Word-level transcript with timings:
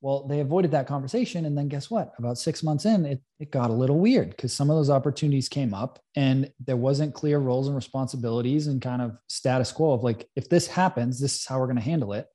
Well, 0.00 0.28
they 0.28 0.38
avoided 0.38 0.70
that 0.70 0.86
conversation. 0.86 1.44
And 1.44 1.58
then 1.58 1.68
guess 1.68 1.90
what? 1.90 2.14
About 2.18 2.38
six 2.38 2.62
months 2.62 2.84
in, 2.84 3.04
it, 3.04 3.20
it 3.40 3.50
got 3.50 3.70
a 3.70 3.72
little 3.72 3.98
weird 3.98 4.30
because 4.30 4.52
some 4.52 4.70
of 4.70 4.76
those 4.76 4.90
opportunities 4.90 5.48
came 5.48 5.74
up 5.74 5.98
and 6.14 6.50
there 6.64 6.76
wasn't 6.76 7.14
clear 7.14 7.38
roles 7.40 7.66
and 7.66 7.74
responsibilities 7.74 8.68
and 8.68 8.80
kind 8.80 9.02
of 9.02 9.16
status 9.28 9.72
quo 9.72 9.92
of 9.92 10.04
like, 10.04 10.28
if 10.36 10.48
this 10.48 10.68
happens, 10.68 11.18
this 11.18 11.36
is 11.36 11.46
how 11.46 11.58
we're 11.58 11.66
going 11.66 11.76
to 11.76 11.82
handle 11.82 12.12
it. 12.12 12.28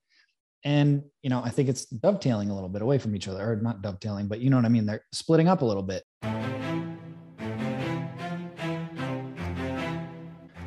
And, 0.65 1.03
you 1.21 1.29
know, 1.29 1.41
I 1.43 1.49
think 1.49 1.69
it's 1.69 1.85
dovetailing 1.85 2.49
a 2.49 2.53
little 2.53 2.69
bit 2.69 2.81
away 2.81 2.97
from 2.97 3.15
each 3.15 3.27
other, 3.27 3.51
or 3.51 3.55
not 3.57 3.81
dovetailing, 3.81 4.27
but 4.27 4.39
you 4.39 4.49
know 4.49 4.55
what 4.55 4.65
I 4.65 4.69
mean? 4.69 4.85
They're 4.85 5.03
splitting 5.11 5.49
up 5.49 5.61
a 5.61 5.65
little 5.65 5.83
bit. 5.83 6.03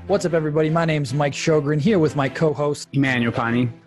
What's 0.07 0.25
up, 0.25 0.35
everybody? 0.35 0.71
My 0.71 0.85
name 0.85 1.03
is 1.03 1.13
Mike 1.13 1.33
Sjogren 1.33 1.81
here 1.81 1.99
with 1.99 2.15
my 2.15 2.29
co 2.29 2.53
host, 2.53 2.89
Emanuele 2.93 3.33
Pani. 3.33 3.71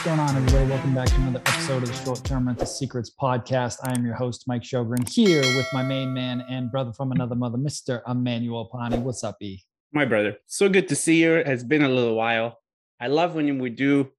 What's 0.00 0.16
going 0.16 0.20
on, 0.20 0.34
everybody? 0.34 0.66
Welcome 0.70 0.94
back 0.94 1.08
to 1.08 1.14
another 1.16 1.42
episode 1.44 1.82
of 1.82 1.90
the 1.90 2.04
Short 2.06 2.24
Term 2.24 2.46
Rental 2.46 2.64
Secrets 2.64 3.10
podcast. 3.20 3.76
I 3.82 3.92
am 3.94 4.02
your 4.02 4.14
host, 4.14 4.44
Mike 4.46 4.62
Sjogren, 4.62 5.06
here 5.06 5.42
with 5.42 5.66
my 5.74 5.82
main 5.82 6.14
man 6.14 6.42
and 6.48 6.72
brother 6.72 6.90
from 6.94 7.12
another 7.12 7.34
mother, 7.34 7.58
Mr. 7.58 8.00
Emanuele 8.08 8.70
Pani. 8.72 8.96
What's 8.96 9.22
up, 9.22 9.36
E? 9.42 9.62
My 9.92 10.06
brother, 10.06 10.38
so 10.46 10.70
good 10.70 10.88
to 10.88 10.96
see 10.96 11.22
you. 11.22 11.34
It's 11.34 11.62
been 11.62 11.82
a 11.82 11.88
little 11.90 12.14
while. 12.14 12.56
I 12.98 13.08
love 13.08 13.34
when 13.34 13.58
we 13.58 13.68
do 13.68 14.10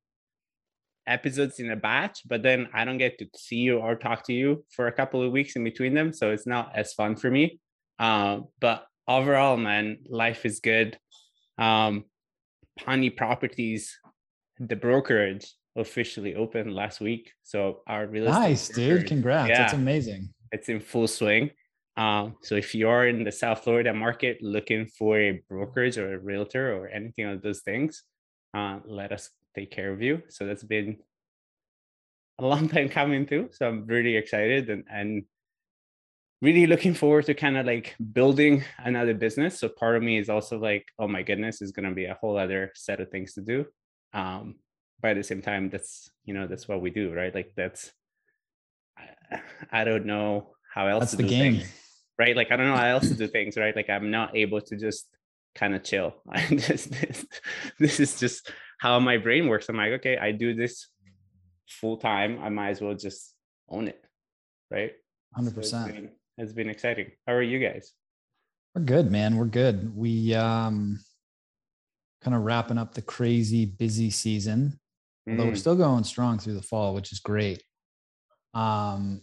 episodes 1.07 1.59
in 1.59 1.71
a 1.71 1.75
batch, 1.75 2.19
but 2.27 2.43
then 2.43 2.69
I 2.75 2.85
don't 2.85 2.99
get 2.99 3.17
to 3.17 3.27
see 3.35 3.55
you 3.55 3.79
or 3.79 3.95
talk 3.95 4.23
to 4.27 4.33
you 4.33 4.63
for 4.69 4.85
a 4.85 4.91
couple 4.91 5.23
of 5.23 5.31
weeks 5.31 5.55
in 5.55 5.63
between 5.63 5.95
them. 5.95 6.13
So 6.13 6.29
it's 6.29 6.45
not 6.45 6.73
as 6.75 6.93
fun 6.93 7.15
for 7.15 7.31
me. 7.31 7.59
Um, 7.97 8.49
but 8.59 8.85
overall, 9.07 9.57
man, 9.57 9.97
life 10.07 10.45
is 10.45 10.59
good. 10.59 10.99
Um, 11.57 12.05
Pani 12.77 13.09
Properties, 13.09 13.97
the 14.59 14.75
brokerage 14.75 15.51
officially 15.75 16.35
opened 16.35 16.73
last 16.73 16.99
week. 17.01 17.31
So 17.43 17.81
our 17.87 18.07
real 18.07 18.27
estate 18.27 18.39
Nice, 18.39 18.69
dude. 18.69 19.07
Congrats. 19.07 19.49
Yeah, 19.49 19.57
That's 19.59 19.73
amazing. 19.73 20.29
it's 20.51 20.69
in 20.69 20.79
full 20.79 21.07
swing. 21.07 21.51
Um, 21.97 22.35
so 22.41 22.55
if 22.55 22.73
you're 22.73 23.07
in 23.07 23.23
the 23.23 23.31
South 23.31 23.63
Florida 23.63 23.93
market 23.93 24.37
looking 24.41 24.85
for 24.87 25.19
a 25.19 25.41
brokerage 25.49 25.97
or 25.97 26.13
a 26.13 26.19
realtor 26.19 26.73
or 26.73 26.87
anything 26.87 27.25
of 27.25 27.41
those 27.41 27.61
things, 27.61 28.03
uh, 28.53 28.79
let 28.85 29.11
us 29.11 29.29
take 29.55 29.71
care 29.71 29.91
of 29.91 30.01
you. 30.01 30.21
So 30.29 30.45
that's 30.45 30.63
been 30.63 30.97
a 32.39 32.45
long 32.45 32.69
time 32.75 32.89
coming 32.89 33.25
too. 33.25 33.49
So 33.51 33.67
I'm 33.67 33.85
really 33.85 34.15
excited 34.15 34.69
and 34.69 34.83
and 34.89 35.23
really 36.41 36.65
looking 36.65 36.95
forward 36.95 37.25
to 37.25 37.33
kind 37.35 37.55
of 37.55 37.65
like 37.67 37.95
building 38.13 38.63
another 38.79 39.13
business. 39.13 39.59
So 39.59 39.69
part 39.69 39.95
of 39.95 40.01
me 40.01 40.17
is 40.17 40.27
also 40.27 40.57
like, 40.57 40.85
oh 40.97 41.07
my 41.07 41.21
goodness, 41.21 41.61
is 41.61 41.71
gonna 41.71 41.93
be 41.93 42.05
a 42.05 42.17
whole 42.19 42.37
other 42.37 42.71
set 42.75 42.99
of 42.99 43.09
things 43.09 43.33
to 43.33 43.41
do. 43.41 43.65
Um, 44.13 44.55
at 45.09 45.15
the 45.17 45.23
same 45.23 45.41
time, 45.41 45.69
that's 45.69 46.09
you 46.25 46.33
know, 46.33 46.47
that's 46.47 46.67
what 46.67 46.81
we 46.81 46.89
do, 46.91 47.13
right? 47.13 47.33
Like 47.33 47.53
that's 47.57 47.91
I, 48.97 49.39
I 49.71 49.83
don't 49.83 50.05
know 50.05 50.49
how 50.73 50.87
else 50.87 51.01
That's 51.01 51.11
to 51.11 51.17
the 51.17 51.23
do 51.23 51.29
game. 51.29 51.53
things, 51.55 51.71
right? 52.19 52.35
Like 52.35 52.51
I 52.51 52.55
don't 52.57 52.67
know 52.67 52.75
how 52.77 52.85
else 52.87 53.07
to 53.09 53.15
do 53.15 53.27
things, 53.27 53.57
right? 53.57 53.75
Like 53.75 53.89
I'm 53.89 54.11
not 54.11 54.35
able 54.37 54.61
to 54.61 54.77
just 54.77 55.07
kind 55.55 55.75
of 55.75 55.83
chill. 55.83 56.13
I 56.29 56.45
just 56.47 56.91
this, 56.91 57.25
this 57.79 57.99
is 57.99 58.19
just 58.19 58.51
how 58.79 58.99
my 58.99 59.17
brain 59.17 59.47
works. 59.47 59.69
I'm 59.69 59.77
like, 59.77 59.93
okay, 59.93 60.17
I 60.17 60.31
do 60.31 60.53
this 60.53 60.87
full 61.67 61.97
time. 61.97 62.39
I 62.41 62.49
might 62.49 62.69
as 62.69 62.81
well 62.81 62.93
just 62.95 63.33
own 63.69 63.87
it, 63.87 64.01
right? 64.69 64.91
So 65.39 65.47
it's 65.59 65.71
100%. 65.71 65.87
been- 65.87 66.11
It's 66.37 66.53
been 66.53 66.69
exciting. 66.69 67.11
How 67.27 67.33
are 67.33 67.41
you 67.43 67.59
guys? 67.59 67.91
We're 68.75 68.83
good, 68.83 69.11
man. 69.11 69.35
We're 69.37 69.45
good. 69.45 69.95
We 69.95 70.33
um 70.35 70.99
kind 72.23 72.35
of 72.35 72.43
wrapping 72.43 72.77
up 72.77 72.93
the 72.93 73.01
crazy 73.01 73.65
busy 73.65 74.09
season. 74.09 74.79
Although 75.29 75.45
we're 75.45 75.51
Mm, 75.53 75.57
still 75.57 75.75
going 75.75 76.03
strong 76.03 76.39
through 76.39 76.55
the 76.55 76.61
fall, 76.61 76.93
which 76.93 77.11
is 77.11 77.19
great. 77.19 77.63
Um 78.53 79.21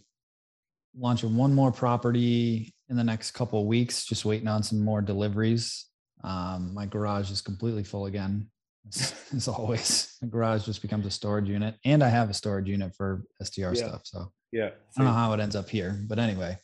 launching 0.97 1.35
one 1.37 1.53
more 1.53 1.71
property 1.71 2.73
in 2.89 2.97
the 2.97 3.03
next 3.03 3.31
couple 3.31 3.61
of 3.61 3.67
weeks, 3.67 4.05
just 4.05 4.25
waiting 4.25 4.47
on 4.47 4.63
some 4.63 4.83
more 4.83 5.01
deliveries. 5.01 5.85
Um, 6.23 6.73
my 6.73 6.85
garage 6.87 7.29
is 7.31 7.41
completely 7.41 7.83
full 7.83 8.07
again. 8.07 8.49
As, 8.87 9.13
as 9.35 9.47
always, 9.47 10.17
the 10.19 10.27
garage 10.27 10.65
just 10.65 10.81
becomes 10.81 11.05
a 11.05 11.11
storage 11.11 11.47
unit, 11.47 11.75
and 11.85 12.03
I 12.03 12.09
have 12.09 12.29
a 12.29 12.33
storage 12.33 12.67
unit 12.67 12.93
for 12.95 13.23
STR 13.41 13.73
Yeah. 13.73 13.73
stuff. 13.75 14.01
So 14.05 14.31
yeah. 14.51 14.65
I 14.67 14.71
don't 14.97 15.05
know 15.05 15.13
how 15.13 15.31
it 15.33 15.39
ends 15.39 15.55
up 15.55 15.69
here, 15.69 16.03
but 16.07 16.17
anyway. 16.19 16.57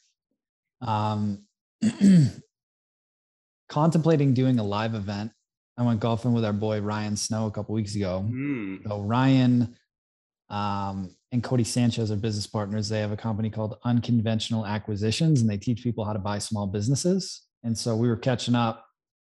Um, 0.81 1.45
contemplating 3.69 4.34
doing 4.34 4.59
a 4.59 4.63
live 4.63 4.95
event. 4.95 5.31
I 5.78 5.84
went 5.84 6.00
golfing 6.00 6.34
with 6.34 6.46
our 6.46 6.53
boy 6.53 6.81
Ryan 6.81 7.18
Snow 7.18 7.47
a 7.47 7.52
couple 7.52 7.75
weeks 7.75 7.96
ago. 7.96 8.25
Mm, 8.30 8.88
So 8.88 9.02
Ryan 9.02 9.75
um, 10.50 11.16
and 11.31 11.44
Codie 11.44 11.66
Sanchez 11.66 12.12
are 12.12 12.16
business 12.16 12.47
partners. 12.47 12.88
They 12.88 13.00
have 13.00 13.12
a 13.12 13.18
company 13.18 13.50
called 13.50 13.78
Unconventional 13.84 14.66
Acquisitions, 14.66 15.41
and 15.41 15.50
they 15.50 15.58
teach 15.58 15.84
people 15.84 16.06
how 16.06 16.13
to 16.13 16.19
buy 16.19 16.40
small 16.40 16.68
businesses. 16.68 17.44
And 17.63 17.78
so 17.78 17.96
we 17.96 18.08
were 18.08 18.16
catching 18.16 18.56
up, 18.56 18.86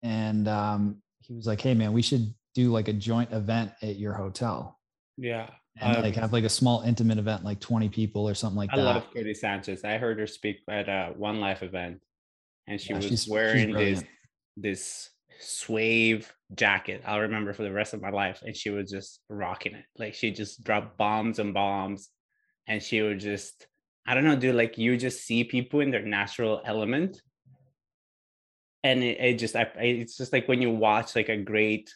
and 0.04 0.48
um, 0.48 1.02
he 1.22 1.34
was 1.34 1.48
like, 1.48 1.60
"Hey, 1.60 1.74
man, 1.74 1.94
we 1.94 2.02
should 2.02 2.34
do 2.54 2.72
like 2.72 2.88
a 2.88 2.94
joint 2.94 3.34
event 3.34 3.72
at 3.82 3.98
your 3.98 4.14
hotel." 4.14 4.80
yeah. 5.18 5.50
And 5.82 5.96
Um, 5.96 6.04
like 6.04 6.16
have 6.16 6.34
like 6.34 6.44
a 6.44 6.50
small 6.50 6.82
intimate 6.82 7.20
event, 7.20 7.46
like 7.46 7.60
20 7.62 7.88
people 7.90 8.28
or 8.28 8.34
something 8.34 8.58
like 8.58 8.70
I 8.74 8.78
that. 8.78 8.82
I 8.82 8.94
love 8.96 9.12
Codie 9.14 9.36
Sanchez. 9.36 9.84
I 9.86 9.98
heard 9.98 10.20
her 10.20 10.28
speak 10.28 10.58
at 10.68 10.90
a 10.90 11.14
One 11.16 11.40
Life 11.40 11.64
event, 11.64 12.02
and 12.68 12.80
she 12.82 12.94
Yeah, 12.94 13.00
was 13.00 13.28
wearing 13.28 13.74
this 13.74 14.04
this 14.58 15.10
suave 15.40 16.32
jacket. 16.54 17.02
I'll 17.06 17.22
remember 17.22 17.54
for 17.54 17.64
the 17.64 17.72
rest 17.72 17.94
of 17.94 18.02
my 18.02 18.10
life, 18.10 18.42
and 18.46 18.56
she 18.56 18.70
was 18.70 18.90
just 18.90 19.22
rocking 19.30 19.76
it. 19.76 19.86
Like 19.98 20.14
she 20.14 20.32
just 20.32 20.64
dropped 20.64 20.98
bombs 20.98 21.40
and 21.40 21.54
bombs, 21.54 22.10
and 22.68 22.82
she 22.82 23.02
would 23.02 23.20
just 23.20 23.68
I 24.06 24.14
don't 24.14 24.26
know, 24.26 24.36
dude. 24.36 24.56
Like 24.56 24.78
you 24.78 24.98
just 24.98 25.26
see 25.26 25.44
people 25.44 25.82
in 25.82 25.92
their 25.92 26.06
natural 26.06 26.62
element, 26.66 27.22
and 28.84 29.04
it, 29.04 29.20
it 29.20 29.40
just 29.40 29.56
I, 29.56 29.70
it's 29.78 30.18
just 30.18 30.34
like 30.34 30.48
when 30.48 30.62
you 30.62 30.72
watch 30.72 31.16
like 31.16 31.30
a 31.30 31.38
great 31.38 31.94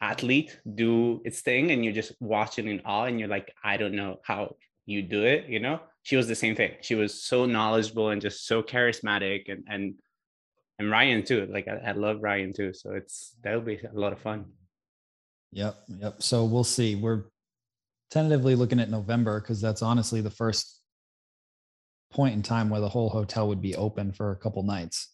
athlete 0.00 0.60
do 0.74 1.20
its 1.24 1.40
thing 1.40 1.70
and 1.72 1.84
you're 1.84 1.92
just 1.92 2.12
watch 2.20 2.58
it 2.58 2.66
in 2.66 2.80
awe 2.84 3.04
and 3.04 3.18
you're 3.18 3.28
like 3.28 3.52
i 3.64 3.76
don't 3.76 3.96
know 3.96 4.20
how 4.22 4.54
you 4.86 5.02
do 5.02 5.24
it 5.24 5.46
you 5.48 5.58
know 5.58 5.80
she 6.04 6.14
was 6.14 6.28
the 6.28 6.34
same 6.36 6.54
thing 6.54 6.72
she 6.82 6.94
was 6.94 7.24
so 7.24 7.46
knowledgeable 7.46 8.10
and 8.10 8.22
just 8.22 8.46
so 8.46 8.62
charismatic 8.62 9.50
and 9.50 9.64
and 9.68 9.94
and 10.78 10.90
ryan 10.90 11.22
too 11.24 11.48
like 11.50 11.66
i, 11.68 11.90
I 11.90 11.92
love 11.92 12.22
ryan 12.22 12.52
too 12.52 12.72
so 12.72 12.92
it's 12.92 13.34
that'll 13.42 13.60
be 13.60 13.76
a 13.76 13.98
lot 13.98 14.12
of 14.12 14.20
fun 14.20 14.46
Yep. 15.52 15.76
Yep. 16.00 16.22
So 16.22 16.44
we'll 16.44 16.64
see. 16.64 16.94
We're 16.94 17.24
tentatively 18.10 18.54
looking 18.54 18.80
at 18.80 18.90
November 18.90 19.40
because 19.40 19.60
that's 19.60 19.82
honestly 19.82 20.20
the 20.20 20.30
first 20.30 20.80
point 22.10 22.34
in 22.34 22.42
time 22.42 22.70
where 22.70 22.80
the 22.80 22.88
whole 22.88 23.08
hotel 23.08 23.48
would 23.48 23.60
be 23.60 23.74
open 23.76 24.12
for 24.12 24.32
a 24.32 24.36
couple 24.36 24.62
nights. 24.62 25.12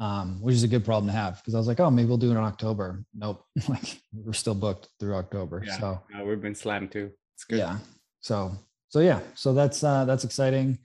Um, 0.00 0.42
which 0.42 0.56
is 0.56 0.64
a 0.64 0.68
good 0.68 0.84
problem 0.84 1.06
to 1.06 1.16
have 1.16 1.36
because 1.36 1.54
I 1.54 1.58
was 1.58 1.68
like, 1.68 1.78
oh, 1.78 1.88
maybe 1.88 2.08
we'll 2.08 2.18
do 2.18 2.30
it 2.30 2.32
in 2.32 2.38
October. 2.38 3.04
Nope. 3.14 3.44
like 3.68 4.00
we're 4.12 4.32
still 4.32 4.54
booked 4.54 4.88
through 4.98 5.14
October. 5.14 5.62
Yeah. 5.64 5.78
So 5.78 6.00
uh, 6.18 6.24
we've 6.24 6.42
been 6.42 6.54
slammed 6.54 6.90
too 6.90 7.12
it's 7.34 7.44
good 7.44 7.58
yeah. 7.58 7.78
So 8.20 8.58
so 8.88 8.98
yeah. 8.98 9.20
So 9.36 9.54
that's 9.54 9.84
uh 9.84 10.04
that's 10.04 10.24
exciting. 10.24 10.78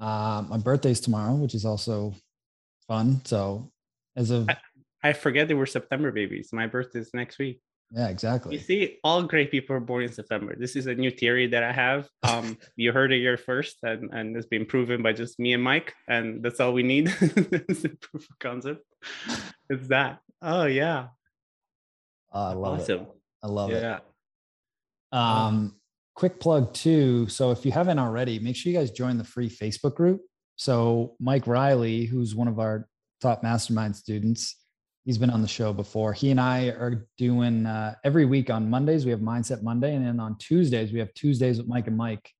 Uh, 0.00 0.44
my 0.48 0.56
birthday's 0.56 0.98
tomorrow, 0.98 1.34
which 1.34 1.54
is 1.54 1.66
also 1.66 2.14
fun. 2.88 3.20
So 3.24 3.70
as 4.16 4.30
of 4.30 4.48
i 5.04 5.12
forget 5.12 5.46
they 5.46 5.54
were 5.54 5.66
september 5.66 6.10
babies 6.10 6.48
my 6.52 6.66
birthday 6.66 6.98
is 6.98 7.10
next 7.14 7.38
week 7.38 7.60
yeah, 7.92 8.08
exactly. 8.08 8.52
you 8.54 8.58
see 8.60 8.98
all 9.04 9.22
great 9.22 9.50
people 9.50 9.76
are 9.76 9.80
born 9.80 10.02
in 10.02 10.12
september 10.12 10.56
this 10.58 10.74
is 10.74 10.86
a 10.88 10.94
new 10.94 11.10
theory 11.10 11.46
that 11.46 11.62
i 11.62 11.70
have 11.70 12.08
um 12.24 12.58
you 12.76 12.90
heard 12.90 13.12
it 13.12 13.20
here 13.20 13.36
first 13.36 13.76
and 13.84 14.10
and 14.12 14.36
it's 14.36 14.48
been 14.48 14.66
proven 14.66 15.00
by 15.02 15.12
just 15.12 15.38
me 15.38 15.52
and 15.52 15.62
mike 15.62 15.94
and 16.08 16.42
that's 16.42 16.58
all 16.58 16.72
we 16.72 16.82
need 16.82 17.06
it's 17.20 17.84
a 17.84 17.90
proof 17.90 18.26
of 18.28 18.38
concept 18.40 18.82
it's 19.70 19.86
that 19.86 20.18
oh 20.42 20.64
yeah 20.66 21.08
Uh, 22.34 22.50
I 22.50 22.54
love 22.54 22.78
it. 22.78 22.82
awesome 22.82 23.06
I 23.44 23.46
love 23.46 23.70
it. 23.70 23.82
yeah 23.82 24.00
Um, 25.12 25.76
quick 26.14 26.40
plug 26.40 26.74
too. 26.74 27.28
So 27.28 27.52
if 27.52 27.64
you 27.64 27.70
haven't 27.72 28.00
already, 28.00 28.38
make 28.40 28.56
sure 28.56 28.72
you 28.72 28.78
guys 28.78 28.90
join 28.90 29.16
the 29.16 29.24
free 29.34 29.48
Facebook 29.48 29.94
group. 29.94 30.20
So 30.58 31.14
Mike 31.20 31.46
Riley, 31.46 32.04
who's 32.04 32.34
one 32.34 32.48
of 32.48 32.58
our 32.58 32.88
top 33.20 33.42
mastermind 33.42 33.94
students, 33.94 34.56
he's 35.04 35.16
been 35.16 35.30
on 35.30 35.40
the 35.40 35.48
show 35.48 35.72
before. 35.72 36.12
He 36.12 36.32
and 36.32 36.40
I 36.40 36.66
are 36.66 37.06
doing 37.16 37.64
uh, 37.64 37.94
every 38.04 38.26
week 38.26 38.50
on 38.50 38.68
Mondays. 38.68 39.04
We 39.04 39.12
have 39.12 39.20
Mindset 39.20 39.62
Monday, 39.62 39.94
and 39.94 40.04
then 40.04 40.20
on 40.20 40.36
Tuesdays 40.38 40.92
we 40.92 40.98
have 40.98 41.14
Tuesdays 41.14 41.58
with 41.58 41.68
Mike 41.68 41.86
and 41.86 41.96
Mike. 41.96 42.30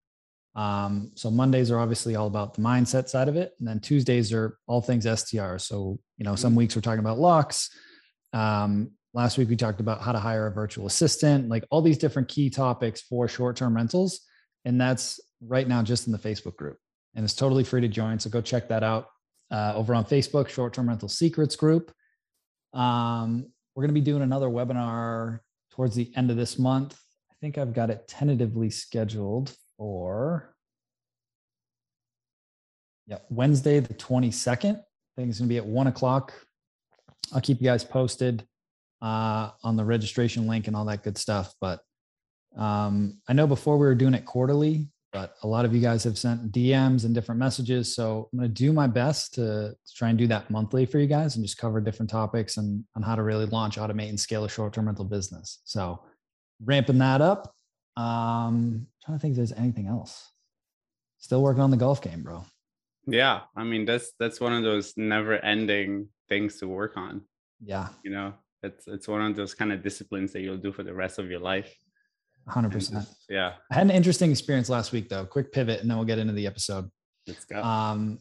Um, 0.56 1.12
so 1.14 1.30
Mondays 1.30 1.70
are 1.70 1.78
obviously 1.78 2.16
all 2.16 2.26
about 2.26 2.54
the 2.54 2.60
mindset 2.60 3.08
side 3.08 3.28
of 3.28 3.36
it, 3.36 3.52
and 3.60 3.68
then 3.68 3.78
Tuesdays 3.78 4.32
are 4.32 4.58
all 4.66 4.82
things 4.82 5.06
STR. 5.06 5.58
So 5.58 6.00
you 6.16 6.24
know, 6.24 6.34
some 6.34 6.56
weeks 6.56 6.74
we're 6.74 6.82
talking 6.82 6.98
about 6.98 7.20
locks. 7.20 7.70
Um, 8.32 8.90
last 9.14 9.38
week 9.38 9.48
we 9.48 9.54
talked 9.54 9.80
about 9.80 10.02
how 10.02 10.10
to 10.10 10.18
hire 10.18 10.48
a 10.48 10.52
virtual 10.52 10.86
assistant, 10.86 11.48
like 11.48 11.64
all 11.70 11.82
these 11.82 11.98
different 11.98 12.26
key 12.26 12.50
topics 12.50 13.00
for 13.00 13.28
short-term 13.28 13.76
rentals, 13.76 14.22
and 14.64 14.80
that's 14.80 15.20
right 15.40 15.68
now 15.68 15.84
just 15.84 16.08
in 16.08 16.12
the 16.12 16.18
Facebook 16.18 16.56
group, 16.56 16.78
and 17.14 17.24
it's 17.24 17.34
totally 17.34 17.64
free 17.64 17.80
to 17.80 17.88
join. 17.88 18.18
So 18.18 18.30
go 18.30 18.40
check 18.40 18.68
that 18.68 18.82
out 18.82 19.08
uh, 19.50 19.72
over 19.74 19.94
on 19.94 20.04
Facebook, 20.04 20.48
Short-Term 20.48 20.88
Rental 20.88 21.08
Secrets 21.08 21.56
group. 21.56 21.92
Um, 22.72 23.46
we're 23.74 23.82
going 23.82 23.94
to 23.94 24.00
be 24.00 24.04
doing 24.04 24.22
another 24.22 24.48
webinar 24.48 25.40
towards 25.70 25.94
the 25.94 26.12
end 26.16 26.30
of 26.30 26.36
this 26.36 26.58
month. 26.58 26.98
I 27.30 27.34
think 27.40 27.58
I've 27.58 27.72
got 27.72 27.90
it 27.90 28.08
tentatively 28.08 28.70
scheduled 28.70 29.54
for 29.76 30.54
yeah, 33.06 33.18
Wednesday, 33.30 33.80
the 33.80 33.94
22nd. 33.94 34.76
I 34.76 34.82
think 35.16 35.30
it's 35.30 35.38
going 35.38 35.48
to 35.48 35.52
be 35.52 35.56
at 35.56 35.66
one 35.66 35.86
o'clock. 35.86 36.32
I'll 37.32 37.40
keep 37.40 37.60
you 37.60 37.64
guys 37.64 37.84
posted 37.84 38.46
uh, 39.00 39.50
on 39.62 39.76
the 39.76 39.84
registration 39.84 40.46
link 40.46 40.66
and 40.66 40.76
all 40.76 40.84
that 40.86 41.02
good 41.02 41.16
stuff. 41.16 41.54
But 41.60 41.80
um, 42.56 43.20
I 43.28 43.32
know 43.32 43.46
before 43.46 43.78
we 43.78 43.86
were 43.86 43.94
doing 43.94 44.14
it 44.14 44.24
quarterly, 44.24 44.88
but 45.12 45.36
a 45.42 45.46
lot 45.46 45.64
of 45.64 45.74
you 45.74 45.80
guys 45.80 46.04
have 46.04 46.18
sent 46.18 46.52
DMs 46.52 47.04
and 47.04 47.14
different 47.14 47.38
messages. 47.38 47.94
So 47.94 48.28
I'm 48.32 48.38
going 48.38 48.52
to 48.52 48.54
do 48.54 48.72
my 48.72 48.86
best 48.86 49.34
to, 49.34 49.70
to, 49.74 49.94
try 49.94 50.10
and 50.10 50.18
do 50.18 50.26
that 50.26 50.50
monthly 50.50 50.84
for 50.84 50.98
you 50.98 51.06
guys 51.06 51.36
and 51.36 51.44
just 51.44 51.56
cover 51.56 51.80
different 51.80 52.10
topics 52.10 52.58
and 52.58 52.84
on 52.94 53.02
how 53.02 53.14
to 53.14 53.22
really 53.22 53.46
launch, 53.46 53.78
automate, 53.78 54.10
and 54.10 54.20
scale 54.20 54.44
a 54.44 54.48
short-term 54.48 54.86
rental 54.86 55.06
business. 55.06 55.60
So 55.64 56.02
ramping 56.62 56.98
that 56.98 57.20
up. 57.20 57.54
Um, 57.96 58.86
trying 59.04 59.18
to 59.18 59.22
think 59.22 59.32
if 59.32 59.36
there's 59.36 59.52
anything 59.52 59.86
else. 59.86 60.30
Still 61.18 61.42
working 61.42 61.62
on 61.62 61.70
the 61.70 61.76
golf 61.76 62.00
game, 62.02 62.22
bro. 62.22 62.44
Yeah, 63.06 63.40
I 63.56 63.64
mean 63.64 63.86
that's 63.86 64.12
that's 64.20 64.40
one 64.40 64.52
of 64.52 64.62
those 64.62 64.92
never-ending 64.96 66.08
things 66.28 66.58
to 66.60 66.68
work 66.68 66.96
on. 66.96 67.22
Yeah, 67.60 67.88
you 68.04 68.10
know, 68.10 68.34
it's 68.62 68.86
it's 68.86 69.08
one 69.08 69.22
of 69.22 69.34
those 69.34 69.54
kind 69.54 69.72
of 69.72 69.82
disciplines 69.82 70.32
that 70.32 70.42
you'll 70.42 70.58
do 70.58 70.72
for 70.72 70.82
the 70.82 70.94
rest 70.94 71.18
of 71.18 71.30
your 71.30 71.40
life. 71.40 71.74
100%. 72.48 73.06
yeah. 73.28 73.54
I 73.70 73.74
had 73.74 73.84
an 73.86 73.90
interesting 73.90 74.30
experience 74.30 74.68
last 74.68 74.92
week 74.92 75.08
though. 75.08 75.24
Quick 75.24 75.52
pivot 75.52 75.80
and 75.80 75.90
then 75.90 75.96
we'll 75.96 76.06
get 76.06 76.18
into 76.18 76.32
the 76.32 76.46
episode. 76.46 76.90
Let's 77.26 77.44
go. 77.44 77.62
Um 77.62 78.20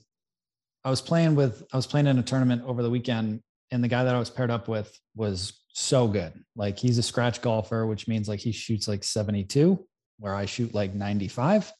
I 0.83 0.89
was 0.89 1.01
playing 1.01 1.35
with 1.35 1.63
I 1.73 1.75
was 1.75 1.87
playing 1.87 2.07
in 2.07 2.19
a 2.19 2.23
tournament 2.23 2.63
over 2.65 2.83
the 2.83 2.89
weekend 2.89 3.41
and 3.71 3.83
the 3.83 3.87
guy 3.87 4.03
that 4.03 4.15
I 4.15 4.19
was 4.19 4.29
paired 4.29 4.51
up 4.51 4.67
with 4.67 4.97
was 5.15 5.61
so 5.69 6.07
good. 6.07 6.33
Like 6.55 6.77
he's 6.79 6.97
a 6.97 7.03
scratch 7.03 7.41
golfer, 7.41 7.85
which 7.85 8.07
means 8.07 8.27
like 8.27 8.39
he 8.39 8.51
shoots 8.51 8.87
like 8.87 9.03
72 9.03 9.85
where 10.19 10.33
I 10.33 10.45
shoot 10.45 10.73
like 10.73 10.93
95. 10.93 11.71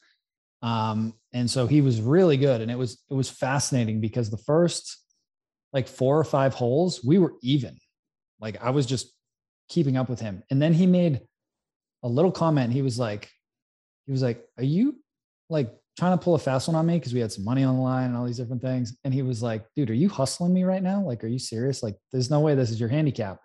Um 0.62 1.14
and 1.34 1.50
so 1.50 1.68
he 1.68 1.82
was 1.82 2.02
really 2.02 2.38
good 2.38 2.62
and 2.62 2.72
it 2.72 2.78
was 2.78 3.04
it 3.10 3.14
was 3.14 3.30
fascinating 3.30 4.02
because 4.02 4.30
the 4.30 4.38
first 4.38 4.98
like 5.74 5.88
four 5.88 6.18
or 6.18 6.24
five 6.24 6.54
holes 6.54 7.04
we 7.04 7.18
were 7.18 7.34
even. 7.42 7.78
Like 8.40 8.62
I 8.62 8.70
was 8.70 8.86
just 8.86 9.14
keeping 9.70 9.98
up 9.98 10.10
with 10.10 10.20
him. 10.20 10.44
And 10.50 10.62
then 10.62 10.74
he 10.74 10.86
made 10.86 11.22
a 12.04 12.08
little 12.08 12.32
comment. 12.32 12.74
He 12.74 12.82
was 12.82 13.00
like, 13.00 13.30
he 14.06 14.12
was 14.12 14.22
like, 14.22 14.46
"Are 14.58 14.64
you 14.64 14.96
like 15.50 15.74
trying 15.98 16.18
to 16.18 16.24
pull 16.24 16.36
a 16.36 16.40
fast 16.40 16.68
one 16.68 16.76
on 16.76 16.86
me?" 16.86 16.98
Because 16.98 17.14
we 17.14 17.20
had 17.20 17.32
some 17.32 17.44
money 17.44 17.64
on 17.64 17.76
the 17.76 17.82
line 17.82 18.08
and 18.08 18.18
all 18.18 18.26
these 18.26 18.38
different 18.38 18.62
things. 18.62 18.98
And 19.04 19.14
he 19.14 19.22
was 19.22 19.44
like, 19.44 19.66
"Dude, 19.76 19.90
are 19.90 19.96
you 19.96 20.10
hustling 20.10 20.54
me 20.54 20.64
right 20.64 20.84
now? 20.84 21.02
Like, 21.02 21.24
are 21.24 21.28
you 21.28 21.40
serious? 21.40 21.84
Like, 21.84 21.96
there's 22.12 22.30
no 22.30 22.40
way 22.40 22.56
this 22.56 22.72
is 22.72 22.80
your 22.80 22.90
handicap." 22.90 23.40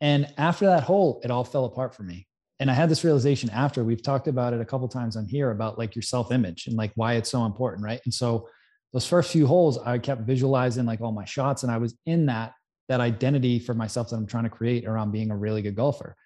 And 0.00 0.32
after 0.36 0.66
that 0.66 0.82
hole, 0.82 1.20
it 1.24 1.30
all 1.30 1.44
fell 1.44 1.64
apart 1.64 1.94
for 1.94 2.02
me. 2.02 2.26
And 2.58 2.70
I 2.70 2.74
had 2.74 2.88
this 2.88 3.04
realization 3.04 3.50
after 3.50 3.84
we've 3.84 4.02
talked 4.02 4.28
about 4.28 4.54
it 4.54 4.60
a 4.60 4.64
couple 4.64 4.88
times 4.88 5.16
on 5.16 5.26
here 5.26 5.50
about 5.50 5.78
like 5.78 5.94
your 5.94 6.02
self 6.02 6.32
image 6.32 6.66
and 6.66 6.76
like 6.76 6.92
why 6.94 7.14
it's 7.14 7.30
so 7.30 7.44
important, 7.44 7.84
right? 7.84 8.00
And 8.04 8.14
so 8.14 8.48
those 8.92 9.06
first 9.06 9.30
few 9.30 9.46
holes, 9.46 9.78
I 9.78 9.98
kept 9.98 10.22
visualizing 10.22 10.86
like 10.86 11.00
all 11.00 11.12
my 11.12 11.24
shots, 11.24 11.62
and 11.62 11.72
I 11.72 11.78
was 11.78 11.96
in 12.06 12.26
that 12.26 12.52
that 12.88 13.00
identity 13.00 13.58
for 13.58 13.74
myself 13.74 14.10
that 14.10 14.16
I'm 14.16 14.26
trying 14.26 14.44
to 14.44 14.50
create 14.50 14.86
around 14.86 15.10
being 15.10 15.30
a 15.30 15.36
really 15.36 15.60
good 15.60 15.74
golfer. 15.74 16.16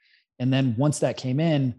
And 0.41 0.53
then 0.53 0.75
once 0.77 0.99
that 1.01 1.19
came 1.19 1.39
in, 1.39 1.75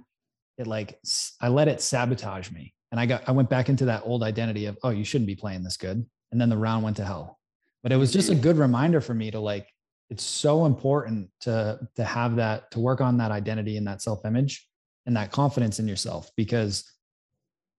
it 0.58 0.68
like 0.68 1.00
I 1.42 1.50
let 1.50 1.68
it 1.68 1.82
sabotage 1.82 2.52
me. 2.52 2.74
And 2.92 3.00
I 3.00 3.06
got 3.06 3.28
I 3.28 3.32
went 3.32 3.50
back 3.50 3.68
into 3.68 3.86
that 3.86 4.04
old 4.06 4.24
identity 4.24 4.68
of, 4.68 4.78
oh, 4.84 4.92
you 4.92 5.04
shouldn't 5.04 5.28
be 5.28 5.36
playing 5.36 5.64
this 5.64 5.76
good. 5.76 6.06
And 6.32 6.40
then 6.40 6.50
the 6.50 6.58
round 6.58 6.84
went 6.84 6.98
to 6.98 7.06
hell. 7.06 7.40
But 7.84 7.92
it 7.92 7.98
was 7.98 8.14
just 8.14 8.30
a 8.30 8.36
good 8.36 8.58
reminder 8.58 9.02
for 9.02 9.16
me 9.16 9.32
to 9.32 9.40
like, 9.40 9.68
it's 10.12 10.24
so 10.24 10.66
important 10.66 11.30
to 11.42 11.80
to 11.96 12.04
have 12.04 12.36
that, 12.36 12.70
to 12.72 12.80
work 12.80 13.02
on 13.02 13.18
that 13.18 13.32
identity 13.32 13.78
and 13.78 13.88
that 13.88 14.02
self-image 14.02 14.68
and 15.08 15.18
that 15.18 15.32
confidence 15.32 15.80
in 15.80 15.88
yourself 15.88 16.30
because 16.38 16.86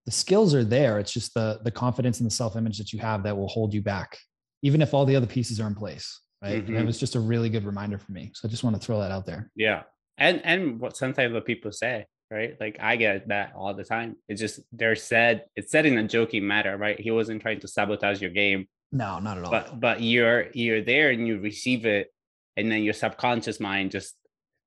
the 0.07 0.13
skills 0.13 0.53
are 0.55 0.65
there. 0.65 0.99
It's 0.99 1.13
just 1.13 1.35
the 1.35 1.61
the 1.63 1.71
confidence 1.71 2.19
and 2.19 2.27
the 2.27 2.35
self-image 2.35 2.79
that 2.79 2.93
you 2.93 2.99
have 2.99 3.23
that 3.23 3.37
will 3.37 3.49
hold 3.49 3.73
you 3.73 3.83
back, 3.83 4.19
even 4.63 4.83
if 4.83 4.93
all 4.93 5.05
the 5.05 5.15
other 5.15 5.27
pieces 5.29 5.61
are 5.61 5.69
in 5.69 5.77
place. 5.77 6.21
Right. 6.43 6.55
Mm-hmm. 6.55 6.59
And 6.59 6.69
it 6.71 6.79
mm-hmm. 6.79 6.87
was 6.87 6.99
just 6.99 7.15
a 7.15 7.21
really 7.21 7.49
good 7.49 7.65
reminder 7.65 7.99
for 7.99 8.11
me. 8.11 8.33
So 8.35 8.49
I 8.49 8.51
just 8.51 8.65
want 8.65 8.75
to 8.75 8.85
throw 8.85 8.99
that 8.99 9.13
out 9.13 9.27
there. 9.27 9.49
Yeah 9.55 9.83
and 10.19 10.41
and 10.45 10.81
what 10.81 10.97
sometimes 10.97 11.33
what 11.33 11.47
people 11.47 11.73
say 11.73 12.07
right? 12.33 12.57
Like 12.59 12.79
i 12.81 12.97
get 12.97 13.29
that 13.29 13.53
all 13.55 13.75
the 13.75 13.85
time. 13.85 14.17
It's 14.29 14.41
just 14.41 14.61
they're 14.73 14.97
said 14.97 15.45
it's 15.55 15.71
said 15.71 15.87
in 15.87 15.99
a 15.99 16.09
joking 16.09 16.47
matter 16.47 16.77
right? 16.77 16.99
He 16.99 17.11
wasn't 17.11 17.43
trying 17.43 17.61
to 17.61 17.69
sabotage 17.69 18.21
your 18.21 18.31
game. 18.31 18.67
No 18.91 19.19
not 19.21 19.39
at 19.39 19.45
all. 19.45 19.51
But 19.51 19.79
but 19.79 20.01
you're 20.01 20.47
you're 20.55 20.83
there 20.83 21.11
and 21.11 21.27
you 21.27 21.39
receive 21.39 21.85
it 21.85 22.09
and 22.57 22.73
then 22.73 22.83
your 22.83 22.95
subconscious 22.95 23.61
mind 23.61 23.91
just 23.91 24.15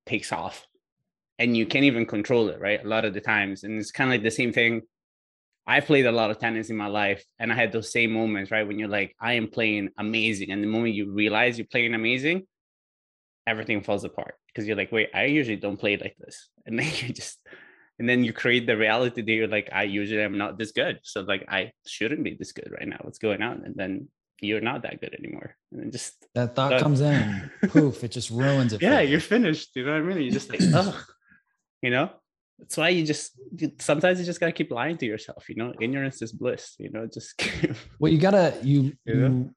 takes 0.06 0.32
off. 0.32 0.66
And 1.38 1.58
you 1.58 1.66
can't 1.66 1.86
even 1.86 2.06
control 2.06 2.50
it 2.50 2.62
right? 2.62 2.84
A 2.84 2.88
lot 2.88 3.04
of 3.04 3.14
the 3.14 3.22
times. 3.22 3.64
And 3.64 3.78
it's 3.80 3.92
kind 3.92 4.10
of 4.10 4.14
like 4.14 4.24
the 4.24 4.32
same 4.32 4.54
thing. 4.54 4.84
I 5.68 5.80
played 5.80 6.06
a 6.06 6.12
lot 6.12 6.30
of 6.30 6.38
tennis 6.38 6.70
in 6.70 6.78
my 6.78 6.86
life 6.86 7.26
and 7.40 7.52
i 7.52 7.56
had 7.56 7.72
those 7.72 7.92
same 7.92 8.12
moments 8.12 8.52
right? 8.52 8.68
When 8.68 8.78
you're 8.78 8.88
like 9.00 9.16
i 9.20 9.34
am 9.34 9.48
playing 9.48 9.90
amazing. 9.98 10.52
And 10.52 10.64
the 10.64 10.68
moment 10.68 10.94
you 10.94 11.12
realize 11.12 11.58
you're 11.58 11.74
playing 11.76 11.96
amazing 11.96 12.46
everything 13.48 13.82
falls 13.82 14.04
apart 14.04 14.36
because 14.48 14.68
you're 14.68 14.78
like, 14.78 14.92
wait, 14.92 15.10
I 15.14 15.26
usually 15.26 15.58
don't 15.58 15.78
play 15.78 15.98
like 15.98 16.16
this. 16.20 16.50
And 16.68 16.80
then 16.80 16.92
you 16.98 17.14
just 17.14 17.40
and 18.00 18.10
then 18.10 18.24
you 18.24 18.34
create 18.34 18.66
the 18.66 18.76
reality 18.76 19.22
that 19.22 19.32
you're 19.32 19.48
like, 19.48 19.70
I 19.72 19.84
usually 19.84 20.24
am 20.24 20.38
not 20.38 20.58
this 20.58 20.72
good. 20.72 21.00
So 21.04 21.22
like 21.22 21.46
I 21.48 21.72
shouldn't 21.86 22.24
be 22.24 22.34
this 22.34 22.52
good 22.52 22.72
right 22.72 22.88
now. 22.88 22.98
What's 23.02 23.20
going 23.20 23.42
on? 23.42 23.62
And 23.66 23.76
then 23.76 24.10
you're 24.42 24.62
not 24.62 24.82
that 24.82 25.00
good 25.00 25.16
anymore. 25.18 25.56
And 25.72 25.82
then 25.82 25.92
just 25.92 26.26
that 26.34 26.56
thought 26.56 26.82
comes 26.82 27.02
in, 27.02 27.52
poof, 27.68 28.04
it 28.04 28.12
just 28.12 28.32
ruins 28.32 28.74
it. 28.74 28.82
Yeah, 28.82 29.02
you're 29.02 29.20
finished. 29.20 29.70
You 29.76 29.86
know 29.86 29.94
what 29.94 30.12
I 30.12 30.16
mean? 30.16 30.22
You 30.24 30.32
just 30.32 30.50
like, 30.50 30.60
oh, 30.74 31.00
you 31.82 31.92
know? 31.92 32.10
That's 32.60 32.78
why 32.78 32.90
you 32.90 33.06
just 33.06 33.32
sometimes 33.80 34.18
you 34.20 34.26
just 34.26 34.40
gotta 34.40 34.54
keep 34.54 34.72
lying 34.72 34.98
to 34.98 35.06
yourself, 35.06 35.50
you 35.50 35.56
know. 35.56 35.74
Ignorance 35.80 36.22
is 36.22 36.32
bliss, 36.32 36.76
you 36.80 36.90
know, 36.90 37.06
just 37.06 37.42
well, 38.00 38.12
you 38.12 38.18
gotta 38.18 38.56
you 38.64 38.94
you, 39.04 39.54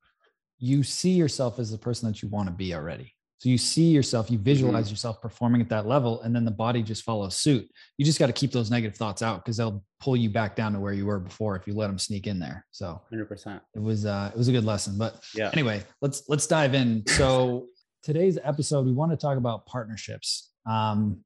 you 0.58 0.82
see 0.82 1.10
yourself 1.12 1.60
as 1.60 1.70
the 1.70 1.78
person 1.78 2.08
that 2.08 2.22
you 2.22 2.28
want 2.28 2.48
to 2.48 2.52
be 2.52 2.74
already. 2.74 3.14
So 3.38 3.48
you 3.48 3.58
see 3.58 3.84
yourself, 3.90 4.32
you 4.32 4.38
visualize 4.38 4.86
mm-hmm. 4.86 4.94
yourself 4.94 5.22
performing 5.22 5.60
at 5.60 5.68
that 5.68 5.86
level, 5.86 6.20
and 6.22 6.34
then 6.34 6.44
the 6.44 6.50
body 6.50 6.82
just 6.82 7.04
follows 7.04 7.36
suit. 7.36 7.70
You 7.96 8.04
just 8.04 8.18
got 8.18 8.26
to 8.26 8.32
keep 8.32 8.50
those 8.50 8.68
negative 8.68 8.96
thoughts 8.96 9.22
out 9.22 9.44
because 9.44 9.56
they'll 9.56 9.84
pull 10.00 10.16
you 10.16 10.28
back 10.28 10.56
down 10.56 10.72
to 10.72 10.80
where 10.80 10.92
you 10.92 11.06
were 11.06 11.20
before 11.20 11.54
if 11.54 11.64
you 11.66 11.74
let 11.74 11.86
them 11.86 11.98
sneak 11.98 12.26
in 12.26 12.40
there. 12.40 12.66
So 12.72 13.00
100%. 13.12 13.60
It 13.76 13.80
was 13.80 14.06
uh, 14.06 14.32
it 14.34 14.36
was 14.36 14.48
a 14.48 14.52
good 14.52 14.64
lesson. 14.64 14.98
But 14.98 15.22
yeah. 15.36 15.50
Anyway, 15.52 15.84
let's 16.02 16.24
let's 16.28 16.48
dive 16.48 16.74
in. 16.74 17.04
So 17.06 17.66
today's 18.02 18.38
episode, 18.42 18.86
we 18.86 18.92
want 18.92 19.12
to 19.12 19.16
talk 19.16 19.38
about 19.38 19.66
partnerships. 19.66 20.50
Um, 20.68 21.24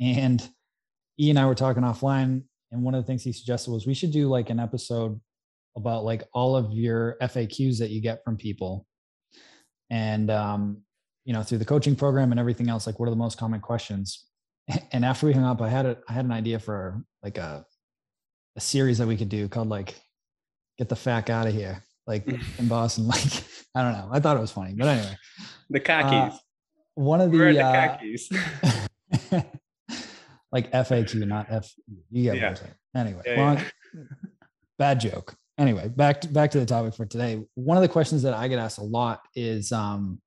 and 0.00 0.42
E 1.20 1.28
and 1.28 1.38
I 1.38 1.44
were 1.44 1.54
talking 1.54 1.82
offline, 1.82 2.44
and 2.70 2.82
one 2.82 2.94
of 2.94 3.02
the 3.02 3.06
things 3.06 3.22
he 3.22 3.32
suggested 3.32 3.70
was 3.70 3.86
we 3.86 3.94
should 3.94 4.10
do 4.10 4.28
like 4.28 4.48
an 4.48 4.58
episode 4.58 5.20
about 5.76 6.04
like 6.04 6.24
all 6.32 6.56
of 6.56 6.72
your 6.72 7.16
FAQs 7.20 7.78
that 7.78 7.90
you 7.90 8.00
get 8.00 8.24
from 8.24 8.38
people. 8.38 8.86
And 9.90 10.30
um, 10.30 10.78
you 11.24 11.32
know 11.32 11.42
through 11.42 11.58
the 11.58 11.64
coaching 11.64 11.96
program 11.96 12.32
and 12.32 12.40
everything 12.40 12.68
else 12.68 12.86
like 12.86 12.98
what 12.98 13.06
are 13.06 13.10
the 13.10 13.16
most 13.16 13.38
common 13.38 13.60
questions? 13.60 14.26
And 14.92 15.04
after 15.04 15.26
we 15.26 15.32
hung 15.32 15.44
up 15.44 15.60
i 15.60 15.68
had 15.68 15.86
a 15.86 15.98
i 16.08 16.12
had 16.12 16.24
an 16.24 16.30
idea 16.30 16.58
for 16.60 17.02
like 17.22 17.36
a 17.36 17.66
a 18.56 18.60
series 18.60 18.98
that 18.98 19.08
we 19.08 19.16
could 19.16 19.28
do 19.28 19.48
called 19.48 19.68
like 19.68 19.94
get 20.78 20.88
the 20.88 20.96
fact 20.96 21.30
out 21.30 21.46
of 21.46 21.52
here 21.52 21.84
like 22.06 22.26
in 22.58 22.68
boston 22.68 23.06
like 23.14 23.44
i 23.74 23.82
don't 23.82 23.92
know. 23.92 24.08
I 24.12 24.20
thought 24.20 24.36
it 24.36 24.40
was 24.40 24.52
funny 24.52 24.74
but 24.76 24.88
anyway. 24.88 25.16
The 25.70 25.80
khakis 25.80 26.34
uh, 26.34 26.38
one 26.94 27.20
of 27.20 27.32
the, 27.32 27.38
the 27.38 27.60
uh, 27.60 27.72
khakis 27.72 28.30
like 30.52 30.70
faq 30.70 31.26
not 31.26 31.46
f 31.50 31.72
you 32.10 32.24
get 32.24 32.36
yeah. 32.36 32.42
what 32.42 32.48
i'm 32.50 32.56
saying. 32.56 32.74
Anyway 32.94 33.22
yeah, 33.26 33.40
long, 33.40 33.56
yeah. 33.56 34.02
bad 34.78 35.00
joke. 35.00 35.34
Anyway 35.58 35.88
back 35.88 36.20
to, 36.20 36.28
back 36.28 36.50
to 36.52 36.60
the 36.60 36.66
topic 36.66 36.94
for 36.94 37.06
today. 37.06 37.42
One 37.54 37.76
of 37.76 37.82
the 37.82 37.88
questions 37.88 38.22
that 38.22 38.34
i 38.34 38.48
get 38.48 38.58
asked 38.58 38.78
a 38.78 38.84
lot 38.84 39.22
is 39.34 39.72
um 39.72 40.20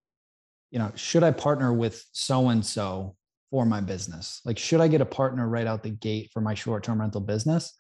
you 0.72 0.80
know, 0.80 0.92
should 0.96 1.24
I 1.24 1.32
partner 1.32 1.74
with 1.74 2.04
so 2.12 2.50
and 2.50 2.66
so 2.66 3.16
for 3.52 3.66
my 3.66 3.82
business? 3.82 4.42
Like, 4.46 4.58
should 4.58 4.82
I 4.82 4.88
get 4.88 5.02
a 5.02 5.06
partner 5.06 5.48
right 5.48 5.68
out 5.68 5.84
the 5.84 5.90
gate 5.90 6.30
for 6.34 6.42
my 6.42 6.54
short 6.54 6.84
term 6.84 7.00
rental 7.00 7.22
business? 7.22 7.74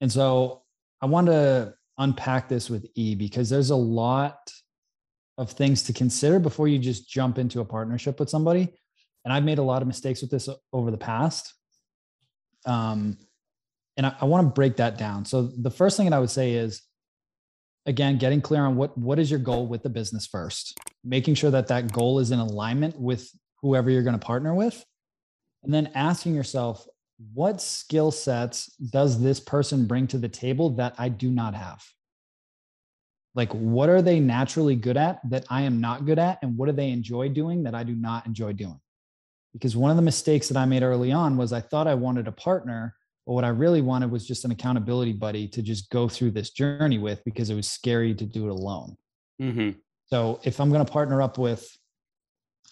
And 0.00 0.10
so 0.10 0.62
I 1.00 1.06
want 1.06 1.28
to 1.28 1.74
unpack 1.98 2.48
this 2.48 2.68
with 2.68 2.86
E 2.94 3.14
because 3.14 3.48
there's 3.48 3.70
a 3.70 3.76
lot 3.76 4.38
of 5.38 5.50
things 5.50 5.82
to 5.84 5.92
consider 5.92 6.38
before 6.38 6.68
you 6.68 6.78
just 6.78 7.08
jump 7.08 7.38
into 7.38 7.60
a 7.60 7.64
partnership 7.64 8.18
with 8.18 8.30
somebody. 8.30 8.74
And 9.24 9.32
I've 9.32 9.44
made 9.44 9.58
a 9.58 9.62
lot 9.62 9.82
of 9.82 9.88
mistakes 9.88 10.20
with 10.20 10.30
this 10.30 10.48
over 10.72 10.90
the 10.90 10.98
past. 10.98 11.54
Um, 12.66 13.16
and 13.96 14.06
I, 14.06 14.16
I 14.20 14.24
want 14.24 14.46
to 14.46 14.52
break 14.52 14.76
that 14.76 14.98
down. 14.98 15.24
So 15.24 15.42
the 15.42 15.70
first 15.70 15.96
thing 15.96 16.08
that 16.10 16.16
I 16.16 16.20
would 16.20 16.30
say 16.30 16.52
is 16.52 16.82
again 17.86 18.18
getting 18.18 18.40
clear 18.40 18.64
on 18.64 18.76
what 18.76 18.96
what 18.96 19.18
is 19.18 19.30
your 19.30 19.40
goal 19.40 19.66
with 19.66 19.82
the 19.82 19.88
business 19.90 20.26
first 20.26 20.78
making 21.04 21.34
sure 21.34 21.50
that 21.50 21.68
that 21.68 21.92
goal 21.92 22.18
is 22.18 22.30
in 22.30 22.38
alignment 22.38 22.98
with 22.98 23.28
whoever 23.60 23.90
you're 23.90 24.02
going 24.02 24.18
to 24.18 24.26
partner 24.26 24.54
with 24.54 24.84
and 25.62 25.72
then 25.72 25.90
asking 25.94 26.34
yourself 26.34 26.86
what 27.34 27.60
skill 27.60 28.10
sets 28.10 28.66
does 28.76 29.20
this 29.20 29.38
person 29.38 29.86
bring 29.86 30.06
to 30.08 30.18
the 30.18 30.28
table 30.28 30.70
that 30.70 30.94
i 30.98 31.08
do 31.08 31.30
not 31.30 31.54
have? 31.54 31.82
Like 33.34 33.52
what 33.52 33.88
are 33.88 34.02
they 34.02 34.20
naturally 34.20 34.76
good 34.76 34.96
at 34.96 35.20
that 35.30 35.46
i 35.48 35.62
am 35.62 35.80
not 35.80 36.04
good 36.04 36.18
at 36.18 36.38
and 36.42 36.56
what 36.56 36.66
do 36.66 36.72
they 36.72 36.90
enjoy 36.90 37.28
doing 37.28 37.62
that 37.64 37.74
i 37.74 37.82
do 37.82 37.94
not 37.94 38.26
enjoy 38.26 38.52
doing? 38.52 38.80
Because 39.52 39.76
one 39.76 39.90
of 39.90 39.96
the 39.96 40.02
mistakes 40.02 40.48
that 40.48 40.58
i 40.58 40.64
made 40.64 40.82
early 40.82 41.12
on 41.12 41.36
was 41.36 41.52
i 41.52 41.60
thought 41.60 41.86
i 41.86 41.94
wanted 41.94 42.26
a 42.28 42.32
partner 42.32 42.94
but 43.26 43.34
what 43.34 43.44
I 43.44 43.48
really 43.48 43.80
wanted 43.80 44.10
was 44.10 44.26
just 44.26 44.44
an 44.44 44.50
accountability 44.50 45.12
buddy 45.12 45.46
to 45.48 45.62
just 45.62 45.90
go 45.90 46.08
through 46.08 46.32
this 46.32 46.50
journey 46.50 46.98
with 46.98 47.22
because 47.24 47.50
it 47.50 47.54
was 47.54 47.70
scary 47.70 48.14
to 48.14 48.26
do 48.26 48.46
it 48.46 48.50
alone. 48.50 48.96
Mm-hmm. 49.40 49.78
So 50.06 50.40
if 50.42 50.60
I'm 50.60 50.70
going 50.70 50.84
to 50.84 50.92
partner 50.92 51.22
up 51.22 51.38
with 51.38 51.68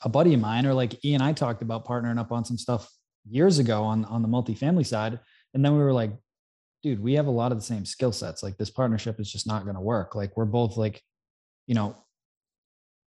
a 0.03 0.09
buddy 0.09 0.35
of 0.35 0.41
mine, 0.41 0.67
or 0.67 0.75
like 0.75 1.05
Ian, 1.05 1.21
and 1.21 1.29
I 1.29 1.33
talked 1.33 1.63
about 1.63 1.87
partnering 1.87 2.19
up 2.19 2.33
on 2.33 2.45
some 2.45 2.59
stuff 2.59 2.91
years 3.29 3.59
ago 3.59 3.83
on, 3.83 4.05
on 4.07 4.23
the 4.23 4.29
multifamily 4.29 4.87
side. 4.87 5.21
And 5.55 5.65
then 5.65 5.73
we 5.73 5.79
were 5.79 5.93
like, 5.93 6.13
dude, 6.83 7.03
we 7.03 7.15
have 7.15 7.27
a 7.27 7.31
lot 7.31 7.53
of 7.53 7.59
the 7.59 7.65
same 7.65 7.85
skill 7.85 8.13
sets. 8.13 8.43
Like 8.43 8.57
this 8.57 8.71
partnership 8.71 9.21
is 9.21 9.31
just 9.31 9.47
not 9.47 9.65
going 9.65 9.75
to 9.75 9.81
work. 9.81 10.15
Like 10.15 10.37
we're 10.37 10.47
both 10.47 10.77
like, 10.77 11.03
you 11.67 11.75
know, 11.75 11.97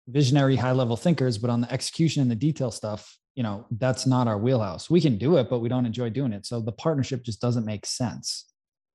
visionary 0.09 0.57
high 0.57 0.73
level 0.73 0.97
thinkers, 0.97 1.39
but 1.39 1.51
on 1.51 1.61
the 1.61 1.73
execution 1.73 2.23
and 2.23 2.31
the 2.31 2.37
detail 2.37 2.71
stuff, 2.71 3.17
you 3.35 3.43
know 3.43 3.67
that's 3.73 4.07
not 4.07 4.29
our 4.29 4.39
wheelhouse. 4.39 4.91
We 4.91 5.01
can 5.01 5.19
do 5.19 5.37
it 5.37 5.49
but 5.49 5.61
we 5.61 5.69
don't 5.69 5.87
enjoy 5.87 6.11
doing 6.11 6.33
it. 6.33 6.47
So 6.47 6.61
the 6.61 6.73
partnership 6.73 7.23
just 7.23 7.41
doesn't 7.41 7.65
make 7.65 7.87
sense 7.87 8.51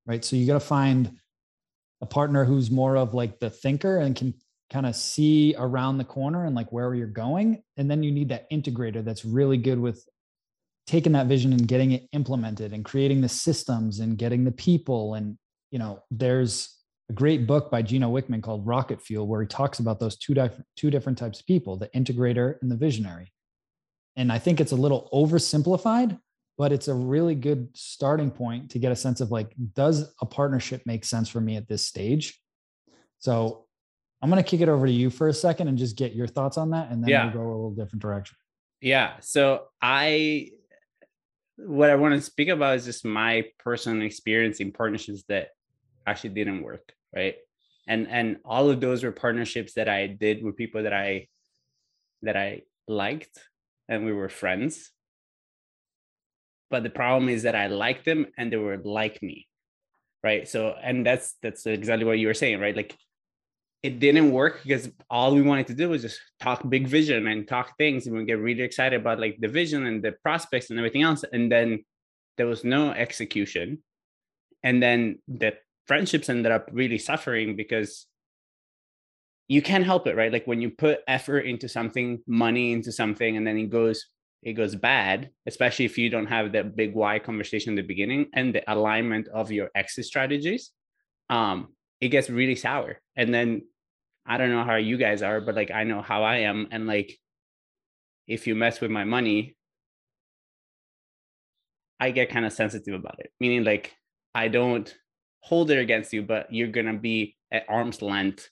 right? 0.05 0.23
So 0.23 0.35
you 0.35 0.45
got 0.45 0.53
to 0.53 0.59
find 0.59 1.11
a 2.01 2.05
partner 2.05 2.45
who's 2.45 2.69
more 2.69 2.97
of 2.97 3.13
like 3.13 3.39
the 3.39 3.49
thinker 3.49 3.97
and 3.97 4.15
can 4.15 4.33
kind 4.71 4.85
of 4.85 4.95
see 4.95 5.55
around 5.57 5.97
the 5.97 6.03
corner 6.03 6.45
and 6.45 6.55
like 6.55 6.71
where 6.71 6.93
you're 6.95 7.07
going. 7.07 7.63
And 7.77 7.89
then 7.89 8.03
you 8.03 8.11
need 8.11 8.29
that 8.29 8.49
integrator 8.51 9.03
that's 9.03 9.25
really 9.25 9.57
good 9.57 9.79
with 9.79 10.05
taking 10.87 11.13
that 11.13 11.27
vision 11.27 11.53
and 11.53 11.67
getting 11.67 11.91
it 11.91 12.07
implemented 12.11 12.73
and 12.73 12.85
creating 12.85 13.21
the 13.21 13.29
systems 13.29 13.99
and 13.99 14.17
getting 14.17 14.43
the 14.43 14.51
people. 14.51 15.15
And 15.15 15.37
you 15.71 15.79
know 15.79 16.03
there's 16.11 16.77
a 17.09 17.13
great 17.13 17.47
book 17.47 17.69
by 17.69 17.81
Gino 17.81 18.11
Wickman 18.11 18.41
called 18.41 18.65
Rocket 18.65 19.01
Fuel 19.01 19.27
where 19.27 19.41
he 19.41 19.47
talks 19.47 19.79
about 19.79 19.99
those 19.99 20.17
two 20.17 20.33
different 20.33 20.65
two 20.75 20.89
different 20.89 21.17
types 21.17 21.39
of 21.39 21.45
people 21.45 21.75
the 21.75 21.89
integrator 21.89 22.55
and 22.61 22.71
the 22.71 22.77
visionary 22.77 23.31
and 24.15 24.31
I 24.31 24.39
think 24.39 24.61
it's 24.61 24.71
a 24.71 24.75
little 24.77 25.09
oversimplified, 25.13 26.17
but 26.57 26.71
it's 26.71 26.87
a 26.87 26.93
really 26.93 27.35
good 27.35 27.69
starting 27.75 28.31
point 28.31 28.71
to 28.71 28.79
get 28.79 28.91
a 28.91 28.95
sense 28.95 29.19
of 29.19 29.31
like, 29.31 29.53
does 29.73 30.13
a 30.21 30.25
partnership 30.25 30.81
make 30.85 31.03
sense 31.03 31.29
for 31.29 31.41
me 31.41 31.57
at 31.57 31.67
this 31.67 31.85
stage? 31.85 32.39
So 33.19 33.65
I'm 34.21 34.29
going 34.29 34.41
to 34.41 34.49
kick 34.49 34.61
it 34.61 34.69
over 34.69 34.85
to 34.85 34.91
you 34.91 35.09
for 35.09 35.27
a 35.27 35.33
second 35.33 35.67
and 35.67 35.77
just 35.77 35.97
get 35.97 36.15
your 36.15 36.27
thoughts 36.27 36.57
on 36.57 36.69
that. 36.71 36.91
And 36.91 37.03
then 37.03 37.09
yeah. 37.09 37.25
we'll 37.25 37.33
go 37.33 37.41
a 37.41 37.51
little 37.51 37.71
different 37.71 38.01
direction. 38.01 38.37
Yeah. 38.81 39.15
So 39.19 39.65
I, 39.81 40.51
what 41.57 41.89
I 41.89 41.95
want 41.95 42.15
to 42.15 42.21
speak 42.21 42.47
about 42.47 42.75
is 42.77 42.85
just 42.85 43.05
my 43.05 43.45
personal 43.59 44.05
experience 44.05 44.59
in 44.59 44.71
partnerships 44.71 45.23
that 45.27 45.49
actually 46.07 46.31
didn't 46.31 46.61
work. 46.61 46.93
Right. 47.13 47.35
And, 47.87 48.07
and 48.09 48.37
all 48.45 48.69
of 48.69 48.79
those 48.79 49.03
were 49.03 49.11
partnerships 49.11 49.73
that 49.73 49.89
I 49.89 50.07
did 50.07 50.43
with 50.43 50.55
people 50.55 50.83
that 50.83 50.93
I, 50.93 51.27
that 52.21 52.37
I 52.37 52.61
liked 52.87 53.37
and 53.87 54.05
we 54.05 54.13
were 54.13 54.29
friends. 54.29 54.91
But 56.69 56.83
the 56.83 56.89
problem 56.89 57.29
is 57.29 57.43
that 57.43 57.55
I 57.55 57.67
liked 57.67 58.05
them 58.05 58.27
and 58.37 58.51
they 58.51 58.57
were 58.57 58.77
like 58.77 59.21
me. 59.21 59.47
Right. 60.23 60.47
So, 60.47 60.75
and 60.81 61.05
that's 61.05 61.35
that's 61.43 61.65
exactly 61.67 62.05
what 62.05 62.17
you 62.17 62.27
were 62.27 62.33
saying, 62.33 62.59
right? 62.59 62.75
Like 62.75 62.97
it 63.83 63.99
didn't 63.99 64.31
work 64.31 64.61
because 64.63 64.89
all 65.11 65.35
we 65.35 65.43
wanted 65.43 65.67
to 65.67 65.75
do 65.75 65.89
was 65.89 66.01
just 66.01 66.19
talk 66.39 66.67
big 66.67 66.87
vision 66.87 67.27
and 67.27 67.47
talk 67.47 67.77
things 67.77 68.07
and 68.07 68.17
we 68.17 68.25
get 68.25 68.39
really 68.39 68.63
excited 68.63 68.99
about 68.99 69.19
like 69.19 69.37
the 69.39 69.47
vision 69.47 69.85
and 69.85 70.03
the 70.03 70.13
prospects 70.23 70.71
and 70.71 70.79
everything 70.79 71.03
else. 71.03 71.23
And 71.31 71.51
then 71.51 71.85
there 72.37 72.47
was 72.47 72.63
no 72.63 72.89
execution. 72.89 73.83
And 74.63 74.81
then 74.81 75.19
the 75.27 75.53
friendships 75.85 76.29
ended 76.29 76.51
up 76.51 76.69
really 76.71 76.97
suffering 76.97 77.55
because 77.55 78.07
you 79.47 79.61
can't 79.61 79.85
help 79.85 80.07
it 80.07 80.15
right? 80.15 80.31
Like 80.31 80.45
when 80.45 80.61
you 80.61 80.69
put 80.71 80.99
effort 81.07 81.41
into 81.41 81.69
something 81.69 82.19
money 82.27 82.73
into 82.73 82.91
something 82.91 83.37
and 83.37 83.45
then 83.45 83.57
it 83.57 83.69
goes 83.69 84.05
it 84.43 84.53
goes 84.53 84.75
bad 84.75 85.31
especially 85.47 85.85
if 85.85 85.97
you 85.97 86.09
don't 86.09 86.27
have 86.27 86.51
that 86.51 86.75
big 86.75 86.93
why 86.93 87.17
conversation 87.19 87.71
in 87.71 87.75
the 87.75 87.81
beginning 87.81 88.27
and 88.33 88.53
the 88.53 88.71
alignment 88.71 89.27
of 89.29 89.51
your 89.51 89.69
exit 89.75 90.05
strategies 90.05 90.71
um 91.29 91.69
it 92.01 92.09
gets 92.09 92.29
really 92.29 92.55
sour. 92.55 92.99
And 93.15 93.33
then 93.33 93.63
i 94.25 94.37
don't 94.37 94.51
know 94.51 94.63
how 94.63 94.75
you 94.75 94.97
guys 94.97 95.21
are 95.21 95.41
but 95.41 95.55
like 95.55 95.71
i 95.71 95.83
know 95.83 96.01
how 96.01 96.23
i 96.23 96.37
am 96.37 96.67
and 96.71 96.87
like 96.87 97.17
if 98.27 98.47
you 98.47 98.55
mess 98.55 98.81
with 98.81 98.91
my 98.91 99.03
money 99.03 99.55
i 101.99 102.11
get 102.11 102.29
kind 102.29 102.45
of 102.45 102.53
sensitive 102.53 102.93
about 102.95 103.19
it. 103.19 103.31
Meaning 103.39 103.63
like 103.63 103.95
i 104.33 104.47
don't 104.47 104.95
hold 105.41 105.69
it 105.71 105.77
against 105.79 106.13
you 106.13 106.23
but 106.23 106.51
you're 106.51 106.67
gonna 106.67 106.97
be 106.97 107.35
at 107.51 107.65
arm's 107.69 108.01
length 108.01 108.49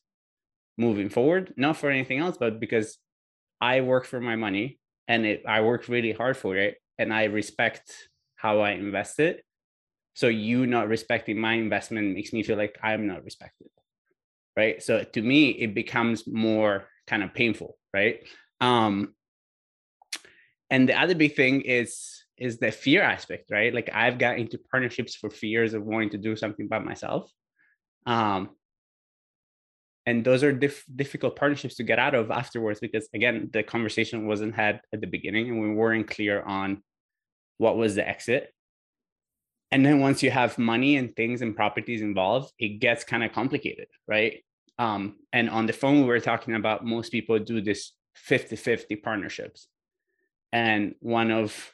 moving 0.77 1.09
forward, 1.09 1.53
not 1.57 1.77
for 1.77 1.89
anything 1.89 2.19
else, 2.19 2.37
but 2.39 2.59
because 2.59 2.97
I 3.61 3.81
work 3.81 4.05
for 4.05 4.19
my 4.19 4.35
money 4.35 4.79
and 5.07 5.25
it, 5.25 5.43
I 5.47 5.61
work 5.61 5.87
really 5.87 6.11
hard 6.11 6.37
for 6.37 6.55
it 6.55 6.77
and 6.97 7.13
I 7.13 7.25
respect 7.25 7.91
how 8.35 8.59
I 8.59 8.71
invest 8.71 9.19
it. 9.19 9.43
So 10.15 10.27
you 10.27 10.67
not 10.67 10.89
respecting 10.89 11.39
my 11.39 11.53
investment 11.53 12.13
makes 12.13 12.33
me 12.33 12.43
feel 12.43 12.57
like 12.57 12.77
I'm 12.83 13.07
not 13.07 13.23
respected. 13.23 13.67
Right. 14.55 14.83
So 14.83 15.03
to 15.03 15.21
me, 15.21 15.49
it 15.49 15.73
becomes 15.73 16.27
more 16.27 16.87
kind 17.07 17.23
of 17.23 17.33
painful. 17.33 17.77
Right. 17.93 18.19
Um, 18.61 19.15
and 20.69 20.87
the 20.87 20.99
other 20.99 21.15
big 21.15 21.35
thing 21.35 21.61
is 21.61 22.23
is 22.37 22.57
the 22.57 22.71
fear 22.71 23.01
aspect, 23.01 23.51
right? 23.51 23.73
Like 23.73 23.89
I've 23.93 24.17
got 24.17 24.37
into 24.37 24.59
partnerships 24.71 25.15
for 25.15 25.29
fears 25.29 25.73
of 25.73 25.83
wanting 25.83 26.09
to 26.11 26.17
do 26.17 26.35
something 26.35 26.67
by 26.67 26.79
myself. 26.79 27.31
Um, 28.05 28.49
and 30.05 30.23
those 30.25 30.43
are 30.43 30.51
dif- 30.51 30.85
difficult 30.93 31.35
partnerships 31.35 31.75
to 31.75 31.83
get 31.83 31.99
out 31.99 32.15
of 32.15 32.31
afterwards 32.31 32.79
because 32.79 33.07
again 33.13 33.49
the 33.53 33.63
conversation 33.63 34.27
wasn't 34.27 34.55
had 34.55 34.81
at 34.93 35.01
the 35.01 35.07
beginning 35.07 35.49
and 35.49 35.61
we 35.61 35.73
weren't 35.73 36.09
clear 36.09 36.41
on 36.41 36.83
what 37.57 37.77
was 37.77 37.95
the 37.95 38.07
exit. 38.07 38.53
And 39.71 39.85
then 39.85 40.01
once 40.01 40.21
you 40.21 40.29
have 40.29 40.59
money 40.59 40.97
and 40.97 41.15
things 41.15 41.41
and 41.41 41.55
properties 41.55 42.01
involved 42.01 42.51
it 42.59 42.79
gets 42.79 43.03
kind 43.03 43.23
of 43.23 43.31
complicated 43.31 43.87
right? 44.07 44.43
Um, 44.79 45.17
and 45.31 45.49
on 45.49 45.65
the 45.65 45.73
phone 45.73 46.01
we 46.01 46.07
were 46.07 46.19
talking 46.19 46.55
about 46.55 46.85
most 46.85 47.11
people 47.11 47.39
do 47.39 47.61
this 47.61 47.91
50-50 48.29 49.01
partnerships. 49.01 49.67
And 50.51 50.95
one 50.99 51.31
of 51.31 51.73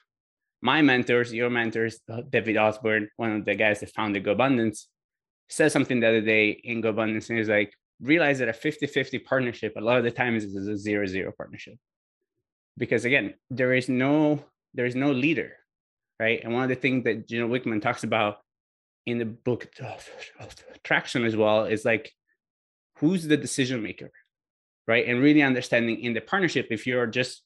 my 0.61 0.81
mentors 0.81 1.33
your 1.33 1.49
mentors 1.49 1.99
uh, 2.11 2.21
david 2.29 2.57
osborn 2.57 3.09
one 3.15 3.31
of 3.31 3.45
the 3.45 3.55
guys 3.55 3.79
that 3.79 3.93
founded 3.93 4.25
GoBundance 4.25 4.87
said 5.47 5.71
something 5.71 6.01
the 6.01 6.07
other 6.07 6.21
day 6.21 6.49
in 6.49 6.81
GoBundance 6.81 7.29
and 7.29 7.37
he's 7.37 7.49
like 7.49 7.73
realize 8.01 8.39
that 8.39 8.49
a 8.49 8.53
50-50 8.53 9.23
partnership 9.25 9.73
a 9.75 9.81
lot 9.81 9.97
of 9.97 10.03
the 10.03 10.11
times 10.11 10.43
is 10.43 10.67
a 10.67 10.77
zero-zero 10.77 11.33
partnership. 11.35 11.75
Because 12.77 13.05
again 13.05 13.33
there 13.49 13.73
is 13.73 13.89
no 13.89 14.43
there 14.73 14.85
is 14.85 14.95
no 14.95 15.11
leader 15.11 15.53
right? 16.19 16.41
And 16.43 16.53
one 16.53 16.63
of 16.63 16.69
the 16.69 16.75
things 16.75 17.05
that 17.05 17.29
Gino 17.29 17.47
Wickman 17.47 17.81
talks 17.81 18.03
about 18.03 18.39
in 19.05 19.19
the 19.19 19.25
book 19.25 19.69
of 19.81 20.09
traction 20.83 21.23
as 21.25 21.35
well 21.35 21.65
is 21.65 21.85
like 21.85 22.11
who's 22.97 23.25
the 23.27 23.37
decision 23.37 23.81
maker 23.81 24.11
right? 24.87 25.07
And 25.07 25.21
really 25.21 25.43
understanding 25.43 25.99
in 26.01 26.13
the 26.13 26.21
partnership 26.21 26.67
if 26.71 26.87
you're 26.87 27.05
just 27.05 27.43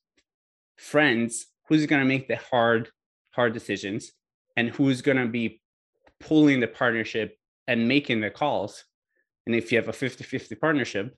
friends 0.77 1.47
who's 1.67 1.85
going 1.85 2.01
to 2.01 2.07
make 2.07 2.27
the 2.27 2.37
hard 2.37 2.89
hard 3.31 3.53
decisions 3.53 4.11
and 4.55 4.69
who's 4.69 5.01
going 5.01 5.17
to 5.17 5.27
be 5.27 5.61
pulling 6.19 6.59
the 6.59 6.67
partnership 6.67 7.37
and 7.67 7.87
making 7.87 8.21
the 8.21 8.29
calls 8.29 8.85
and 9.45 9.55
if 9.55 9.71
you 9.71 9.77
have 9.77 9.89
a 9.89 9.91
50-50 9.91 10.59
partnership 10.59 11.15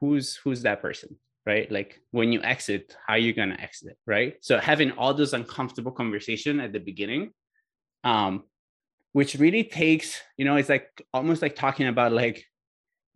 who's 0.00 0.36
who's 0.36 0.62
that 0.62 0.82
person 0.82 1.16
right? 1.46 1.72
Like 1.72 1.98
when 2.10 2.32
you 2.32 2.42
exit 2.42 2.94
how 3.06 3.14
are 3.14 3.18
you 3.18 3.32
going 3.32 3.50
to 3.50 3.60
exit 3.60 3.96
right? 4.06 4.34
So 4.40 4.58
having 4.58 4.92
all 4.92 5.14
those 5.14 5.32
uncomfortable 5.32 5.92
conversation 5.92 6.60
at 6.60 6.72
the 6.72 6.80
beginning 6.80 7.32
um 8.04 8.44
which 9.12 9.34
really 9.34 9.64
takes 9.64 10.20
you 10.36 10.44
know 10.44 10.56
it's 10.56 10.68
like 10.68 10.88
almost 11.12 11.42
like 11.42 11.56
talking 11.56 11.88
about 11.88 12.12
like 12.12 12.44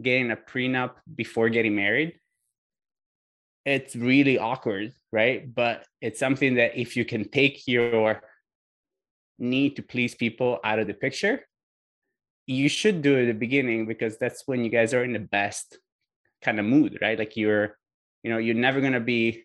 getting 0.03 0.31
a 0.31 0.37
prenup 0.37 0.93
before 1.15 1.49
getting 1.49 1.75
married. 1.75 2.19
It's 3.65 3.97
really 3.97 4.39
awkward 4.39 4.93
right? 5.13 5.55
But 5.55 5.87
it's 6.01 6.19
something 6.19 6.55
that 6.57 6.79
if 6.79 6.97
you 6.97 7.05
can 7.05 7.29
take 7.29 7.69
your 7.69 8.21
need 9.39 9.77
to 9.77 9.83
please 9.83 10.15
people 10.15 10.59
out 10.65 10.79
of 10.79 10.87
the 10.87 10.95
picture 10.95 11.47
you 12.47 12.69
should 12.69 13.03
do 13.03 13.17
it 13.17 13.23
at 13.23 13.27
the 13.27 13.39
beginning 13.39 13.87
because 13.87 14.19
that's 14.19 14.43
when 14.47 14.65
you 14.65 14.71
guys 14.71 14.93
are 14.95 15.05
in 15.05 15.13
the 15.13 15.19
best 15.19 15.79
kind 16.43 16.61
of 16.61 16.67
mood, 16.67 16.99
right? 17.01 17.19
Like 17.19 17.37
you're, 17.37 17.79
you 18.23 18.31
know, 18.31 18.39
you're 18.39 18.55
never 18.55 18.81
gonna 18.81 19.01
be 19.01 19.45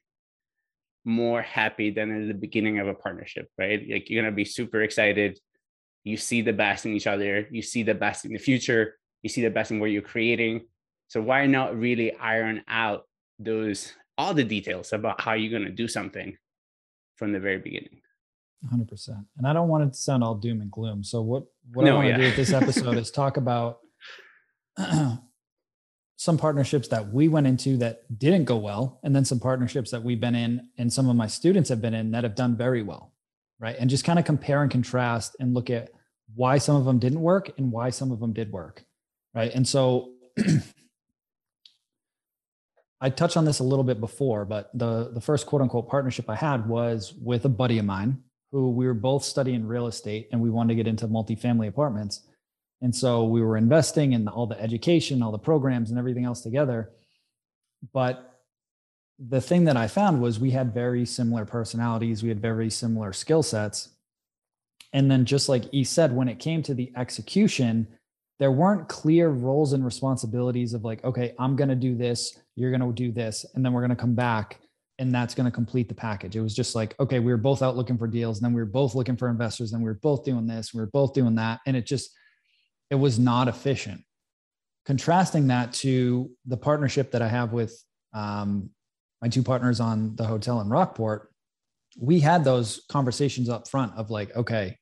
more 1.05 1.41
happy 1.41 1.91
than 1.91 2.23
at 2.23 2.27
the 2.27 2.33
beginning 2.33 2.79
of 2.79 2.87
a 2.87 2.93
partnership, 2.93 3.47
right? 3.57 3.81
Like 3.89 4.09
you're 4.09 4.21
gonna 4.21 4.35
be 4.35 4.45
super 4.45 4.81
excited 4.81 5.39
you 6.03 6.17
see 6.17 6.41
the 6.41 6.53
best 6.53 6.85
in 6.85 6.93
each 6.93 7.07
other, 7.07 7.47
you 7.51 7.61
see 7.61 7.83
the 7.83 7.93
best 7.93 8.25
in 8.25 8.33
the 8.33 8.39
future, 8.39 8.95
you 9.21 9.29
see 9.29 9.41
the 9.41 9.49
best 9.49 9.71
in 9.71 9.79
what 9.79 9.91
you're 9.91 10.01
creating. 10.01 10.61
So 11.07 11.21
why 11.21 11.45
not 11.45 11.77
really 11.77 12.15
iron 12.15 12.63
out 12.67 13.03
those 13.37 13.93
all 14.17 14.33
the 14.33 14.43
details 14.43 14.91
about 14.93 15.21
how 15.21 15.33
you're 15.33 15.59
to 15.59 15.71
do 15.71 15.87
something 15.87 16.37
from 17.15 17.31
the 17.31 17.39
very 17.39 17.59
beginning? 17.59 18.01
100%. 18.65 19.25
And 19.37 19.47
I 19.47 19.53
don't 19.53 19.69
want 19.69 19.85
it 19.85 19.93
to 19.93 19.99
sound 19.99 20.23
all 20.23 20.35
doom 20.35 20.61
and 20.61 20.71
gloom. 20.71 21.03
So 21.03 21.21
what 21.21 21.43
what 21.73 21.85
no, 21.85 21.91
I 21.91 21.95
want 21.95 22.05
to 22.05 22.09
yeah. 22.09 22.17
do 22.17 22.23
with 22.23 22.35
this 22.35 22.53
episode 22.53 22.97
is 22.97 23.11
talk 23.11 23.37
about 23.45 23.79
some 26.19 26.37
partnerships 26.37 26.89
that 26.89 27.13
we 27.13 27.29
went 27.29 27.47
into 27.47 27.77
that 27.77 28.01
didn't 28.19 28.43
go 28.43 28.57
well 28.57 28.99
and 29.03 29.15
then 29.15 29.23
some 29.23 29.39
partnerships 29.39 29.91
that 29.91 30.03
we've 30.03 30.19
been 30.19 30.35
in 30.35 30.67
and 30.77 30.91
some 30.91 31.09
of 31.09 31.15
my 31.15 31.27
students 31.27 31.69
have 31.69 31.81
been 31.81 31.93
in 31.93 32.11
that 32.11 32.25
have 32.25 32.35
done 32.35 32.57
very 32.57 32.83
well 32.83 33.13
right 33.57 33.77
and 33.79 33.89
just 33.89 34.03
kind 34.03 34.19
of 34.19 34.25
compare 34.25 34.61
and 34.61 34.69
contrast 34.69 35.37
and 35.39 35.53
look 35.53 35.69
at 35.69 35.91
why 36.35 36.57
some 36.57 36.75
of 36.75 36.83
them 36.83 36.99
didn't 36.99 37.21
work 37.21 37.49
and 37.57 37.71
why 37.71 37.89
some 37.89 38.11
of 38.11 38.19
them 38.19 38.33
did 38.33 38.51
work 38.51 38.83
right 39.33 39.53
and 39.53 39.65
so 39.65 40.11
i 43.01 43.09
touched 43.09 43.37
on 43.37 43.45
this 43.45 43.59
a 43.59 43.63
little 43.63 43.85
bit 43.85 44.01
before 44.01 44.43
but 44.43 44.69
the 44.77 45.11
the 45.13 45.21
first 45.21 45.45
quote 45.45 45.61
unquote 45.61 45.87
partnership 45.87 46.29
i 46.29 46.35
had 46.35 46.67
was 46.67 47.13
with 47.21 47.45
a 47.45 47.49
buddy 47.49 47.79
of 47.79 47.85
mine 47.85 48.21
who 48.51 48.71
we 48.71 48.87
were 48.87 48.93
both 48.93 49.23
studying 49.23 49.65
real 49.65 49.87
estate 49.87 50.27
and 50.31 50.41
we 50.41 50.49
wanted 50.49 50.69
to 50.69 50.75
get 50.75 50.87
into 50.87 51.07
multifamily 51.07 51.67
apartments 51.67 52.21
and 52.81 52.95
so 52.95 53.25
we 53.25 53.41
were 53.41 53.57
investing 53.57 54.13
in 54.13 54.27
all 54.27 54.47
the 54.47 54.59
education, 54.59 55.21
all 55.21 55.31
the 55.31 55.37
programs, 55.37 55.89
and 55.89 55.99
everything 55.99 56.25
else 56.25 56.41
together. 56.41 56.91
But 57.93 58.39
the 59.17 59.41
thing 59.41 59.65
that 59.65 59.75
I 59.75 59.87
found 59.87 60.21
was 60.21 60.39
we 60.39 60.51
had 60.51 60.73
very 60.73 61.05
similar 61.05 61.45
personalities, 61.45 62.23
we 62.23 62.29
had 62.29 62.41
very 62.41 62.69
similar 62.69 63.11
skill 63.11 63.43
sets. 63.43 63.89
And 64.93 65.11
then, 65.11 65.25
just 65.25 65.49
like 65.49 65.65
E 65.71 65.83
said, 65.83 66.15
when 66.15 66.29
it 66.29 66.39
came 66.39 66.63
to 66.63 66.73
the 66.73 66.91
execution, 66.95 67.87
there 68.39 68.51
weren't 68.51 68.87
clear 68.87 69.29
roles 69.29 69.73
and 69.73 69.83
responsibilities 69.83 70.73
of 70.73 70.85
like, 70.85 71.03
okay, 71.03 71.35
I'm 71.37 71.57
going 71.57 71.69
to 71.69 71.75
do 71.75 71.95
this, 71.95 72.39
you're 72.55 72.71
going 72.71 72.81
to 72.81 72.93
do 72.93 73.11
this, 73.11 73.45
and 73.53 73.63
then 73.63 73.73
we're 73.73 73.81
going 73.81 73.89
to 73.89 73.95
come 73.95 74.15
back 74.15 74.61
and 74.99 75.15
that's 75.15 75.33
going 75.33 75.45
to 75.45 75.51
complete 75.51 75.87
the 75.87 75.95
package. 75.95 76.35
It 76.35 76.41
was 76.41 76.53
just 76.53 76.75
like, 76.75 76.93
okay, 76.99 77.19
we 77.19 77.31
were 77.31 77.37
both 77.37 77.61
out 77.61 77.77
looking 77.77 77.97
for 77.97 78.05
deals, 78.05 78.37
and 78.37 78.45
then 78.45 78.53
we 78.53 78.61
were 78.61 78.65
both 78.65 78.95
looking 78.95 79.15
for 79.15 79.29
investors, 79.29 79.71
and 79.71 79.81
we 79.81 79.89
were 79.89 79.99
both 80.01 80.25
doing 80.25 80.45
this, 80.45 80.73
we 80.73 80.81
were 80.81 80.89
both 80.93 81.13
doing 81.13 81.35
that. 81.35 81.61
And 81.65 81.75
it 81.75 81.85
just, 81.85 82.11
it 82.89 82.95
was 82.95 83.17
not 83.17 83.47
efficient. 83.47 84.01
Contrasting 84.85 85.47
that 85.47 85.73
to 85.73 86.29
the 86.45 86.57
partnership 86.57 87.11
that 87.11 87.21
I 87.21 87.29
have 87.29 87.53
with 87.53 87.81
um, 88.13 88.71
my 89.21 89.29
two 89.29 89.43
partners 89.43 89.79
on 89.79 90.15
the 90.15 90.25
hotel 90.25 90.59
in 90.59 90.67
Rockport, 90.67 91.31
we 91.97 92.19
had 92.19 92.43
those 92.43 92.81
conversations 92.89 93.49
up 93.49 93.69
front 93.69 93.93
of 93.95 94.09
like, 94.09 94.35
okay, 94.35 94.77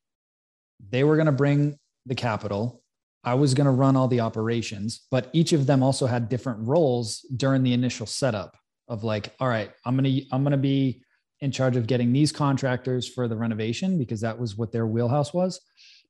they 0.90 1.04
were 1.04 1.16
going 1.16 1.28
to 1.28 1.32
bring 1.32 1.78
the 2.06 2.16
capital. 2.16 2.82
I 3.24 3.36
was 3.36 3.54
going 3.54 3.66
to 3.66 3.72
run 3.72 3.96
all 3.96 4.08
the 4.08 4.22
operations, 4.22 5.06
but 5.12 5.30
each 5.34 5.54
of 5.54 5.68
them 5.68 5.84
also 5.84 6.08
had 6.08 6.30
different 6.30 6.68
roles 6.68 7.20
during 7.36 7.62
the 7.62 7.74
initial 7.74 8.06
setup 8.06 8.56
of 8.88 9.04
like, 9.04 9.34
all 9.40 9.48
right, 9.48 9.72
I'm 9.86 10.02
to, 10.04 10.26
I'm 10.32 10.44
to 10.46 10.58
be 10.58 11.04
in 11.40 11.52
charge 11.52 11.76
of 11.76 11.88
getting 11.88 12.12
these 12.14 12.32
contractors 12.32 13.08
for 13.08 13.28
the 13.28 13.36
renovation 13.36 13.98
because 13.98 14.22
that 14.22 14.40
was 14.40 14.58
what 14.58 14.72
their 14.72 14.88
wheelhouse 14.88 15.34
was 15.34 15.60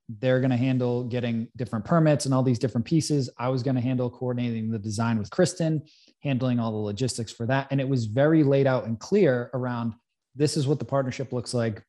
they're 0.10 0.40
going 0.40 0.52
to 0.52 0.58
handle 0.58 1.04
getting 1.04 1.48
different 1.58 1.86
permits 1.86 2.26
and 2.26 2.34
all 2.34 2.44
these 2.44 2.60
different 2.60 2.86
pieces. 2.86 3.30
I 3.38 3.50
was 3.50 3.62
going 3.64 3.76
to 3.76 3.82
handle 3.82 4.10
coordinating 4.10 4.72
the 4.72 4.80
design 4.80 5.18
with 5.18 5.30
Kristen, 5.30 5.84
handling 6.22 6.60
all 6.60 6.72
the 6.72 6.78
logistics 6.78 7.32
for 7.32 7.46
that. 7.48 7.68
And 7.72 7.82
it 7.82 7.90
was 7.90 8.06
very 8.06 8.44
laid 8.44 8.68
out 8.68 8.86
and 8.86 9.00
clear 9.00 9.50
around 9.54 9.94
this 10.36 10.56
is 10.56 10.68
what 10.68 10.80
the 10.80 10.86
partnership 10.86 11.34
looks 11.34 11.54
like. 11.54 11.84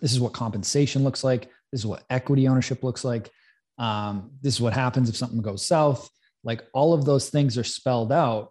This 0.00 0.12
is 0.12 0.20
what 0.20 0.32
compensation 0.32 1.04
looks 1.04 1.22
like. 1.22 1.42
This 1.70 1.82
is 1.82 1.86
what 1.86 2.04
equity 2.10 2.48
ownership 2.48 2.82
looks 2.82 3.04
like. 3.04 3.30
Um, 3.78 4.32
this 4.40 4.54
is 4.54 4.60
what 4.60 4.72
happens 4.72 5.08
if 5.08 5.16
something 5.16 5.40
goes 5.40 5.64
south. 5.64 6.10
Like 6.42 6.64
all 6.72 6.94
of 6.94 7.04
those 7.04 7.30
things 7.30 7.56
are 7.58 7.64
spelled 7.64 8.12
out. 8.12 8.50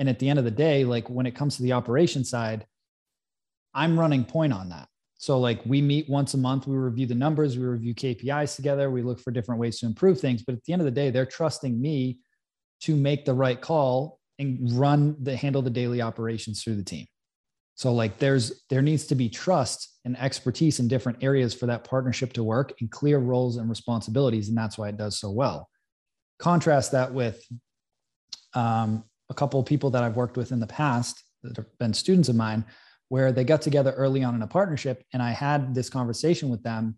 And 0.00 0.08
at 0.08 0.18
the 0.18 0.30
end 0.30 0.38
of 0.38 0.46
the 0.46 0.50
day, 0.50 0.84
like 0.84 1.10
when 1.10 1.26
it 1.26 1.34
comes 1.36 1.58
to 1.58 1.62
the 1.62 1.72
operation 1.72 2.24
side, 2.24 2.66
I'm 3.74 4.00
running 4.00 4.24
point 4.24 4.54
on 4.54 4.70
that. 4.70 4.88
So 5.18 5.38
like 5.38 5.60
we 5.66 5.82
meet 5.82 6.08
once 6.08 6.32
a 6.32 6.38
month, 6.38 6.66
we 6.66 6.74
review 6.74 7.06
the 7.06 7.14
numbers, 7.14 7.58
we 7.58 7.66
review 7.66 7.94
KPIs 7.94 8.56
together, 8.56 8.90
we 8.90 9.02
look 9.02 9.20
for 9.20 9.30
different 9.30 9.60
ways 9.60 9.78
to 9.80 9.86
improve 9.86 10.18
things. 10.18 10.42
But 10.42 10.54
at 10.54 10.64
the 10.64 10.72
end 10.72 10.80
of 10.80 10.86
the 10.86 10.90
day, 10.90 11.10
they're 11.10 11.26
trusting 11.26 11.78
me 11.78 12.18
to 12.80 12.96
make 12.96 13.26
the 13.26 13.34
right 13.34 13.60
call 13.60 14.18
and 14.38 14.72
run 14.72 15.16
the 15.20 15.36
handle 15.36 15.60
the 15.60 15.68
daily 15.68 16.00
operations 16.00 16.64
through 16.64 16.76
the 16.76 16.82
team. 16.82 17.06
So 17.74 17.92
like 17.92 18.16
there's 18.16 18.64
there 18.70 18.80
needs 18.80 19.04
to 19.08 19.14
be 19.14 19.28
trust 19.28 19.98
and 20.06 20.18
expertise 20.18 20.80
in 20.80 20.88
different 20.88 21.22
areas 21.22 21.52
for 21.52 21.66
that 21.66 21.84
partnership 21.84 22.32
to 22.32 22.42
work 22.42 22.72
and 22.80 22.90
clear 22.90 23.18
roles 23.18 23.58
and 23.58 23.68
responsibilities. 23.68 24.48
And 24.48 24.56
that's 24.56 24.78
why 24.78 24.88
it 24.88 24.96
does 24.96 25.18
so 25.18 25.30
well. 25.30 25.68
Contrast 26.38 26.92
that 26.92 27.12
with 27.12 27.46
um, 28.54 29.04
a 29.30 29.34
couple 29.34 29.58
of 29.60 29.66
people 29.66 29.90
that 29.90 30.02
I've 30.02 30.16
worked 30.16 30.36
with 30.36 30.52
in 30.52 30.60
the 30.60 30.66
past 30.66 31.22
that 31.42 31.56
have 31.56 31.78
been 31.78 31.94
students 31.94 32.28
of 32.28 32.36
mine 32.36 32.64
where 33.08 33.32
they 33.32 33.44
got 33.44 33.62
together 33.62 33.92
early 33.92 34.22
on 34.22 34.34
in 34.34 34.42
a 34.42 34.46
partnership. 34.46 35.04
And 35.12 35.22
I 35.22 35.30
had 35.30 35.74
this 35.74 35.88
conversation 35.88 36.48
with 36.48 36.62
them 36.62 36.96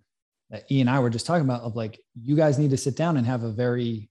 that 0.50 0.64
E 0.70 0.80
and 0.80 0.90
I 0.90 0.98
were 0.98 1.10
just 1.10 1.26
talking 1.26 1.44
about 1.44 1.62
of 1.62 1.76
like, 1.76 2.00
you 2.20 2.36
guys 2.36 2.58
need 2.58 2.70
to 2.70 2.76
sit 2.76 2.96
down 2.96 3.16
and 3.16 3.26
have 3.26 3.44
a 3.44 3.50
very 3.50 4.10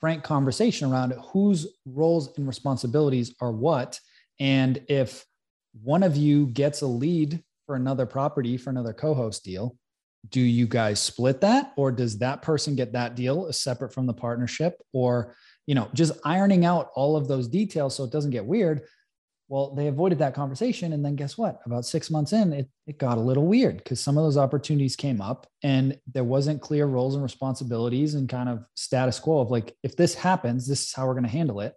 frank 0.00 0.22
conversation 0.22 0.90
around 0.90 1.14
whose 1.32 1.66
roles 1.86 2.36
and 2.36 2.46
responsibilities 2.46 3.34
are 3.40 3.52
what. 3.52 3.98
And 4.40 4.82
if 4.88 5.24
one 5.82 6.02
of 6.02 6.16
you 6.16 6.46
gets 6.46 6.82
a 6.82 6.86
lead 6.86 7.42
for 7.66 7.76
another 7.76 8.06
property 8.06 8.56
for 8.56 8.70
another 8.70 8.92
co-host 8.92 9.44
deal, 9.44 9.76
do 10.28 10.40
you 10.40 10.66
guys 10.66 11.00
split 11.00 11.40
that 11.40 11.72
or 11.76 11.90
does 11.92 12.18
that 12.18 12.42
person 12.42 12.76
get 12.76 12.92
that 12.92 13.14
deal 13.14 13.50
separate 13.52 13.92
from 13.92 14.06
the 14.06 14.14
partnership 14.14 14.80
or 14.92 15.34
you 15.68 15.74
know 15.74 15.88
just 15.94 16.12
ironing 16.24 16.64
out 16.64 16.90
all 16.96 17.16
of 17.16 17.28
those 17.28 17.46
details 17.46 17.94
so 17.94 18.02
it 18.02 18.10
doesn't 18.10 18.32
get 18.32 18.44
weird 18.44 18.82
well, 19.48 19.74
they 19.74 19.86
avoided 19.86 20.18
that 20.18 20.34
conversation. 20.34 20.92
And 20.92 21.02
then 21.02 21.16
guess 21.16 21.38
what? 21.38 21.60
About 21.64 21.86
six 21.86 22.10
months 22.10 22.34
in, 22.34 22.52
it, 22.52 22.68
it 22.86 22.98
got 22.98 23.16
a 23.16 23.22
little 23.22 23.46
weird 23.46 23.78
because 23.78 23.98
some 23.98 24.18
of 24.18 24.24
those 24.24 24.36
opportunities 24.36 24.94
came 24.94 25.22
up 25.22 25.46
and 25.62 25.98
there 26.12 26.24
wasn't 26.24 26.60
clear 26.60 26.84
roles 26.84 27.14
and 27.14 27.22
responsibilities 27.22 28.14
and 28.14 28.28
kind 28.28 28.50
of 28.50 28.64
status 28.76 29.18
quo 29.18 29.40
of 29.40 29.50
like, 29.50 29.74
if 29.82 29.96
this 29.96 30.14
happens, 30.14 30.68
this 30.68 30.84
is 30.84 30.92
how 30.92 31.06
we're 31.06 31.14
going 31.14 31.24
to 31.24 31.30
handle 31.30 31.60
it. 31.60 31.74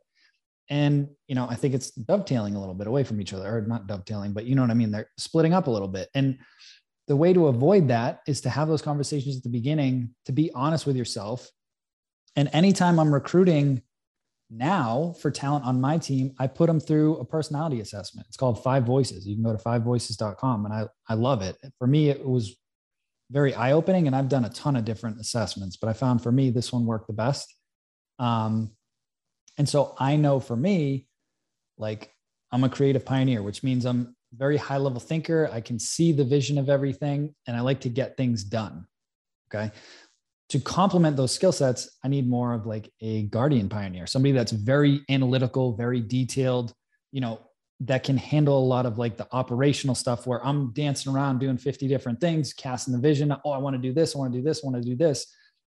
And, 0.70 1.10
you 1.28 1.36
know, 1.36 1.48
I 1.50 1.56
think 1.56 1.74
it's 1.74 1.92
dovetailing 1.92 2.56
a 2.56 2.60
little 2.60 2.76
bit 2.76 2.88
away 2.88 3.06
from 3.06 3.22
each 3.22 3.34
other 3.34 3.58
or 3.58 3.62
not 3.62 3.88
dovetailing, 3.88 4.34
but 4.34 4.46
you 4.46 4.56
know 4.56 4.62
what 4.62 4.72
I 4.72 4.76
mean? 4.76 4.92
They're 4.92 5.10
splitting 5.18 5.54
up 5.54 5.68
a 5.68 5.72
little 5.72 5.88
bit. 5.88 6.10
And 6.14 6.40
the 7.08 7.16
way 7.16 7.32
to 7.34 7.48
avoid 7.48 7.88
that 7.88 8.20
is 8.28 8.42
to 8.42 8.50
have 8.50 8.68
those 8.68 8.82
conversations 8.82 9.38
at 9.38 9.44
the 9.44 9.50
beginning, 9.50 10.14
to 10.26 10.34
be 10.34 10.52
honest 10.54 10.86
with 10.86 10.98
yourself. 10.98 11.50
And 12.36 12.50
anytime 12.54 13.00
I'm 13.00 13.14
recruiting 13.14 13.82
now 14.52 15.16
for 15.22 15.32
talent 15.32 15.64
on 15.64 15.80
my 15.80 15.98
team 15.98 16.34
i 16.38 16.46
put 16.46 16.68
them 16.68 16.80
through 16.80 17.16
a 17.18 17.26
personality 17.26 17.80
assessment. 17.80 18.28
It's 18.28 18.36
called 18.36 18.62
five 18.62 18.84
voices. 18.84 19.26
You 19.26 19.36
can 19.36 19.44
go 19.44 19.56
to 19.56 19.64
fivevoices.com 19.64 20.66
and 20.66 20.74
i, 20.74 20.88
I 21.08 21.14
love 21.14 21.42
it. 21.42 21.56
For 21.78 21.88
me 21.88 22.10
it 22.10 22.24
was 22.26 22.58
very 23.32 23.56
eye-opening 23.56 24.08
and 24.08 24.16
i've 24.16 24.28
done 24.28 24.44
a 24.44 24.50
ton 24.50 24.76
of 24.76 24.84
different 24.84 25.18
assessments 25.20 25.78
but 25.78 25.88
i 25.88 25.94
found 25.94 26.22
for 26.22 26.34
me 26.34 26.50
this 26.50 26.74
one 26.74 26.86
worked 26.86 27.08
the 27.08 27.14
best. 27.14 27.56
Um, 28.20 28.72
and 29.58 29.68
so 29.68 29.96
i 29.98 30.18
know 30.18 30.42
for 30.42 30.58
me 30.58 31.08
like 31.78 32.12
i'm 32.52 32.66
a 32.66 32.70
creative 32.70 33.06
pioneer 33.06 33.42
which 33.42 33.64
means 33.64 33.86
i'm 33.86 34.16
very 34.34 34.56
high 34.56 34.78
level 34.78 35.00
thinker. 35.02 35.50
I 35.52 35.60
can 35.60 35.78
see 35.78 36.14
the 36.14 36.24
vision 36.24 36.58
of 36.58 36.70
everything 36.70 37.34
and 37.48 37.56
i 37.56 37.62
like 37.62 37.80
to 37.82 37.90
get 37.90 38.18
things 38.18 38.44
done 38.44 38.86
okay 39.50 39.72
to 40.52 40.60
complement 40.60 41.16
those 41.16 41.34
skill 41.34 41.54
sets, 41.54 41.98
I 42.04 42.10
need 42.10 42.30
more 42.30 42.54
of 42.54 42.66
like 42.66 42.92
a 43.00 43.24
guardian 43.24 43.70
pioneer, 43.70 44.06
somebody 44.06 44.34
that's 44.34 44.52
very 44.52 45.02
analytical, 45.10 45.78
very 45.78 46.02
detailed, 46.02 46.74
you 47.14 47.22
know, 47.22 47.40
that 47.80 48.04
can 48.04 48.18
handle 48.18 48.58
a 48.58 48.68
lot 48.68 48.86
of 48.86 48.98
like 48.98 49.16
the 49.16 49.30
operational 49.32 49.96
stuff 49.96 50.28
where 50.28 50.46
I'm 50.46 50.74
dancing 50.74 51.14
around 51.14 51.40
doing 51.40 51.58
50 51.58 51.88
different 51.88 52.20
things, 52.20 52.52
casting 52.52 52.94
the 52.94 53.00
vision. 53.00 53.34
Oh, 53.46 53.52
I 53.52 53.60
want 53.60 53.78
to 53.78 53.82
do 53.82 53.94
this. 53.94 54.14
I 54.14 54.20
want 54.20 54.34
to 54.34 54.40
do 54.40 54.44
this. 54.44 54.62
I 54.62 54.68
want 54.68 54.84
to 54.84 54.90
do 54.90 54.98
this. 54.98 55.26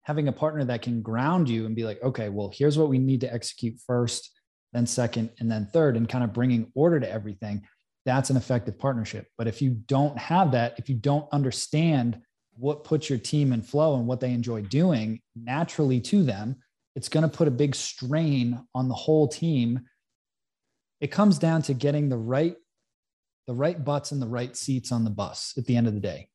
Having 0.04 0.28
a 0.28 0.32
partner 0.32 0.64
that 0.66 0.84
can 0.84 1.02
ground 1.02 1.50
you 1.50 1.66
and 1.66 1.76
be 1.76 1.84
like, 1.84 2.02
okay, 2.04 2.30
well, 2.30 2.52
here's 2.54 2.78
what 2.78 2.88
we 2.88 3.00
need 3.00 3.22
to 3.22 3.34
execute 3.34 3.80
first, 3.88 4.30
then 4.74 4.86
second, 4.86 5.32
and 5.40 5.52
then 5.52 5.70
third, 5.74 5.98
and 5.98 6.08
kind 6.08 6.24
of 6.24 6.34
bringing 6.34 6.72
order 6.76 7.00
to 7.00 7.12
everything. 7.12 7.68
That's 8.06 8.30
an 8.30 8.38
effective 8.38 8.78
partnership. 8.78 9.26
But 9.40 9.48
if 9.48 9.60
you 9.60 9.72
don't 9.72 10.18
have 10.20 10.52
that, 10.52 10.76
if 10.78 10.88
you 10.88 10.96
don't 10.96 11.28
understand 11.34 12.22
what 12.58 12.84
puts 12.84 13.10
your 13.10 13.20
team 13.20 13.54
in 13.54 13.62
flow 13.62 13.96
and 13.98 14.08
what 14.08 14.20
they 14.20 14.32
enjoy 14.32 14.62
doing 14.62 15.22
naturally 15.36 16.00
to 16.02 16.24
them, 16.24 16.56
it's 16.96 17.10
going 17.10 17.24
to 17.24 17.38
put 17.38 17.48
a 17.48 17.52
big 17.52 17.76
strain 17.76 18.60
on 18.74 18.88
the 18.88 18.96
whole 18.96 19.28
team. 19.28 19.82
It 21.00 21.12
comes 21.12 21.38
down 21.38 21.62
to 21.64 21.74
getting 21.74 22.10
the 22.10 22.18
right 22.18 22.56
the 23.46 23.54
right 23.54 23.82
butts 23.82 24.12
and 24.12 24.22
the 24.22 24.28
right 24.28 24.58
seats 24.58 24.92
on 24.92 25.06
the 25.06 25.10
bus 25.10 25.54
at 25.58 25.66
the 25.66 25.78
end 25.78 25.88
of 25.88 25.94
the 25.94 26.02
day. 26.02 26.28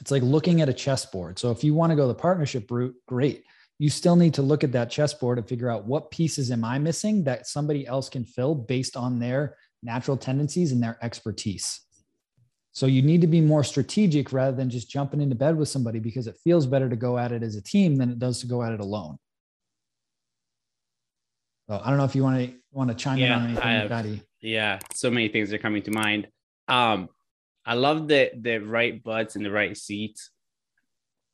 It's 0.00 0.10
like 0.10 0.22
looking 0.22 0.62
at 0.62 0.68
a 0.68 0.72
chessboard. 0.72 1.38
So 1.38 1.50
if 1.50 1.62
you 1.62 1.74
want 1.74 1.90
to 1.90 1.96
go 1.96 2.08
the 2.08 2.14
partnership 2.14 2.70
route, 2.70 2.94
great. 3.06 3.44
You 3.78 3.90
still 3.90 4.16
need 4.16 4.32
to 4.34 4.42
look 4.42 4.64
at 4.64 4.72
that 4.72 4.90
chessboard 4.90 5.38
and 5.38 5.46
figure 5.46 5.68
out 5.68 5.84
what 5.84 6.10
pieces 6.10 6.50
am 6.50 6.64
I 6.64 6.78
missing 6.78 7.24
that 7.24 7.46
somebody 7.46 7.86
else 7.86 8.08
can 8.08 8.24
fill 8.24 8.54
based 8.54 8.96
on 8.96 9.18
their 9.18 9.56
natural 9.82 10.16
tendencies 10.16 10.72
and 10.72 10.82
their 10.82 10.98
expertise. 11.02 11.80
So 12.72 12.86
you 12.86 13.02
need 13.02 13.20
to 13.20 13.26
be 13.26 13.42
more 13.42 13.62
strategic 13.62 14.32
rather 14.32 14.56
than 14.56 14.70
just 14.70 14.88
jumping 14.88 15.20
into 15.20 15.34
bed 15.34 15.56
with 15.56 15.68
somebody 15.68 15.98
because 15.98 16.26
it 16.26 16.38
feels 16.42 16.66
better 16.66 16.88
to 16.88 16.96
go 16.96 17.18
at 17.18 17.30
it 17.30 17.42
as 17.42 17.54
a 17.54 17.62
team 17.62 17.96
than 17.96 18.10
it 18.10 18.18
does 18.18 18.40
to 18.40 18.46
go 18.46 18.62
at 18.62 18.72
it 18.72 18.80
alone. 18.80 19.18
So 21.68 21.80
I 21.82 21.90
don't 21.90 21.98
know 21.98 22.04
if 22.04 22.14
you 22.14 22.22
want 22.22 22.38
to 22.38 22.54
want 22.72 22.88
to 22.90 22.96
chime 22.96 23.18
yeah, 23.18 23.26
in 23.26 23.32
on 23.32 23.44
anything, 23.44 23.62
have, 23.62 23.88
Daddy. 23.90 24.22
Yeah, 24.40 24.78
so 24.94 25.10
many 25.10 25.28
things 25.28 25.52
are 25.52 25.58
coming 25.58 25.82
to 25.82 25.90
mind. 25.90 26.28
Um, 26.66 27.08
I 27.64 27.74
love 27.74 28.08
the 28.08 28.30
the 28.40 28.58
right 28.58 29.02
butts 29.02 29.36
and 29.36 29.44
the 29.44 29.50
right 29.50 29.76
seats 29.76 30.30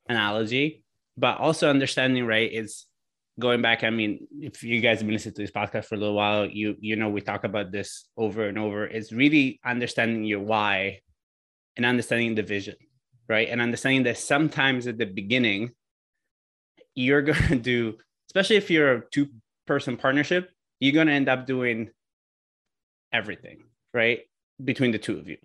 analogy, 0.08 0.82
but 1.16 1.38
also 1.38 1.70
understanding 1.70 2.26
right 2.26 2.52
is 2.52 2.86
going 3.38 3.62
back. 3.62 3.84
I 3.84 3.90
mean, 3.90 4.26
if 4.40 4.64
you 4.64 4.80
guys 4.80 4.98
have 4.98 5.06
been 5.06 5.14
listening 5.14 5.34
to 5.36 5.42
this 5.42 5.52
podcast 5.52 5.84
for 5.86 5.94
a 5.94 5.98
little 5.98 6.16
while, 6.16 6.46
you 6.46 6.76
you 6.80 6.96
know 6.96 7.08
we 7.08 7.20
talk 7.20 7.44
about 7.44 7.70
this 7.70 8.08
over 8.16 8.48
and 8.48 8.58
over. 8.58 8.86
It's 8.86 9.12
really 9.12 9.60
understanding 9.64 10.24
your 10.24 10.40
why 10.40 11.00
and 11.78 11.86
understanding 11.86 12.34
the 12.34 12.42
vision, 12.42 12.74
right? 13.28 13.48
And 13.48 13.62
understanding 13.62 14.02
that 14.02 14.18
sometimes 14.18 14.86
at 14.86 14.98
the 14.98 15.06
beginning, 15.06 15.70
you're 16.94 17.22
going 17.30 17.48
to 17.48 17.56
do, 17.56 17.96
especially 18.28 18.56
if 18.56 18.70
you're 18.70 18.92
a 18.92 19.02
two 19.10 19.28
person 19.66 19.96
partnership, 19.96 20.50
you're 20.80 20.92
going 20.92 21.06
to 21.06 21.12
end 21.14 21.28
up 21.28 21.46
doing 21.46 21.88
everything, 23.12 23.62
right? 23.94 24.20
Between 24.62 24.90
the 24.90 24.98
two 24.98 25.18
of 25.18 25.28
you. 25.28 25.38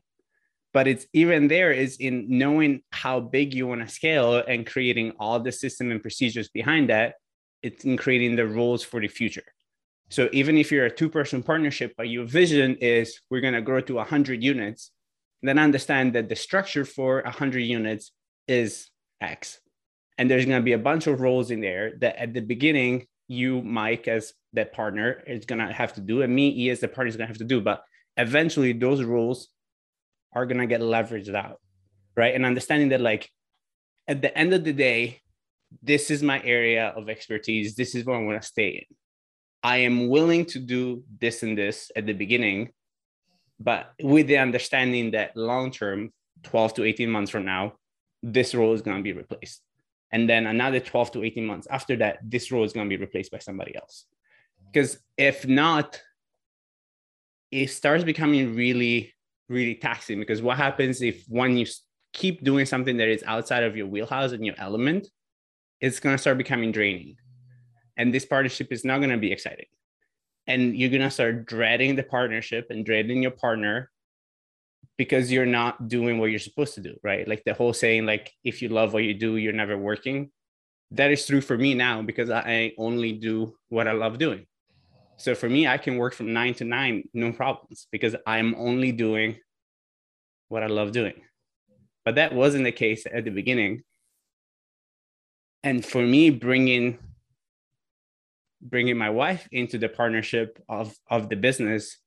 But 0.73 0.87
it's 0.87 1.05
even 1.13 1.47
there 1.47 1.71
is 1.71 1.97
in 1.97 2.25
knowing 2.27 2.81
how 2.91 3.19
big 3.19 3.53
you 3.53 3.67
want 3.67 3.81
to 3.81 3.87
scale 3.87 4.37
and 4.37 4.65
creating 4.65 5.13
all 5.19 5.39
the 5.39 5.51
system 5.51 5.91
and 5.91 6.01
procedures 6.01 6.49
behind 6.49 6.89
that. 6.89 7.15
It's 7.61 7.85
in 7.85 7.95
creating 7.95 8.35
the 8.35 8.47
rules 8.47 8.83
for 8.83 8.99
the 8.99 9.07
future. 9.07 9.45
So 10.09 10.29
even 10.31 10.57
if 10.57 10.71
you're 10.71 10.85
a 10.85 10.91
two 10.91 11.09
person 11.09 11.43
partnership, 11.43 11.93
but 11.95 12.09
your 12.09 12.25
vision 12.25 12.75
is 12.81 13.19
we're 13.29 13.41
going 13.41 13.53
to 13.53 13.61
grow 13.61 13.81
to 13.81 13.95
100 13.95 14.43
units, 14.43 14.91
then 15.47 15.59
understand 15.59 16.13
that 16.13 16.29
the 16.29 16.35
structure 16.35 16.85
for 16.85 17.21
100 17.23 17.59
units 17.59 18.11
is 18.47 18.89
X. 19.21 19.59
And 20.17 20.29
there's 20.29 20.45
going 20.45 20.59
to 20.59 20.63
be 20.63 20.73
a 20.73 20.77
bunch 20.77 21.07
of 21.07 21.21
roles 21.21 21.51
in 21.51 21.59
there 21.59 21.93
that 21.99 22.17
at 22.17 22.33
the 22.33 22.41
beginning, 22.41 23.07
you, 23.27 23.61
Mike, 23.61 24.07
as 24.07 24.33
that 24.53 24.73
partner, 24.73 25.23
is 25.25 25.45
going 25.45 25.59
to 25.59 25.73
have 25.73 25.93
to 25.93 26.01
do, 26.01 26.21
and 26.21 26.33
me, 26.33 26.49
E, 26.55 26.69
as 26.69 26.79
the 26.79 26.87
partner, 26.87 27.09
is 27.09 27.17
going 27.17 27.27
to 27.27 27.31
have 27.31 27.39
to 27.39 27.45
do. 27.45 27.61
But 27.61 27.83
eventually, 28.17 28.73
those 28.73 29.03
roles 29.03 29.49
are 30.33 30.45
going 30.45 30.59
to 30.59 30.67
get 30.67 30.81
leveraged 30.81 31.33
out. 31.33 31.59
Right. 32.15 32.35
And 32.35 32.45
understanding 32.45 32.89
that, 32.89 33.01
like, 33.01 33.29
at 34.07 34.21
the 34.21 34.37
end 34.37 34.53
of 34.53 34.63
the 34.63 34.73
day, 34.73 35.21
this 35.81 36.11
is 36.11 36.21
my 36.21 36.41
area 36.43 36.89
of 36.89 37.09
expertise. 37.09 37.75
This 37.75 37.95
is 37.95 38.05
where 38.05 38.15
I 38.15 38.23
want 38.23 38.39
to 38.41 38.47
stay 38.47 38.69
in. 38.69 38.95
I 39.63 39.77
am 39.77 40.09
willing 40.09 40.45
to 40.47 40.59
do 40.59 41.03
this 41.19 41.41
and 41.41 41.57
this 41.57 41.91
at 41.95 42.05
the 42.05 42.13
beginning 42.13 42.69
but 43.59 43.93
with 44.01 44.27
the 44.27 44.37
understanding 44.37 45.11
that 45.11 45.35
long 45.35 45.71
term 45.71 46.11
12 46.43 46.75
to 46.75 46.83
18 46.83 47.09
months 47.09 47.31
from 47.31 47.45
now 47.45 47.73
this 48.23 48.55
role 48.55 48.73
is 48.73 48.81
going 48.81 48.97
to 48.97 49.03
be 49.03 49.11
replaced. 49.11 49.61
And 50.11 50.29
then 50.29 50.45
another 50.47 50.79
12 50.79 51.11
to 51.11 51.23
18 51.23 51.45
months 51.45 51.67
after 51.69 51.97
that 51.97 52.19
this 52.23 52.51
role 52.51 52.63
is 52.63 52.71
going 52.71 52.89
to 52.89 52.97
be 52.97 53.01
replaced 53.01 53.31
by 53.31 53.39
somebody 53.39 53.75
else. 53.75 54.05
Because 54.71 54.97
if 55.17 55.47
not 55.47 56.01
it 57.51 57.67
starts 57.67 58.03
becoming 58.03 58.55
really 58.55 59.13
really 59.49 59.75
taxing 59.75 60.19
because 60.19 60.41
what 60.41 60.57
happens 60.57 61.01
if 61.01 61.23
when 61.27 61.57
you 61.57 61.65
keep 62.13 62.43
doing 62.43 62.65
something 62.65 62.97
that 62.97 63.09
is 63.09 63.23
outside 63.27 63.63
of 63.63 63.75
your 63.75 63.85
wheelhouse 63.85 64.31
and 64.31 64.45
your 64.45 64.55
element 64.57 65.07
it's 65.81 65.99
going 65.99 66.13
to 66.13 66.17
start 66.17 66.37
becoming 66.37 66.71
draining. 66.71 67.17
And 67.97 68.13
this 68.13 68.25
partnership 68.25 68.71
is 68.71 68.85
not 68.85 68.99
going 68.99 69.09
to 69.09 69.17
be 69.17 69.33
exciting 69.33 69.65
and 70.47 70.75
you're 70.75 70.89
going 70.89 71.01
to 71.01 71.11
start 71.11 71.45
dreading 71.45 71.95
the 71.95 72.03
partnership 72.03 72.67
and 72.69 72.85
dreading 72.85 73.21
your 73.21 73.31
partner 73.31 73.89
because 74.97 75.31
you're 75.31 75.45
not 75.45 75.87
doing 75.87 76.17
what 76.19 76.29
you're 76.29 76.39
supposed 76.39 76.75
to 76.75 76.81
do 76.81 76.95
right? 77.03 77.27
Like 77.27 77.43
the 77.45 77.53
whole 77.53 77.73
saying 77.73 78.05
like 78.05 78.31
if 78.43 78.61
you 78.61 78.69
love 78.69 78.93
what 78.93 79.03
you 79.03 79.13
do 79.13 79.37
you're 79.37 79.53
never 79.53 79.77
working. 79.77 80.31
That 80.91 81.11
is 81.11 81.25
true 81.25 81.41
for 81.41 81.57
me 81.57 81.73
now 81.73 82.01
because 82.01 82.29
i 82.29 82.71
only 82.77 83.13
do 83.13 83.55
what 83.69 83.87
i 83.87 83.93
love 83.93 84.17
doing. 84.19 84.45
So 85.17 85.33
for 85.33 85.49
me 85.49 85.67
i 85.67 85.77
can 85.77 85.97
work 85.97 86.13
from 86.13 86.33
9 86.33 86.53
to 86.55 86.65
9 86.65 87.03
no 87.13 87.31
problems 87.31 87.87
because 87.91 88.15
i'm 88.27 88.53
only 88.55 88.91
doing 88.91 89.37
what 90.49 90.63
i 90.63 90.67
love 90.67 90.91
doing. 90.91 91.15
But 92.05 92.15
that 92.15 92.33
wasn't 92.33 92.65
the 92.65 92.71
case 92.71 93.05
at 93.11 93.23
the 93.23 93.31
beginning. 93.31 93.83
And 95.63 95.85
for 95.85 96.01
me 96.01 96.29
bringing 96.29 96.99
bringing 98.63 98.97
my 98.97 99.09
wife 99.09 99.47
into 99.51 99.77
the 99.77 99.89
partnership 99.89 100.57
of, 100.69 100.95
of 101.09 101.29
the 101.29 101.35
business 101.35 101.97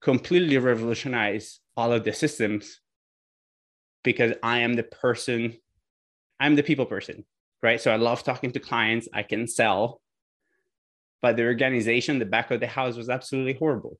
completely 0.00 0.56
revolutionized 0.58 1.60
all 1.76 1.92
of 1.92 2.04
the 2.04 2.12
systems 2.12 2.80
because 4.02 4.32
I 4.42 4.60
am 4.60 4.74
the 4.74 4.82
person, 4.82 5.56
I'm 6.38 6.56
the 6.56 6.62
people 6.62 6.86
person, 6.86 7.24
right? 7.62 7.80
So 7.80 7.90
I 7.90 7.96
love 7.96 8.22
talking 8.22 8.50
to 8.52 8.60
clients, 8.60 9.08
I 9.12 9.22
can 9.22 9.46
sell, 9.46 10.00
but 11.20 11.36
the 11.36 11.44
organization, 11.44 12.18
the 12.18 12.24
back 12.24 12.50
of 12.50 12.60
the 12.60 12.66
house 12.66 12.96
was 12.96 13.10
absolutely 13.10 13.54
horrible. 13.54 13.98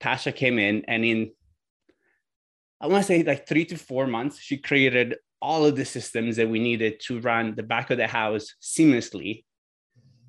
Tasha 0.00 0.34
came 0.34 0.58
in 0.58 0.84
and 0.88 1.04
in, 1.04 1.30
I 2.80 2.86
want 2.86 3.02
to 3.02 3.06
say 3.06 3.22
like 3.22 3.46
three 3.46 3.66
to 3.66 3.76
four 3.76 4.06
months, 4.06 4.38
she 4.40 4.56
created 4.56 5.16
all 5.42 5.66
of 5.66 5.76
the 5.76 5.84
systems 5.84 6.36
that 6.36 6.48
we 6.48 6.58
needed 6.58 7.00
to 7.00 7.20
run 7.20 7.54
the 7.54 7.62
back 7.62 7.90
of 7.90 7.98
the 7.98 8.06
house 8.06 8.54
seamlessly 8.62 9.44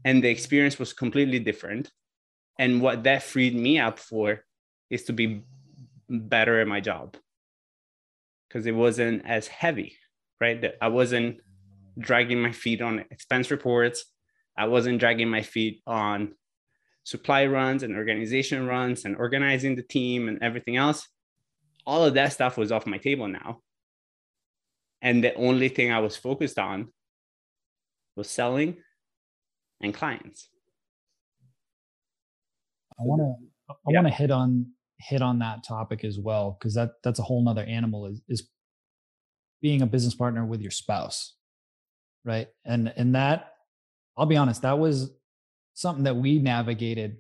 and 0.04 0.24
the 0.24 0.30
experience 0.30 0.80
was 0.80 0.94
completely 0.94 1.40
different. 1.40 1.92
And 2.60 2.82
what 2.82 3.04
that 3.04 3.24
freed 3.24 3.56
me 3.56 3.80
up 3.80 4.00
for 4.00 4.44
is 4.90 5.04
to 5.06 5.14
be 5.14 5.44
better 6.10 6.60
at 6.60 6.68
my 6.68 6.80
job. 6.80 7.18
Because 8.48 8.66
it 8.66 8.76
wasn't 8.76 9.26
as 9.26 9.48
heavy 9.48 9.96
right? 10.42 10.74
I 10.82 10.90
wasn't 10.90 11.40
dragging 11.98 12.42
my 12.42 12.52
feet 12.52 12.82
on 12.82 13.06
expense 13.12 13.52
reports. 13.52 14.06
I 14.58 14.66
wasn't 14.68 15.00
dragging 15.00 15.30
my 15.30 15.44
feet 15.44 15.82
on 15.88 16.34
supply 17.04 17.46
runs 17.46 17.84
and 17.84 17.96
organization 17.96 18.68
runs 18.68 19.06
and 19.06 19.16
organizing 19.16 19.76
the 19.76 19.84
team 19.84 20.28
and 20.28 20.42
everything 20.42 20.76
else. 20.76 21.08
All 21.86 22.04
of 22.04 22.16
that 22.16 22.34
stuff 22.34 22.58
was 22.58 22.72
off 22.72 22.86
my 22.86 22.98
table 22.98 23.28
now. 23.28 23.62
And 25.02 25.24
the 25.24 25.34
only 25.36 25.70
thing 25.70 25.92
i 25.92 26.00
was 26.00 26.18
focused 26.18 26.60
on 26.60 26.90
was 28.16 28.30
selling 28.30 28.78
and 29.82 29.94
clients. 29.94 30.50
I 33.00 33.04
want 33.04 33.22
to 33.22 33.48
I 33.70 33.74
yeah. 33.90 34.02
want 34.02 34.08
to 34.08 34.14
hit 34.14 34.32
on 34.32 34.68
hit 35.02 35.22
on 35.22 35.40
that 35.40 35.64
topic 35.64 36.04
as 36.04 36.20
well 36.20 36.58
because 36.60 36.76
that 36.76 36.92
that's 37.04 37.20
a 37.20 37.24
whole 37.24 37.44
nother 37.44 37.64
animal 37.64 38.06
is 38.06 38.22
is 38.28 38.48
being 39.62 39.82
a 39.82 39.88
business 39.88 40.14
partner 40.14 40.46
with 40.46 40.62
your 40.62 40.72
spouse 40.72 41.34
right 42.24 42.48
and 42.66 42.94
and 42.96 43.16
that 43.16 43.54
i'll 44.18 44.28
be 44.28 44.38
honest 44.38 44.62
that 44.62 44.78
was 44.78 45.12
something 45.74 46.04
that 46.04 46.16
we 46.16 46.38
navigated 46.38 47.18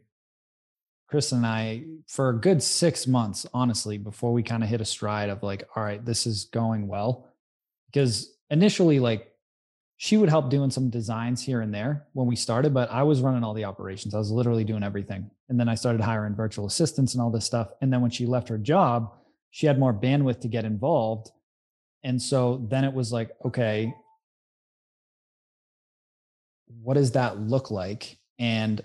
chris 1.10 1.32
and 1.32 1.46
i 1.46 1.84
for 2.08 2.30
a 2.30 2.40
good 2.40 2.62
six 2.62 3.08
months 3.08 3.48
honestly 3.54 3.98
before 3.98 4.32
we 4.32 4.44
kind 4.44 4.64
of 4.64 4.70
hit 4.70 4.82
a 4.82 4.86
stride 4.86 5.30
of 5.30 5.42
like 5.42 5.64
all 5.76 5.84
right 5.84 6.06
this 6.06 6.28
is 6.28 6.46
going 6.46 6.88
well 6.88 7.28
because 7.88 8.36
initially 8.52 9.00
like 9.00 9.31
she 10.04 10.18
would 10.18 10.30
help 10.30 10.50
doing 10.50 10.72
some 10.72 10.90
designs 10.90 11.44
here 11.44 11.62
and 11.62 11.72
there 11.72 12.08
when 12.14 12.26
we 12.26 12.36
started, 12.36 12.74
but 12.74 12.90
I 12.90 13.04
was 13.04 13.22
running 13.22 13.44
all 13.44 13.54
the 13.54 13.66
operations. 13.66 14.16
I 14.16 14.18
was 14.18 14.32
literally 14.32 14.64
doing 14.64 14.82
everything. 14.82 15.30
And 15.48 15.60
then 15.60 15.70
I 15.70 15.76
started 15.76 16.02
hiring 16.02 16.34
virtual 16.34 16.66
assistants 16.66 17.14
and 17.14 17.22
all 17.22 17.30
this 17.30 17.46
stuff. 17.46 17.70
And 17.82 17.94
then 17.94 18.02
when 18.02 18.10
she 18.10 18.26
left 18.26 18.50
her 18.50 18.58
job, 18.58 19.14
she 19.52 19.68
had 19.68 19.78
more 19.78 19.94
bandwidth 19.94 20.40
to 20.40 20.48
get 20.48 20.66
involved. 20.66 21.30
And 22.02 22.20
so 22.20 22.66
then 22.68 22.84
it 22.84 22.96
was 22.96 23.14
like, 23.14 23.30
okay, 23.46 23.94
what 26.82 26.96
does 26.96 27.12
that 27.12 27.40
look 27.40 27.70
like? 27.70 28.18
And 28.40 28.82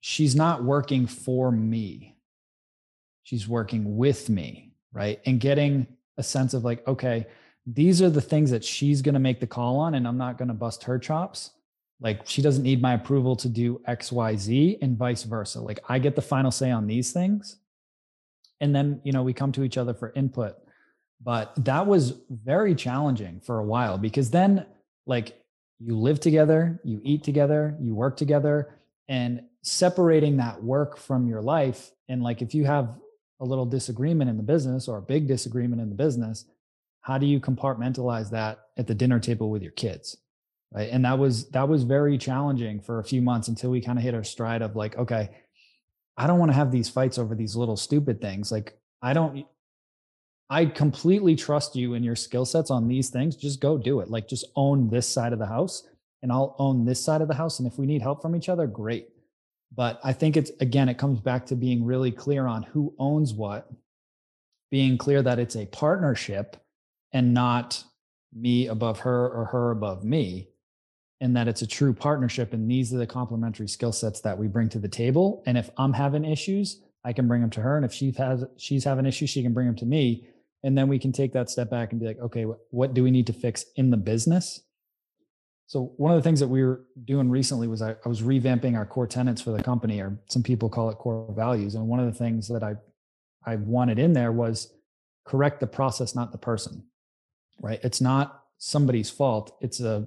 she's 0.00 0.36
not 0.36 0.62
working 0.62 1.06
for 1.06 1.50
me, 1.50 2.18
she's 3.22 3.48
working 3.48 3.96
with 3.96 4.28
me, 4.28 4.74
right? 4.92 5.18
And 5.24 5.40
getting 5.40 5.86
a 6.18 6.22
sense 6.22 6.52
of 6.52 6.62
like, 6.62 6.86
okay, 6.86 7.26
these 7.66 8.02
are 8.02 8.10
the 8.10 8.20
things 8.20 8.50
that 8.50 8.64
she's 8.64 9.02
going 9.02 9.14
to 9.14 9.20
make 9.20 9.40
the 9.40 9.46
call 9.46 9.78
on 9.78 9.94
and 9.94 10.06
i'm 10.06 10.18
not 10.18 10.38
going 10.38 10.48
to 10.48 10.54
bust 10.54 10.84
her 10.84 10.98
chops. 10.98 11.52
Like 12.00 12.22
she 12.26 12.42
doesn't 12.42 12.64
need 12.64 12.82
my 12.82 12.94
approval 12.94 13.36
to 13.36 13.48
do 13.48 13.80
xyz 13.88 14.78
and 14.82 14.96
vice 14.96 15.22
versa. 15.22 15.60
Like 15.60 15.80
i 15.88 15.98
get 15.98 16.16
the 16.16 16.22
final 16.22 16.50
say 16.50 16.70
on 16.70 16.86
these 16.86 17.12
things 17.12 17.58
and 18.60 18.74
then 18.74 19.00
you 19.04 19.12
know 19.12 19.22
we 19.22 19.32
come 19.32 19.52
to 19.52 19.64
each 19.64 19.78
other 19.78 19.94
for 19.94 20.12
input. 20.14 20.56
But 21.24 21.52
that 21.64 21.86
was 21.86 22.14
very 22.30 22.74
challenging 22.74 23.40
for 23.40 23.60
a 23.60 23.64
while 23.64 23.96
because 23.96 24.30
then 24.30 24.66
like 25.06 25.40
you 25.78 25.96
live 25.96 26.20
together 26.20 26.80
you 26.84 27.00
eat 27.04 27.22
together 27.24 27.76
you 27.80 27.94
work 27.94 28.16
together 28.16 28.78
and 29.08 29.42
separating 29.62 30.36
that 30.36 30.62
work 30.62 30.96
from 30.96 31.26
your 31.26 31.42
life 31.42 31.90
and 32.08 32.22
like 32.22 32.42
if 32.42 32.54
you 32.54 32.64
have 32.64 32.88
a 33.40 33.44
little 33.44 33.66
disagreement 33.66 34.30
in 34.30 34.36
the 34.36 34.42
business 34.42 34.86
or 34.88 34.98
a 34.98 35.02
big 35.02 35.26
disagreement 35.26 35.82
in 35.82 35.88
the 35.88 35.94
business 35.94 36.44
how 37.02 37.18
do 37.18 37.26
you 37.26 37.40
compartmentalize 37.40 38.30
that 38.30 38.60
at 38.76 38.86
the 38.86 38.94
dinner 38.94 39.20
table 39.20 39.50
with 39.50 39.62
your 39.62 39.72
kids 39.72 40.16
right 40.72 40.88
and 40.90 41.04
that 41.04 41.18
was 41.18 41.48
that 41.50 41.68
was 41.68 41.82
very 41.82 42.16
challenging 42.16 42.80
for 42.80 42.98
a 42.98 43.04
few 43.04 43.20
months 43.22 43.48
until 43.48 43.70
we 43.70 43.80
kind 43.80 43.98
of 43.98 44.04
hit 44.04 44.14
our 44.14 44.24
stride 44.24 44.62
of 44.62 44.74
like 44.76 44.96
okay 44.96 45.30
i 46.16 46.26
don't 46.26 46.38
want 46.38 46.50
to 46.50 46.56
have 46.56 46.72
these 46.72 46.88
fights 46.88 47.18
over 47.18 47.34
these 47.34 47.56
little 47.56 47.76
stupid 47.76 48.20
things 48.20 48.50
like 48.50 48.78
i 49.02 49.12
don't 49.12 49.46
I 50.52 50.66
completely 50.66 51.34
trust 51.34 51.76
you 51.76 51.94
and 51.94 52.04
your 52.04 52.14
skill 52.14 52.44
sets 52.44 52.70
on 52.70 52.86
these 52.86 53.08
things. 53.08 53.36
Just 53.36 53.58
go 53.58 53.78
do 53.78 54.00
it. 54.00 54.10
Like 54.10 54.28
just 54.28 54.44
own 54.54 54.90
this 54.90 55.08
side 55.08 55.32
of 55.32 55.38
the 55.38 55.46
house 55.46 55.88
and 56.22 56.30
I'll 56.30 56.54
own 56.58 56.84
this 56.84 57.02
side 57.02 57.22
of 57.22 57.28
the 57.28 57.34
house. 57.34 57.58
And 57.58 57.66
if 57.66 57.78
we 57.78 57.86
need 57.86 58.02
help 58.02 58.20
from 58.20 58.36
each 58.36 58.50
other, 58.50 58.66
great. 58.66 59.08
But 59.74 59.98
I 60.04 60.12
think 60.12 60.36
it's 60.36 60.50
again, 60.60 60.90
it 60.90 60.98
comes 60.98 61.20
back 61.20 61.46
to 61.46 61.56
being 61.56 61.86
really 61.86 62.12
clear 62.12 62.46
on 62.46 62.64
who 62.64 62.94
owns 62.98 63.32
what, 63.32 63.70
being 64.70 64.98
clear 64.98 65.22
that 65.22 65.38
it's 65.38 65.56
a 65.56 65.64
partnership 65.64 66.61
and 67.12 67.34
not 67.34 67.84
me 68.32 68.66
above 68.66 69.00
her 69.00 69.28
or 69.28 69.46
her 69.46 69.70
above 69.70 70.04
me, 70.04 70.48
and 71.20 71.36
that 71.36 71.48
it's 71.48 71.62
a 71.62 71.66
true 71.66 71.92
partnership. 71.92 72.52
And 72.52 72.70
these 72.70 72.92
are 72.94 72.98
the 72.98 73.06
complementary 73.06 73.68
skill 73.68 73.92
sets 73.92 74.20
that 74.22 74.38
we 74.38 74.48
bring 74.48 74.68
to 74.70 74.78
the 74.78 74.88
table. 74.88 75.42
And 75.46 75.58
if 75.58 75.70
I'm 75.76 75.92
having 75.92 76.24
issues, 76.24 76.82
I 77.04 77.12
can 77.12 77.28
bring 77.28 77.40
them 77.40 77.50
to 77.50 77.60
her. 77.60 77.76
And 77.76 77.84
if 77.84 77.92
she 77.92 78.12
has 78.12 78.44
she's 78.56 78.84
having 78.84 79.06
issues, 79.06 79.30
she 79.30 79.42
can 79.42 79.52
bring 79.52 79.66
them 79.66 79.76
to 79.76 79.86
me 79.86 80.26
and 80.62 80.78
then 80.78 80.88
we 80.88 80.98
can 80.98 81.12
take 81.12 81.32
that 81.32 81.50
step 81.50 81.70
back 81.70 81.92
and 81.92 82.00
be 82.00 82.06
like 82.06 82.20
okay 82.20 82.44
what 82.70 82.94
do 82.94 83.02
we 83.02 83.10
need 83.10 83.26
to 83.26 83.32
fix 83.32 83.64
in 83.76 83.90
the 83.90 83.96
business 83.96 84.62
so 85.66 85.92
one 85.96 86.12
of 86.12 86.18
the 86.18 86.22
things 86.22 86.40
that 86.40 86.48
we 86.48 86.62
were 86.62 86.84
doing 87.04 87.30
recently 87.30 87.66
was 87.66 87.80
I, 87.80 87.92
I, 87.92 88.08
was 88.08 88.20
revamping 88.20 88.76
our 88.76 88.84
core 88.84 89.06
tenants 89.06 89.40
for 89.40 89.52
the 89.52 89.62
company 89.62 90.00
or 90.00 90.18
some 90.28 90.42
people 90.42 90.68
call 90.68 90.90
it 90.90 90.96
core 90.96 91.32
values 91.36 91.74
and 91.74 91.86
one 91.86 92.00
of 92.00 92.06
the 92.06 92.18
things 92.18 92.48
that 92.48 92.62
i 92.62 92.74
i 93.44 93.56
wanted 93.56 93.98
in 93.98 94.12
there 94.12 94.32
was 94.32 94.72
correct 95.24 95.60
the 95.60 95.66
process 95.66 96.14
not 96.14 96.32
the 96.32 96.38
person 96.38 96.84
right 97.60 97.80
it's 97.82 98.00
not 98.00 98.44
somebody's 98.58 99.10
fault 99.10 99.56
it's 99.60 99.80
a 99.80 100.06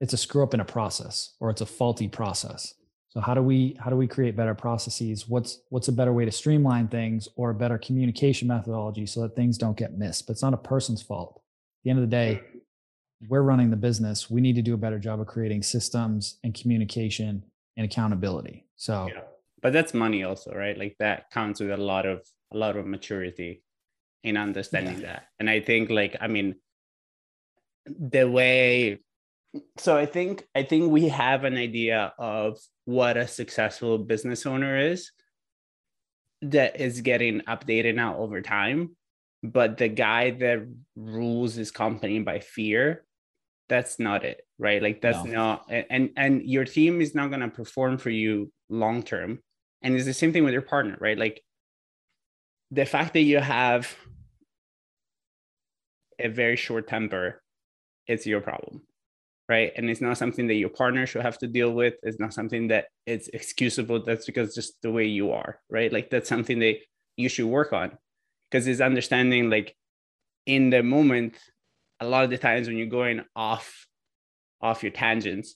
it's 0.00 0.12
a 0.12 0.16
screw 0.16 0.42
up 0.42 0.54
in 0.54 0.60
a 0.60 0.64
process 0.64 1.34
or 1.40 1.50
it's 1.50 1.60
a 1.60 1.66
faulty 1.66 2.08
process 2.08 2.74
so 3.16 3.22
how 3.22 3.32
do 3.32 3.40
we 3.40 3.74
how 3.80 3.88
do 3.88 3.96
we 3.96 4.06
create 4.06 4.36
better 4.36 4.54
processes? 4.54 5.26
What's 5.26 5.60
what's 5.70 5.88
a 5.88 5.92
better 5.92 6.12
way 6.12 6.26
to 6.26 6.30
streamline 6.30 6.86
things 6.88 7.30
or 7.34 7.48
a 7.48 7.54
better 7.54 7.78
communication 7.78 8.46
methodology 8.46 9.06
so 9.06 9.22
that 9.22 9.34
things 9.34 9.56
don't 9.56 9.74
get 9.74 9.96
missed? 9.96 10.26
But 10.26 10.32
it's 10.32 10.42
not 10.42 10.52
a 10.52 10.58
person's 10.58 11.00
fault. 11.00 11.36
At 11.36 11.84
the 11.84 11.90
end 11.90 11.98
of 11.98 12.02
the 12.02 12.14
day, 12.14 12.42
we're 13.26 13.40
running 13.40 13.70
the 13.70 13.76
business. 13.76 14.30
We 14.30 14.42
need 14.42 14.54
to 14.56 14.60
do 14.60 14.74
a 14.74 14.76
better 14.76 14.98
job 14.98 15.18
of 15.18 15.28
creating 15.28 15.62
systems 15.62 16.36
and 16.44 16.52
communication 16.52 17.42
and 17.78 17.86
accountability. 17.86 18.66
So 18.76 19.08
yeah. 19.10 19.22
but 19.62 19.72
that's 19.72 19.94
money 19.94 20.22
also, 20.22 20.52
right? 20.52 20.76
Like 20.76 20.96
that 20.98 21.30
counts 21.30 21.60
with 21.60 21.70
a 21.70 21.78
lot 21.78 22.04
of 22.04 22.20
a 22.52 22.58
lot 22.58 22.76
of 22.76 22.84
maturity 22.84 23.62
in 24.26 24.36
understanding 24.36 25.00
yeah. 25.00 25.06
that. 25.06 25.26
And 25.38 25.48
I 25.48 25.60
think 25.60 25.88
like 25.88 26.16
I 26.20 26.26
mean 26.26 26.56
the 27.86 28.28
way 28.28 28.98
so 29.78 29.96
i 29.96 30.04
think 30.04 30.44
i 30.54 30.62
think 30.62 30.90
we 30.90 31.08
have 31.08 31.44
an 31.44 31.56
idea 31.56 32.12
of 32.18 32.58
what 32.84 33.16
a 33.16 33.28
successful 33.28 33.96
business 33.96 34.44
owner 34.44 34.76
is 34.76 35.12
that 36.42 36.80
is 36.80 37.00
getting 37.00 37.40
updated 37.42 37.94
now 37.94 38.16
over 38.16 38.42
time 38.42 38.96
but 39.42 39.78
the 39.78 39.88
guy 39.88 40.32
that 40.32 40.66
rules 40.96 41.54
his 41.54 41.70
company 41.70 42.18
by 42.18 42.40
fear 42.40 43.04
that's 43.68 43.98
not 43.98 44.24
it 44.24 44.42
right 44.58 44.82
like 44.82 45.00
that's 45.00 45.24
no. 45.24 45.32
not 45.32 45.70
and 45.70 46.10
and 46.16 46.42
your 46.42 46.64
team 46.64 47.00
is 47.00 47.14
not 47.14 47.28
going 47.28 47.40
to 47.40 47.48
perform 47.48 47.96
for 47.96 48.10
you 48.10 48.52
long 48.68 49.02
term 49.02 49.38
and 49.80 49.94
it's 49.94 50.04
the 50.04 50.12
same 50.12 50.32
thing 50.32 50.44
with 50.44 50.52
your 50.52 50.62
partner 50.62 50.96
right 51.00 51.18
like 51.18 51.42
the 52.70 52.84
fact 52.84 53.12
that 53.14 53.20
you 53.20 53.38
have 53.38 53.94
a 56.18 56.28
very 56.28 56.56
short 56.56 56.88
temper 56.88 57.42
it's 58.06 58.26
your 58.26 58.40
problem 58.40 58.82
right? 59.48 59.72
And 59.76 59.88
it's 59.88 60.00
not 60.00 60.18
something 60.18 60.46
that 60.48 60.54
your 60.54 60.68
partner 60.68 61.06
should 61.06 61.22
have 61.22 61.38
to 61.38 61.46
deal 61.46 61.72
with. 61.72 61.94
It's 62.02 62.18
not 62.18 62.34
something 62.34 62.68
that 62.68 62.86
it's 63.06 63.28
excusable. 63.28 64.02
That's 64.02 64.26
because 64.26 64.54
just 64.54 64.80
the 64.82 64.90
way 64.90 65.04
you 65.04 65.32
are, 65.32 65.60
right? 65.70 65.92
Like 65.92 66.10
that's 66.10 66.28
something 66.28 66.58
that 66.60 66.76
you 67.16 67.28
should 67.28 67.46
work 67.46 67.72
on 67.72 67.96
because 68.50 68.66
it's 68.66 68.80
understanding 68.80 69.48
like 69.48 69.76
in 70.46 70.70
the 70.70 70.82
moment, 70.82 71.38
a 72.00 72.06
lot 72.06 72.24
of 72.24 72.30
the 72.30 72.38
times 72.38 72.68
when 72.68 72.76
you're 72.76 72.86
going 72.88 73.22
off 73.34 73.86
off 74.60 74.82
your 74.82 74.92
tangents, 74.92 75.54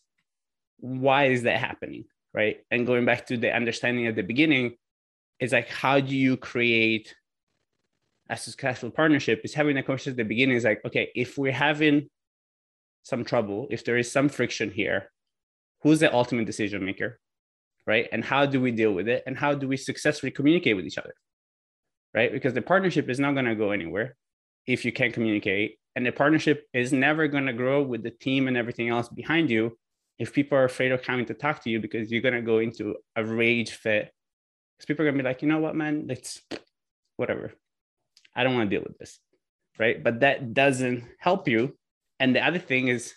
why 0.78 1.26
is 1.26 1.42
that 1.42 1.58
happening? 1.58 2.04
Right. 2.32 2.58
And 2.70 2.86
going 2.86 3.04
back 3.04 3.26
to 3.26 3.36
the 3.36 3.52
understanding 3.52 4.06
at 4.06 4.14
the 4.14 4.22
beginning, 4.22 4.76
is 5.40 5.52
like 5.52 5.68
how 5.68 5.98
do 5.98 6.14
you 6.14 6.36
create 6.36 7.14
a 8.30 8.36
successful 8.36 8.90
partnership 8.90 9.40
is 9.44 9.54
having 9.54 9.76
a 9.76 9.82
conversation 9.82 10.12
at 10.12 10.16
the 10.16 10.24
beginning 10.24 10.56
is 10.56 10.64
like, 10.64 10.80
okay, 10.86 11.10
if 11.14 11.36
we're 11.36 11.52
having 11.52 12.08
some 13.02 13.24
trouble, 13.24 13.66
if 13.70 13.84
there 13.84 13.98
is 13.98 14.10
some 14.10 14.28
friction 14.28 14.70
here, 14.70 15.10
who's 15.82 16.00
the 16.00 16.14
ultimate 16.14 16.46
decision 16.46 16.84
maker? 16.84 17.18
Right. 17.86 18.08
And 18.12 18.24
how 18.24 18.46
do 18.46 18.60
we 18.60 18.70
deal 18.70 18.92
with 18.92 19.08
it? 19.08 19.24
And 19.26 19.36
how 19.36 19.54
do 19.54 19.66
we 19.66 19.76
successfully 19.76 20.30
communicate 20.30 20.76
with 20.76 20.86
each 20.86 20.98
other? 20.98 21.14
Right. 22.14 22.32
Because 22.32 22.54
the 22.54 22.62
partnership 22.62 23.08
is 23.10 23.18
not 23.18 23.32
going 23.32 23.46
to 23.46 23.56
go 23.56 23.72
anywhere 23.72 24.16
if 24.66 24.84
you 24.84 24.92
can't 24.92 25.12
communicate. 25.12 25.78
And 25.96 26.06
the 26.06 26.12
partnership 26.12 26.66
is 26.72 26.92
never 26.92 27.26
going 27.26 27.46
to 27.46 27.52
grow 27.52 27.82
with 27.82 28.04
the 28.04 28.10
team 28.10 28.46
and 28.46 28.56
everything 28.56 28.90
else 28.90 29.08
behind 29.08 29.50
you 29.50 29.76
if 30.20 30.32
people 30.32 30.56
are 30.56 30.64
afraid 30.64 30.92
of 30.92 31.02
coming 31.02 31.26
to 31.26 31.34
talk 31.34 31.64
to 31.64 31.70
you 31.70 31.80
because 31.80 32.12
you're 32.12 32.22
going 32.22 32.34
to 32.34 32.42
go 32.42 32.58
into 32.58 32.94
a 33.16 33.24
rage 33.24 33.72
fit. 33.72 34.12
Because 34.76 34.86
people 34.86 35.02
are 35.02 35.08
going 35.08 35.18
to 35.18 35.22
be 35.24 35.28
like, 35.28 35.42
you 35.42 35.48
know 35.48 35.58
what, 35.58 35.74
man, 35.74 36.04
let's 36.06 36.42
whatever. 37.16 37.52
I 38.34 38.44
don't 38.44 38.54
want 38.54 38.70
to 38.70 38.76
deal 38.76 38.84
with 38.86 38.98
this. 38.98 39.18
Right. 39.78 40.02
But 40.02 40.20
that 40.20 40.52
doesn't 40.52 41.04
help 41.18 41.48
you 41.48 41.76
and 42.20 42.36
the 42.36 42.46
other 42.46 42.58
thing 42.58 42.88
is 42.88 43.14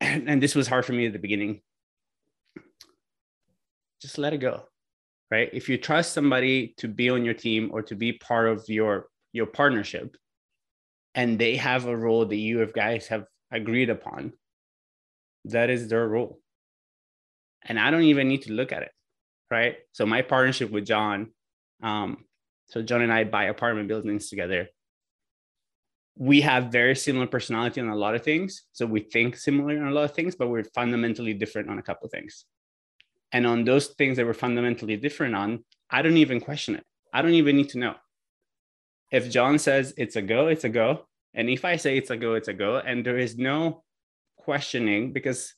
and 0.00 0.42
this 0.42 0.54
was 0.54 0.66
hard 0.66 0.84
for 0.84 0.94
me 0.94 1.06
at 1.06 1.12
the 1.12 1.18
beginning 1.18 1.60
just 4.02 4.18
let 4.18 4.32
it 4.32 4.38
go 4.38 4.64
right 5.30 5.50
if 5.52 5.68
you 5.68 5.76
trust 5.76 6.12
somebody 6.12 6.74
to 6.78 6.88
be 6.88 7.10
on 7.10 7.24
your 7.24 7.34
team 7.34 7.70
or 7.72 7.82
to 7.82 7.94
be 7.94 8.14
part 8.14 8.48
of 8.48 8.64
your 8.68 9.06
your 9.32 9.46
partnership 9.46 10.16
and 11.14 11.38
they 11.38 11.54
have 11.56 11.86
a 11.86 11.96
role 11.96 12.24
that 12.24 12.36
you 12.36 12.58
have 12.58 12.72
guys 12.72 13.06
have 13.06 13.26
agreed 13.52 13.90
upon 13.90 14.32
that 15.44 15.70
is 15.70 15.88
their 15.88 16.08
role 16.08 16.40
and 17.64 17.78
i 17.78 17.90
don't 17.90 18.02
even 18.02 18.26
need 18.28 18.42
to 18.42 18.52
look 18.52 18.72
at 18.72 18.82
it 18.82 18.92
right 19.50 19.76
so 19.92 20.06
my 20.06 20.22
partnership 20.22 20.70
with 20.70 20.86
john 20.86 21.30
um, 21.82 22.24
so 22.70 22.82
john 22.82 23.02
and 23.02 23.12
i 23.12 23.24
buy 23.24 23.44
apartment 23.44 23.88
buildings 23.88 24.30
together 24.30 24.68
we 26.20 26.42
have 26.42 26.66
very 26.66 26.94
similar 26.94 27.26
personality 27.26 27.80
on 27.80 27.88
a 27.88 27.96
lot 27.96 28.14
of 28.14 28.22
things. 28.22 28.64
So 28.72 28.84
we 28.84 29.00
think 29.00 29.38
similar 29.38 29.80
on 29.80 29.88
a 29.88 29.90
lot 29.90 30.04
of 30.04 30.12
things, 30.12 30.36
but 30.36 30.48
we're 30.48 30.64
fundamentally 30.64 31.32
different 31.32 31.70
on 31.70 31.78
a 31.78 31.82
couple 31.82 32.04
of 32.04 32.12
things. 32.12 32.44
And 33.32 33.46
on 33.46 33.64
those 33.64 33.86
things 33.86 34.18
that 34.18 34.26
we're 34.26 34.34
fundamentally 34.34 34.98
different 34.98 35.34
on, 35.34 35.64
I 35.88 36.02
don't 36.02 36.18
even 36.18 36.38
question 36.38 36.74
it. 36.74 36.84
I 37.10 37.22
don't 37.22 37.32
even 37.32 37.56
need 37.56 37.70
to 37.70 37.78
know. 37.78 37.94
If 39.10 39.30
John 39.30 39.58
says 39.58 39.94
it's 39.96 40.16
a 40.16 40.22
go, 40.22 40.48
it's 40.48 40.64
a 40.64 40.68
go. 40.68 41.06
And 41.32 41.48
if 41.48 41.64
I 41.64 41.76
say 41.76 41.96
it's 41.96 42.10
a 42.10 42.18
go, 42.18 42.34
it's 42.34 42.48
a 42.48 42.52
go. 42.52 42.76
And 42.76 43.04
there 43.04 43.18
is 43.18 43.38
no 43.38 43.82
questioning 44.36 45.14
because 45.14 45.54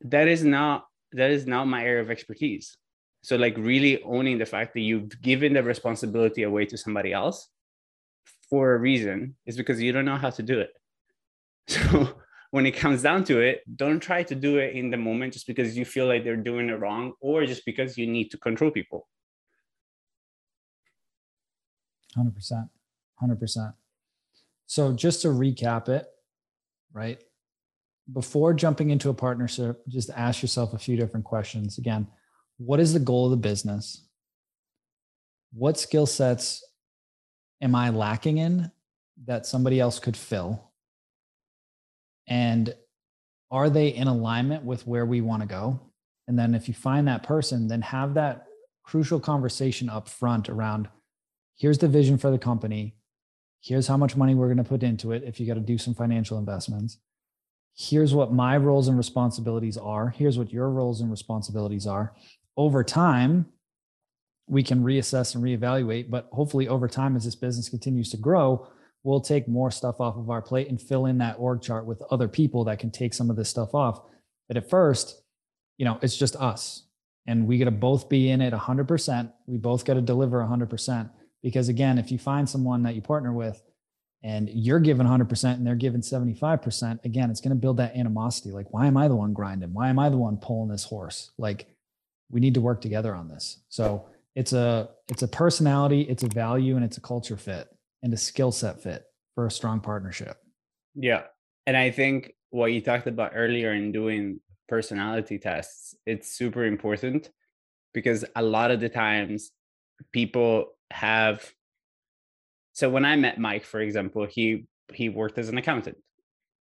that 0.00 0.26
is 0.26 0.42
not 0.42 0.86
that 1.12 1.30
is 1.30 1.46
not 1.46 1.68
my 1.68 1.84
area 1.84 2.02
of 2.02 2.10
expertise. 2.10 2.76
So 3.24 3.36
like 3.36 3.56
really 3.56 4.02
owning 4.02 4.36
the 4.36 4.44
fact 4.44 4.74
that 4.74 4.80
you've 4.80 5.22
given 5.22 5.54
the 5.54 5.62
responsibility 5.62 6.42
away 6.42 6.66
to 6.66 6.76
somebody 6.76 7.14
else 7.14 7.48
for 8.50 8.74
a 8.74 8.78
reason 8.78 9.34
is 9.46 9.56
because 9.56 9.80
you 9.80 9.92
don't 9.92 10.04
know 10.04 10.18
how 10.18 10.28
to 10.30 10.42
do 10.42 10.60
it. 10.60 10.70
So 11.66 12.18
when 12.50 12.66
it 12.66 12.72
comes 12.72 13.00
down 13.00 13.24
to 13.24 13.40
it, 13.40 13.62
don't 13.74 13.98
try 13.98 14.24
to 14.24 14.34
do 14.34 14.58
it 14.58 14.76
in 14.76 14.90
the 14.90 14.98
moment 14.98 15.32
just 15.32 15.46
because 15.46 15.74
you 15.74 15.86
feel 15.86 16.06
like 16.06 16.22
they're 16.22 16.36
doing 16.36 16.68
it 16.68 16.78
wrong 16.78 17.14
or 17.22 17.46
just 17.46 17.64
because 17.64 17.96
you 17.96 18.06
need 18.06 18.30
to 18.32 18.36
control 18.36 18.70
people. 18.70 19.08
100%. 22.18 22.68
100%. 23.22 23.74
So 24.66 24.92
just 24.92 25.22
to 25.22 25.28
recap 25.28 25.88
it, 25.88 26.06
right? 26.92 27.24
Before 28.12 28.52
jumping 28.52 28.90
into 28.90 29.08
a 29.08 29.14
partnership, 29.14 29.82
just 29.88 30.10
ask 30.10 30.42
yourself 30.42 30.74
a 30.74 30.78
few 30.78 30.98
different 30.98 31.24
questions. 31.24 31.78
Again, 31.78 32.06
what 32.58 32.80
is 32.80 32.92
the 32.92 33.00
goal 33.00 33.26
of 33.26 33.30
the 33.30 33.36
business? 33.36 34.06
What 35.52 35.78
skill 35.78 36.06
sets 36.06 36.64
am 37.60 37.74
I 37.74 37.90
lacking 37.90 38.38
in 38.38 38.70
that 39.26 39.46
somebody 39.46 39.80
else 39.80 39.98
could 39.98 40.16
fill? 40.16 40.72
And 42.26 42.74
are 43.50 43.70
they 43.70 43.88
in 43.88 44.08
alignment 44.08 44.64
with 44.64 44.86
where 44.86 45.06
we 45.06 45.20
want 45.20 45.42
to 45.42 45.48
go? 45.48 45.80
And 46.26 46.38
then 46.38 46.54
if 46.54 46.68
you 46.68 46.74
find 46.74 47.06
that 47.06 47.22
person, 47.22 47.68
then 47.68 47.82
have 47.82 48.14
that 48.14 48.46
crucial 48.82 49.20
conversation 49.20 49.88
up 49.88 50.08
front 50.08 50.48
around 50.48 50.88
here's 51.56 51.78
the 51.78 51.88
vision 51.88 52.18
for 52.18 52.30
the 52.30 52.38
company. 52.38 52.96
Here's 53.60 53.86
how 53.86 53.96
much 53.96 54.16
money 54.16 54.34
we're 54.34 54.48
going 54.48 54.58
to 54.58 54.64
put 54.64 54.82
into 54.82 55.12
it 55.12 55.22
if 55.24 55.40
you 55.40 55.46
got 55.46 55.54
to 55.54 55.60
do 55.60 55.78
some 55.78 55.94
financial 55.94 56.38
investments. 56.38 56.98
Here's 57.76 58.14
what 58.14 58.32
my 58.32 58.56
roles 58.56 58.88
and 58.88 58.96
responsibilities 58.96 59.76
are. 59.76 60.10
Here's 60.10 60.38
what 60.38 60.52
your 60.52 60.68
roles 60.70 61.00
and 61.00 61.10
responsibilities 61.10 61.86
are. 61.86 62.14
Over 62.56 62.84
time, 62.84 63.46
we 64.46 64.62
can 64.62 64.82
reassess 64.82 65.34
and 65.34 65.42
reevaluate. 65.42 66.10
But 66.10 66.28
hopefully, 66.32 66.68
over 66.68 66.88
time, 66.88 67.16
as 67.16 67.24
this 67.24 67.34
business 67.34 67.68
continues 67.68 68.10
to 68.10 68.16
grow, 68.16 68.68
we'll 69.02 69.20
take 69.20 69.48
more 69.48 69.70
stuff 69.70 70.00
off 70.00 70.16
of 70.16 70.30
our 70.30 70.42
plate 70.42 70.68
and 70.68 70.80
fill 70.80 71.06
in 71.06 71.18
that 71.18 71.36
org 71.38 71.62
chart 71.62 71.86
with 71.86 72.02
other 72.10 72.28
people 72.28 72.64
that 72.64 72.78
can 72.78 72.90
take 72.90 73.14
some 73.14 73.30
of 73.30 73.36
this 73.36 73.48
stuff 73.48 73.74
off. 73.74 74.02
But 74.48 74.56
at 74.56 74.68
first, 74.68 75.22
you 75.78 75.84
know, 75.84 75.98
it's 76.02 76.16
just 76.16 76.36
us. 76.36 76.84
And 77.26 77.46
we 77.46 77.58
got 77.58 77.64
to 77.66 77.70
both 77.70 78.08
be 78.08 78.30
in 78.30 78.40
it 78.40 78.52
100%. 78.52 79.32
We 79.46 79.56
both 79.56 79.84
got 79.84 79.94
to 79.94 80.02
deliver 80.02 80.40
100% 80.40 81.10
Because 81.44 81.68
again, 81.68 81.98
if 81.98 82.10
you 82.10 82.18
find 82.18 82.48
someone 82.48 82.82
that 82.84 82.94
you 82.94 83.02
partner 83.02 83.32
with 83.32 83.62
and 84.22 84.48
you're 84.48 84.80
giving 84.80 85.06
100% 85.06 85.44
and 85.54 85.66
they're 85.66 85.74
giving 85.74 86.00
75%, 86.00 87.04
again, 87.04 87.30
it's 87.30 87.42
going 87.42 87.50
to 87.50 87.54
build 87.54 87.76
that 87.76 87.94
animosity. 87.94 88.50
Like, 88.50 88.72
why 88.72 88.86
am 88.86 88.96
I 88.96 89.08
the 89.08 89.14
one 89.14 89.34
grinding? 89.34 89.74
Why 89.74 89.90
am 89.90 89.98
I 89.98 90.08
the 90.08 90.16
one 90.16 90.38
pulling 90.38 90.70
this 90.70 90.84
horse? 90.84 91.32
Like, 91.36 91.66
we 92.30 92.40
need 92.40 92.54
to 92.54 92.60
work 92.60 92.80
together 92.80 93.14
on 93.14 93.28
this. 93.28 93.60
So 93.68 94.06
it's 94.34 94.52
a 94.52 94.90
it's 95.08 95.22
a 95.22 95.28
personality, 95.28 96.02
it's 96.02 96.22
a 96.22 96.28
value, 96.28 96.76
and 96.76 96.84
it's 96.84 96.96
a 96.96 97.00
culture 97.00 97.36
fit 97.36 97.68
and 98.02 98.12
a 98.12 98.16
skill 98.16 98.52
set 98.52 98.82
fit 98.82 99.04
for 99.34 99.46
a 99.46 99.50
strong 99.50 99.80
partnership. 99.80 100.36
Yeah. 100.94 101.22
And 101.66 101.76
I 101.76 101.90
think 101.90 102.32
what 102.50 102.72
you 102.72 102.80
talked 102.80 103.06
about 103.06 103.32
earlier 103.34 103.72
in 103.72 103.92
doing 103.92 104.40
personality 104.68 105.38
tests, 105.38 105.94
it's 106.06 106.36
super 106.36 106.64
important 106.64 107.30
because 107.92 108.24
a 108.36 108.42
lot 108.42 108.70
of 108.70 108.80
the 108.80 108.88
times 108.88 109.50
people 110.12 110.66
have 110.90 111.52
so 112.74 112.90
when 112.90 113.04
I 113.04 113.14
met 113.14 113.38
Mike, 113.38 113.64
for 113.64 113.80
example, 113.80 114.26
he 114.26 114.66
he 114.92 115.08
worked 115.08 115.38
as 115.38 115.48
an 115.48 115.58
accountant. 115.58 115.96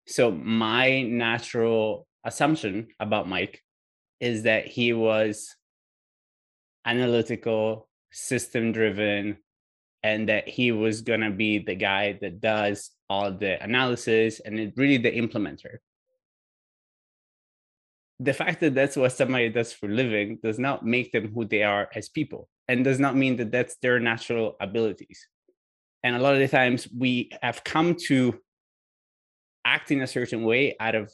So 0.07 0.31
my 0.31 1.03
natural 1.03 2.07
assumption 2.25 2.89
about 2.99 3.29
Mike 3.29 3.63
is 4.21 4.45
that 4.45 4.67
he 4.67 4.93
was 4.93 5.57
analytical, 6.85 7.89
system 8.13 8.73
driven, 8.73 9.39
and 10.03 10.29
that 10.29 10.49
he 10.49 10.73
was 10.73 11.03
going 11.03 11.21
to 11.21 11.31
be 11.31 11.59
the 11.59 11.75
guy 11.75 12.19
that 12.21 12.41
does 12.41 12.91
all 13.09 13.33
the 13.33 13.63
analysis 13.63 14.41
and 14.41 14.73
really 14.77 14.97
the 14.97 15.11
implementer. 15.11 15.79
The 18.19 18.33
fact 18.33 18.61
that 18.61 18.75
that's 18.75 18.97
what 18.97 19.13
somebody 19.13 19.49
does 19.49 19.73
for 19.73 19.89
living 19.89 20.39
does 20.43 20.59
not 20.59 20.85
make 20.85 21.13
them 21.13 21.33
who 21.35 21.45
they 21.47 21.63
are 21.63 21.89
as 21.95 22.09
people 22.09 22.49
and 22.69 22.85
does 22.85 23.01
not 23.01 23.17
mean 23.17 23.37
that 23.37 23.51
that's 23.51 23.77
their 23.83 23.99
natural 23.99 24.57
abilities. 24.61 25.27
And 26.03 26.17
a 26.17 26.19
lot 26.19 26.35
of 26.35 26.41
the 26.41 26.49
times 26.49 26.89
we 26.97 27.31
have 27.43 27.65
come 27.65 27.97
to 28.07 28.39
act 29.65 29.91
in 29.91 30.01
a 30.03 30.07
certain 30.07 30.43
way 30.43 30.77
out 30.81 30.95
of 30.95 31.11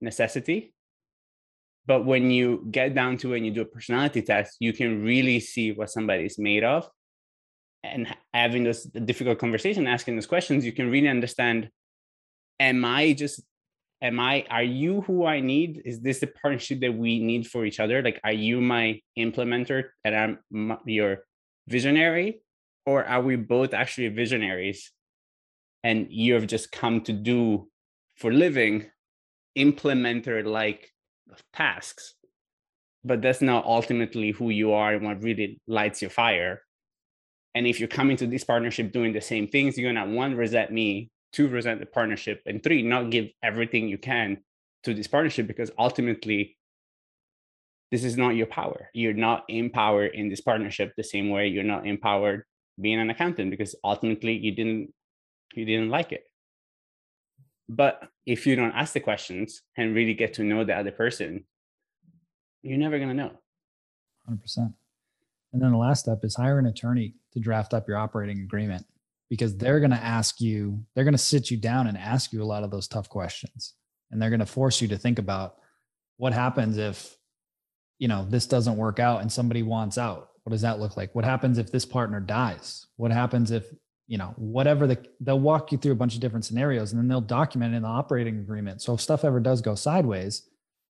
necessity 0.00 0.74
but 1.88 2.04
when 2.04 2.30
you 2.30 2.66
get 2.70 2.94
down 2.94 3.16
to 3.16 3.32
it 3.32 3.38
and 3.38 3.46
you 3.46 3.52
do 3.52 3.62
a 3.62 3.64
personality 3.64 4.20
test, 4.20 4.58
you 4.60 4.74
can 4.74 5.02
really 5.02 5.40
see 5.40 5.72
what 5.72 5.88
somebody's 5.88 6.38
made 6.38 6.62
of. 6.62 6.86
And 7.82 8.14
having 8.34 8.62
this 8.62 8.84
difficult 8.84 9.38
conversation, 9.38 9.86
asking 9.86 10.16
those 10.16 10.26
questions, 10.26 10.66
you 10.66 10.72
can 10.72 10.90
really 10.90 11.08
understand 11.08 11.70
am 12.60 12.84
I 12.84 13.14
just 13.14 13.40
am 14.02 14.20
I 14.20 14.44
are 14.50 14.62
you 14.62 15.00
who 15.00 15.24
I 15.24 15.40
need? 15.40 15.80
Is 15.86 16.00
this 16.00 16.18
the 16.20 16.26
partnership 16.26 16.80
that 16.80 16.94
we 16.94 17.20
need 17.20 17.46
for 17.46 17.64
each 17.64 17.80
other? 17.80 18.02
Like, 18.02 18.20
are 18.22 18.32
you 18.32 18.60
my 18.60 19.00
implementer 19.18 19.84
and 20.04 20.14
I'm 20.52 20.78
your 20.84 21.24
visionary? 21.68 22.42
Or 22.84 23.02
are 23.04 23.22
we 23.22 23.36
both 23.36 23.72
actually 23.72 24.08
visionaries 24.08 24.92
and 25.82 26.08
you 26.10 26.34
have 26.34 26.46
just 26.46 26.70
come 26.70 27.00
to 27.02 27.14
do 27.14 27.70
for 28.16 28.30
living 28.30 28.90
implementer 29.56 30.44
like 30.44 30.90
tasks 31.54 32.14
but 33.04 33.22
that's 33.22 33.42
not 33.42 33.64
ultimately 33.64 34.32
who 34.32 34.50
you 34.50 34.72
are 34.72 34.94
and 34.94 35.04
what 35.04 35.22
really 35.22 35.60
lights 35.66 36.02
your 36.02 36.10
fire. 36.10 36.62
And 37.54 37.66
if 37.66 37.80
you're 37.80 37.88
coming 37.88 38.16
to 38.18 38.26
this 38.26 38.44
partnership 38.44 38.92
doing 38.92 39.12
the 39.12 39.20
same 39.20 39.48
things 39.48 39.76
you're 39.76 39.92
gonna 39.92 40.12
one 40.12 40.36
resent 40.36 40.70
me 40.70 41.10
two 41.32 41.48
resent 41.48 41.80
the 41.80 41.86
partnership 41.86 42.40
and 42.46 42.62
three 42.62 42.82
not 42.82 43.10
give 43.10 43.26
everything 43.42 43.88
you 43.88 43.98
can 43.98 44.38
to 44.84 44.94
this 44.94 45.06
partnership 45.06 45.46
because 45.46 45.70
ultimately 45.78 46.56
this 47.90 48.04
is 48.04 48.16
not 48.16 48.36
your 48.36 48.46
power. 48.46 48.90
You're 48.92 49.14
not 49.14 49.44
empowered 49.48 50.14
in 50.14 50.28
this 50.28 50.42
partnership 50.42 50.92
the 50.96 51.02
same 51.02 51.30
way. 51.30 51.48
You're 51.48 51.64
not 51.64 51.86
empowered 51.86 52.44
being 52.80 53.00
an 53.00 53.10
accountant 53.10 53.50
because 53.50 53.74
ultimately 53.82 54.36
you 54.36 54.52
didn't 54.52 54.92
you 55.54 55.64
didn't 55.64 55.88
like 55.88 56.12
it 56.12 56.27
but 57.68 58.08
if 58.24 58.46
you 58.46 58.56
don't 58.56 58.72
ask 58.72 58.94
the 58.94 59.00
questions 59.00 59.62
and 59.76 59.94
really 59.94 60.14
get 60.14 60.34
to 60.34 60.44
know 60.44 60.64
the 60.64 60.74
other 60.74 60.90
person, 60.90 61.44
you're 62.62 62.78
never 62.78 62.98
going 62.98 63.10
to 63.10 63.14
know. 63.14 63.32
100%. 64.28 64.72
And 65.52 65.62
then 65.62 65.72
the 65.72 65.78
last 65.78 66.00
step 66.00 66.20
is 66.22 66.36
hire 66.36 66.58
an 66.58 66.66
attorney 66.66 67.14
to 67.32 67.40
draft 67.40 67.74
up 67.74 67.88
your 67.88 67.96
operating 67.96 68.40
agreement 68.40 68.86
because 69.30 69.56
they're 69.56 69.80
going 69.80 69.90
to 69.90 69.96
ask 69.96 70.40
you, 70.40 70.84
they're 70.94 71.04
going 71.04 71.12
to 71.12 71.18
sit 71.18 71.50
you 71.50 71.56
down 71.56 71.86
and 71.86 71.96
ask 71.96 72.32
you 72.32 72.42
a 72.42 72.44
lot 72.44 72.64
of 72.64 72.70
those 72.70 72.88
tough 72.88 73.08
questions. 73.08 73.74
And 74.10 74.20
they're 74.20 74.30
going 74.30 74.40
to 74.40 74.46
force 74.46 74.80
you 74.80 74.88
to 74.88 74.98
think 74.98 75.18
about 75.18 75.56
what 76.16 76.32
happens 76.32 76.78
if, 76.78 77.16
you 77.98 78.08
know, 78.08 78.26
this 78.28 78.46
doesn't 78.46 78.76
work 78.76 78.98
out 78.98 79.20
and 79.20 79.30
somebody 79.30 79.62
wants 79.62 79.98
out. 79.98 80.28
What 80.44 80.52
does 80.52 80.62
that 80.62 80.80
look 80.80 80.96
like? 80.96 81.14
What 81.14 81.26
happens 81.26 81.58
if 81.58 81.70
this 81.70 81.84
partner 81.84 82.20
dies? 82.20 82.86
What 82.96 83.10
happens 83.10 83.50
if 83.50 83.66
you 84.08 84.16
know 84.16 84.34
whatever 84.36 84.86
the 84.86 84.98
they'll 85.20 85.38
walk 85.38 85.70
you 85.70 85.78
through 85.78 85.92
a 85.92 85.96
bunch 85.96 86.14
of 86.14 86.20
different 86.20 86.44
scenarios 86.44 86.92
and 86.92 87.00
then 87.00 87.06
they'll 87.06 87.20
document 87.20 87.74
in 87.74 87.82
the 87.82 87.88
operating 87.88 88.38
agreement. 88.38 88.82
So 88.82 88.94
if 88.94 89.00
stuff 89.00 89.24
ever 89.24 89.38
does 89.38 89.60
go 89.60 89.76
sideways 89.76 90.48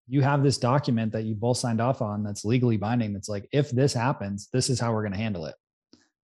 you 0.08 0.22
have 0.22 0.44
this 0.44 0.60
document 0.60 1.12
that 1.14 1.24
you 1.24 1.34
both 1.34 1.58
signed 1.58 1.82
off 1.82 2.02
on 2.02 2.24
that's 2.24 2.46
legally 2.46 2.78
binding 2.78 3.14
that's 3.14 3.30
like 3.30 3.48
if 3.52 3.72
this 3.72 3.94
happens 3.94 4.50
this 4.54 4.70
is 4.70 4.80
how 4.80 4.94
we're 4.94 5.02
going 5.02 5.14
to 5.14 5.18
handle 5.18 5.46
it. 5.46 5.56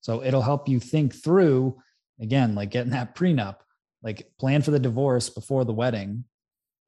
So 0.01 0.21
it'll 0.21 0.41
help 0.41 0.67
you 0.67 0.79
think 0.79 1.15
through 1.15 1.79
again 2.21 2.53
like 2.53 2.69
getting 2.69 2.91
that 2.91 3.15
prenup 3.15 3.55
like 4.03 4.29
plan 4.39 4.61
for 4.61 4.71
the 4.71 4.79
divorce 4.79 5.29
before 5.29 5.63
the 5.63 5.73
wedding. 5.73 6.25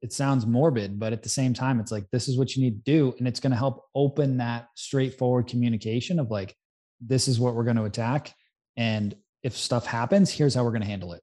It 0.02 0.12
sounds 0.12 0.44
morbid 0.44 1.00
but 1.00 1.14
at 1.14 1.22
the 1.22 1.30
same 1.30 1.54
time 1.54 1.80
it's 1.80 1.90
like 1.90 2.04
this 2.12 2.28
is 2.28 2.36
what 2.36 2.54
you 2.54 2.62
need 2.62 2.84
to 2.84 2.92
do. 2.92 3.14
And 3.18 3.26
it's 3.26 3.40
going 3.40 3.52
to 3.52 3.56
help 3.56 3.86
open 3.94 4.36
that 4.36 4.68
straightforward 4.74 5.46
communication 5.46 6.20
of 6.20 6.30
like 6.30 6.54
this 7.00 7.26
is 7.26 7.40
what 7.40 7.54
we're 7.54 7.64
going 7.64 7.76
to 7.76 7.84
attack. 7.84 8.34
And 8.76 9.14
if 9.44 9.56
stuff 9.56 9.86
happens, 9.86 10.32
here's 10.32 10.54
how 10.54 10.64
we're 10.64 10.70
going 10.70 10.82
to 10.82 10.88
handle 10.88 11.12
it. 11.12 11.22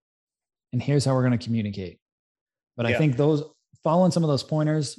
And 0.72 0.82
here's 0.82 1.04
how 1.04 1.14
we're 1.14 1.28
going 1.28 1.38
to 1.38 1.44
communicate. 1.44 2.00
But 2.78 2.88
yeah. 2.88 2.96
I 2.96 2.98
think 2.98 3.18
those 3.18 3.44
following 3.84 4.12
some 4.12 4.24
of 4.24 4.30
those 4.30 4.44
pointers 4.44 4.98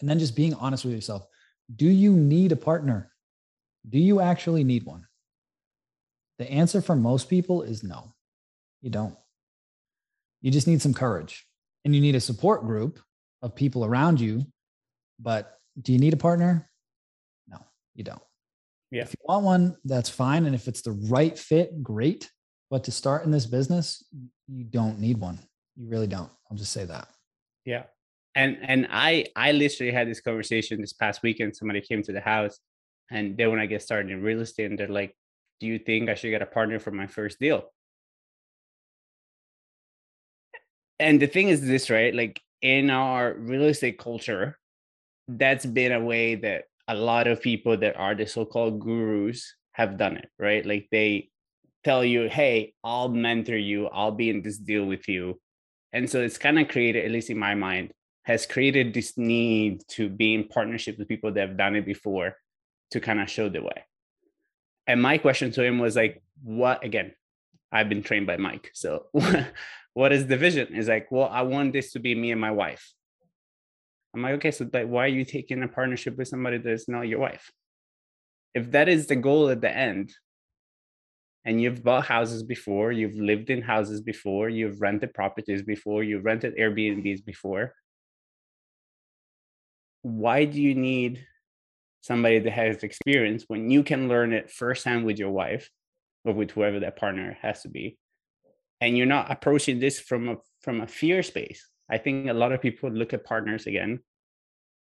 and 0.00 0.08
then 0.08 0.18
just 0.18 0.36
being 0.36 0.54
honest 0.54 0.84
with 0.84 0.94
yourself. 0.94 1.24
Do 1.74 1.86
you 1.86 2.12
need 2.12 2.52
a 2.52 2.56
partner? 2.56 3.12
Do 3.88 3.98
you 3.98 4.20
actually 4.20 4.64
need 4.64 4.84
one? 4.84 5.06
The 6.38 6.50
answer 6.50 6.80
for 6.80 6.94
most 6.94 7.28
people 7.28 7.62
is 7.62 7.82
no, 7.82 8.14
you 8.80 8.90
don't. 8.90 9.16
You 10.40 10.50
just 10.52 10.68
need 10.68 10.80
some 10.80 10.94
courage 10.94 11.46
and 11.84 11.94
you 11.94 12.00
need 12.00 12.14
a 12.14 12.20
support 12.20 12.64
group 12.64 13.00
of 13.42 13.54
people 13.54 13.84
around 13.84 14.20
you. 14.20 14.46
But 15.18 15.58
do 15.80 15.92
you 15.92 15.98
need 15.98 16.12
a 16.12 16.18
partner? 16.18 16.70
No, 17.48 17.58
you 17.94 18.04
don't. 18.04 18.22
Yeah. 18.90 19.02
If 19.02 19.10
you 19.10 19.18
want 19.24 19.44
one, 19.44 19.76
that's 19.84 20.08
fine. 20.08 20.46
And 20.46 20.54
if 20.54 20.66
it's 20.68 20.82
the 20.82 20.92
right 21.08 21.38
fit, 21.38 21.82
great. 21.82 22.30
But 22.70 22.84
to 22.84 22.90
start 22.90 23.24
in 23.24 23.30
this 23.30 23.46
business, 23.46 24.04
you 24.46 24.64
don't 24.64 24.98
need 24.98 25.18
one. 25.18 25.38
You 25.76 25.88
really 25.88 26.06
don't. 26.06 26.30
I'll 26.50 26.56
just 26.56 26.72
say 26.72 26.84
that. 26.84 27.08
Yeah. 27.64 27.84
And 28.34 28.58
and 28.62 28.88
I 28.90 29.26
I 29.36 29.52
literally 29.52 29.92
had 29.92 30.08
this 30.08 30.20
conversation 30.20 30.80
this 30.80 30.92
past 30.92 31.22
weekend. 31.22 31.56
Somebody 31.56 31.80
came 31.80 32.02
to 32.04 32.12
the 32.12 32.20
house 32.20 32.58
and 33.10 33.36
then 33.36 33.50
when 33.50 33.60
I 33.60 33.66
get 33.66 33.82
started 33.82 34.10
in 34.10 34.22
real 34.22 34.40
estate, 34.40 34.70
and 34.70 34.78
they're 34.78 34.88
like, 34.88 35.14
Do 35.60 35.66
you 35.66 35.78
think 35.78 36.08
I 36.08 36.14
should 36.14 36.30
get 36.30 36.42
a 36.42 36.46
partner 36.46 36.78
for 36.78 36.90
my 36.90 37.06
first 37.06 37.38
deal? 37.38 37.64
And 40.98 41.20
the 41.20 41.26
thing 41.26 41.48
is 41.48 41.64
this, 41.64 41.90
right? 41.90 42.14
Like 42.14 42.40
in 42.60 42.90
our 42.90 43.34
real 43.34 43.64
estate 43.64 43.98
culture, 43.98 44.58
that's 45.28 45.64
been 45.64 45.92
a 45.92 46.00
way 46.00 46.34
that 46.36 46.64
a 46.88 46.94
lot 46.94 47.26
of 47.26 47.42
people 47.42 47.76
that 47.76 47.96
are 47.96 48.14
the 48.14 48.26
so-called 48.26 48.80
gurus 48.80 49.54
have 49.72 49.98
done 49.98 50.16
it, 50.16 50.28
right? 50.38 50.64
Like 50.64 50.88
they 50.90 51.28
tell 51.84 52.04
you, 52.04 52.28
hey, 52.28 52.74
I'll 52.82 53.08
mentor 53.08 53.56
you, 53.56 53.86
I'll 53.86 54.12
be 54.12 54.30
in 54.30 54.42
this 54.42 54.58
deal 54.58 54.84
with 54.84 55.06
you. 55.06 55.38
And 55.92 56.10
so 56.10 56.20
it's 56.20 56.38
kind 56.38 56.58
of 56.58 56.68
created, 56.68 57.04
at 57.04 57.10
least 57.10 57.30
in 57.30 57.38
my 57.38 57.54
mind, 57.54 57.92
has 58.24 58.46
created 58.46 58.92
this 58.92 59.16
need 59.16 59.82
to 59.88 60.08
be 60.08 60.34
in 60.34 60.48
partnership 60.48 60.98
with 60.98 61.08
people 61.08 61.32
that 61.32 61.48
have 61.48 61.56
done 61.56 61.76
it 61.76 61.86
before 61.86 62.36
to 62.90 63.00
kind 63.00 63.20
of 63.20 63.30
show 63.30 63.48
the 63.48 63.62
way. 63.62 63.84
And 64.86 65.00
my 65.00 65.18
question 65.18 65.50
to 65.52 65.62
him 65.62 65.78
was 65.78 65.96
like, 65.96 66.22
what 66.42 66.84
again? 66.84 67.12
I've 67.70 67.88
been 67.88 68.02
trained 68.02 68.26
by 68.26 68.38
Mike. 68.38 68.70
So 68.72 69.06
what 69.94 70.12
is 70.12 70.26
the 70.26 70.36
vision? 70.36 70.74
Is 70.74 70.88
like, 70.88 71.10
well, 71.10 71.28
I 71.30 71.42
want 71.42 71.74
this 71.74 71.92
to 71.92 72.00
be 72.00 72.14
me 72.14 72.30
and 72.32 72.40
my 72.40 72.50
wife. 72.50 72.92
I'm 74.18 74.22
like, 74.22 74.34
okay, 74.34 74.50
so 74.50 74.68
like, 74.72 74.88
why 74.88 75.04
are 75.04 75.08
you 75.08 75.24
taking 75.24 75.62
a 75.62 75.68
partnership 75.68 76.16
with 76.18 76.26
somebody 76.26 76.58
that's 76.58 76.88
not 76.88 77.06
your 77.06 77.20
wife? 77.20 77.52
If 78.52 78.72
that 78.72 78.88
is 78.88 79.06
the 79.06 79.14
goal 79.14 79.48
at 79.48 79.60
the 79.60 79.70
end, 79.70 80.12
and 81.44 81.62
you've 81.62 81.84
bought 81.84 82.06
houses 82.06 82.42
before, 82.42 82.90
you've 82.90 83.14
lived 83.14 83.48
in 83.48 83.62
houses 83.62 84.00
before, 84.00 84.48
you've 84.48 84.80
rented 84.80 85.14
properties 85.14 85.62
before, 85.62 86.02
you've 86.02 86.24
rented 86.24 86.56
Airbnbs 86.56 87.24
before, 87.24 87.74
why 90.02 90.44
do 90.44 90.60
you 90.60 90.74
need 90.74 91.24
somebody 92.00 92.40
that 92.40 92.50
has 92.50 92.82
experience 92.82 93.44
when 93.46 93.70
you 93.70 93.84
can 93.84 94.08
learn 94.08 94.32
it 94.32 94.50
firsthand 94.50 95.06
with 95.06 95.18
your 95.18 95.30
wife 95.30 95.70
or 96.24 96.34
with 96.34 96.50
whoever 96.50 96.80
that 96.80 96.96
partner 96.96 97.38
has 97.40 97.62
to 97.62 97.68
be? 97.68 97.96
And 98.80 98.96
you're 98.96 99.06
not 99.06 99.30
approaching 99.30 99.78
this 99.78 100.00
from 100.00 100.28
a 100.28 100.36
from 100.60 100.80
a 100.80 100.88
fear 100.88 101.22
space 101.22 101.64
I 101.90 101.98
think 101.98 102.28
a 102.28 102.34
lot 102.34 102.52
of 102.52 102.60
people 102.60 102.90
look 102.90 103.12
at 103.12 103.24
partners 103.24 103.66
again 103.66 104.00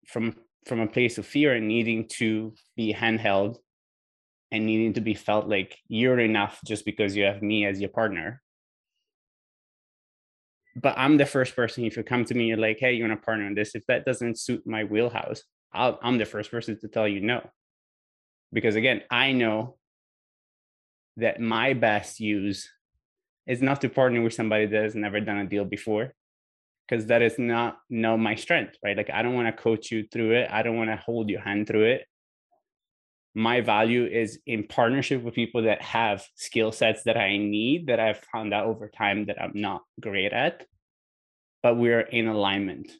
from 0.07 0.35
from 0.65 0.79
a 0.79 0.87
place 0.87 1.17
of 1.17 1.25
fear 1.25 1.53
and 1.53 1.67
needing 1.67 2.07
to 2.07 2.53
be 2.77 2.93
handheld 2.93 3.57
and 4.51 4.65
needing 4.65 4.93
to 4.93 5.01
be 5.01 5.13
felt 5.13 5.47
like 5.47 5.77
you're 5.87 6.19
enough 6.19 6.59
just 6.65 6.85
because 6.85 7.15
you 7.15 7.23
have 7.23 7.41
me 7.41 7.65
as 7.65 7.79
your 7.79 7.89
partner. 7.89 8.41
But 10.75 10.95
I'm 10.97 11.17
the 11.17 11.25
first 11.25 11.55
person, 11.55 11.85
if 11.85 11.97
you 11.97 12.03
come 12.03 12.25
to 12.25 12.35
me, 12.35 12.45
you're 12.45 12.57
like, 12.57 12.77
hey, 12.79 12.93
you 12.93 13.05
want 13.05 13.19
to 13.19 13.25
partner 13.25 13.45
on 13.45 13.55
this? 13.55 13.75
If 13.75 13.85
that 13.87 14.05
doesn't 14.05 14.39
suit 14.39 14.65
my 14.65 14.83
wheelhouse, 14.83 15.43
i 15.73 15.95
am 16.03 16.17
the 16.17 16.25
first 16.25 16.51
person 16.51 16.79
to 16.79 16.87
tell 16.87 17.07
you 17.07 17.21
no. 17.21 17.41
Because 18.53 18.75
again, 18.75 19.01
I 19.09 19.31
know 19.31 19.77
that 21.17 21.39
my 21.41 21.73
best 21.73 22.19
use 22.19 22.69
is 23.47 23.61
not 23.61 23.81
to 23.81 23.89
partner 23.89 24.21
with 24.21 24.33
somebody 24.33 24.65
that 24.65 24.83
has 24.83 24.95
never 24.95 25.19
done 25.19 25.39
a 25.39 25.47
deal 25.47 25.65
before 25.65 26.13
because 26.91 27.05
that 27.05 27.21
is 27.21 27.39
not 27.39 27.77
know 27.89 28.17
my 28.17 28.35
strength 28.35 28.75
right? 28.83 28.97
Like 28.97 29.09
i 29.09 29.21
don't 29.21 29.33
want 29.33 29.47
to 29.47 29.63
coach 29.63 29.91
you 29.91 30.05
through 30.11 30.33
it. 30.33 30.49
I 30.51 30.61
don't 30.61 30.75
want 30.75 30.89
to 30.89 30.97
hold 30.97 31.29
your 31.29 31.39
hand 31.41 31.67
through 31.67 31.85
it. 31.85 32.05
My 33.33 33.61
value 33.61 34.05
is 34.05 34.39
in 34.45 34.67
partnership 34.67 35.23
with 35.23 35.33
people 35.33 35.63
that 35.63 35.81
have 35.81 36.27
skill 36.35 36.73
sets 36.73 37.03
that 37.03 37.15
i 37.15 37.37
need 37.37 37.87
that 37.87 37.97
i've 37.97 38.21
found 38.33 38.53
out 38.53 38.65
over 38.65 38.89
time 38.89 39.27
that 39.27 39.41
i'm 39.41 39.53
not 39.55 39.83
great 40.01 40.33
at 40.33 40.65
but 41.63 41.77
we're 41.77 42.01
in 42.01 42.27
alignment. 42.27 42.91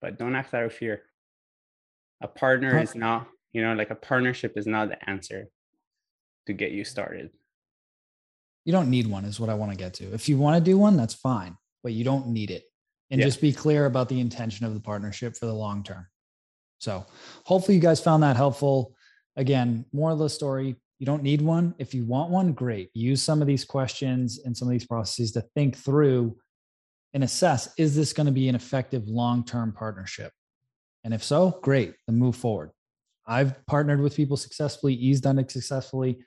But 0.00 0.18
don't 0.18 0.36
act 0.36 0.54
out 0.54 0.62
of 0.62 0.72
fear. 0.72 1.02
A 2.22 2.28
partner 2.28 2.78
is 2.78 2.94
not 2.94 3.26
you 3.52 3.60
know 3.60 3.74
like 3.74 3.90
a 3.90 3.94
partnership 3.94 4.54
is 4.56 4.66
not 4.66 4.88
the 4.88 5.10
answer 5.10 5.48
to 6.46 6.54
get 6.54 6.70
you 6.70 6.84
started 6.84 7.30
you 8.66 8.72
don't 8.72 8.90
need 8.90 9.06
one 9.06 9.24
is 9.24 9.40
what 9.40 9.48
i 9.48 9.54
want 9.54 9.70
to 9.72 9.78
get 9.78 9.94
to. 9.94 10.12
If 10.12 10.28
you 10.28 10.36
want 10.36 10.62
to 10.62 10.70
do 10.70 10.76
one 10.76 10.96
that's 10.98 11.14
fine 11.14 11.56
but 11.82 11.92
you 11.92 12.04
don't 12.04 12.26
need 12.28 12.50
it. 12.50 12.64
And 13.10 13.20
yeah. 13.20 13.26
just 13.26 13.40
be 13.40 13.52
clear 13.52 13.86
about 13.86 14.08
the 14.08 14.20
intention 14.20 14.66
of 14.66 14.74
the 14.74 14.80
partnership 14.80 15.36
for 15.36 15.46
the 15.46 15.54
long 15.54 15.84
term. 15.84 16.06
So 16.78 17.06
hopefully 17.44 17.76
you 17.76 17.80
guys 17.80 18.00
found 18.00 18.22
that 18.22 18.36
helpful. 18.36 18.94
Again 19.36 19.86
more 19.92 20.10
of 20.10 20.18
the 20.18 20.28
story 20.28 20.76
you 20.98 21.06
don't 21.06 21.22
need 21.22 21.42
one. 21.42 21.74
If 21.78 21.94
you 21.94 22.04
want 22.04 22.30
one 22.30 22.52
great. 22.52 22.90
Use 22.94 23.22
some 23.22 23.40
of 23.40 23.46
these 23.46 23.64
questions 23.64 24.40
and 24.44 24.56
some 24.56 24.66
of 24.66 24.72
these 24.72 24.86
processes 24.86 25.32
to 25.32 25.42
think 25.54 25.76
through 25.76 26.36
and 27.14 27.22
assess 27.22 27.68
is 27.78 27.94
this 27.94 28.12
going 28.12 28.26
to 28.26 28.32
be 28.32 28.48
an 28.48 28.54
effective 28.54 29.06
long-term 29.06 29.72
partnership? 29.72 30.32
And 31.04 31.14
if 31.14 31.22
so, 31.22 31.58
great, 31.62 31.94
then 32.06 32.18
move 32.18 32.36
forward. 32.36 32.70
I've 33.26 33.64
partnered 33.66 34.00
with 34.00 34.16
people 34.16 34.36
successfully, 34.36 34.94
E's 34.94 35.20
done 35.20 35.38
it 35.38 35.50
successfully. 35.50 36.18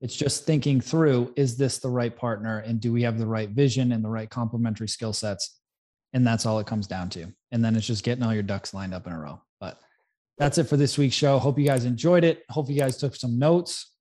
It's 0.00 0.14
just 0.14 0.44
thinking 0.44 0.80
through 0.80 1.32
is 1.36 1.56
this 1.56 1.78
the 1.78 1.90
right 1.90 2.16
partner 2.16 2.60
and 2.60 2.80
do 2.80 2.92
we 2.92 3.02
have 3.02 3.18
the 3.18 3.26
right 3.26 3.48
vision 3.50 3.92
and 3.92 4.04
the 4.04 4.08
right 4.08 4.30
complementary 4.30 4.88
skill 4.88 5.12
sets? 5.12 5.58
And 6.12 6.26
that's 6.26 6.46
all 6.46 6.58
it 6.60 6.66
comes 6.66 6.86
down 6.86 7.10
to. 7.10 7.26
And 7.50 7.64
then 7.64 7.76
it's 7.76 7.86
just 7.86 8.04
getting 8.04 8.24
all 8.24 8.32
your 8.32 8.42
ducks 8.42 8.72
lined 8.72 8.94
up 8.94 9.06
in 9.06 9.12
a 9.12 9.18
row. 9.18 9.42
But 9.60 9.78
that's 10.38 10.56
it 10.58 10.64
for 10.64 10.76
this 10.76 10.96
week's 10.96 11.16
show. 11.16 11.38
Hope 11.38 11.58
you 11.58 11.66
guys 11.66 11.84
enjoyed 11.84 12.24
it. 12.24 12.44
Hope 12.48 12.70
you 12.70 12.78
guys 12.78 12.96
took 12.96 13.16
some 13.16 13.38
notes. 13.38 13.92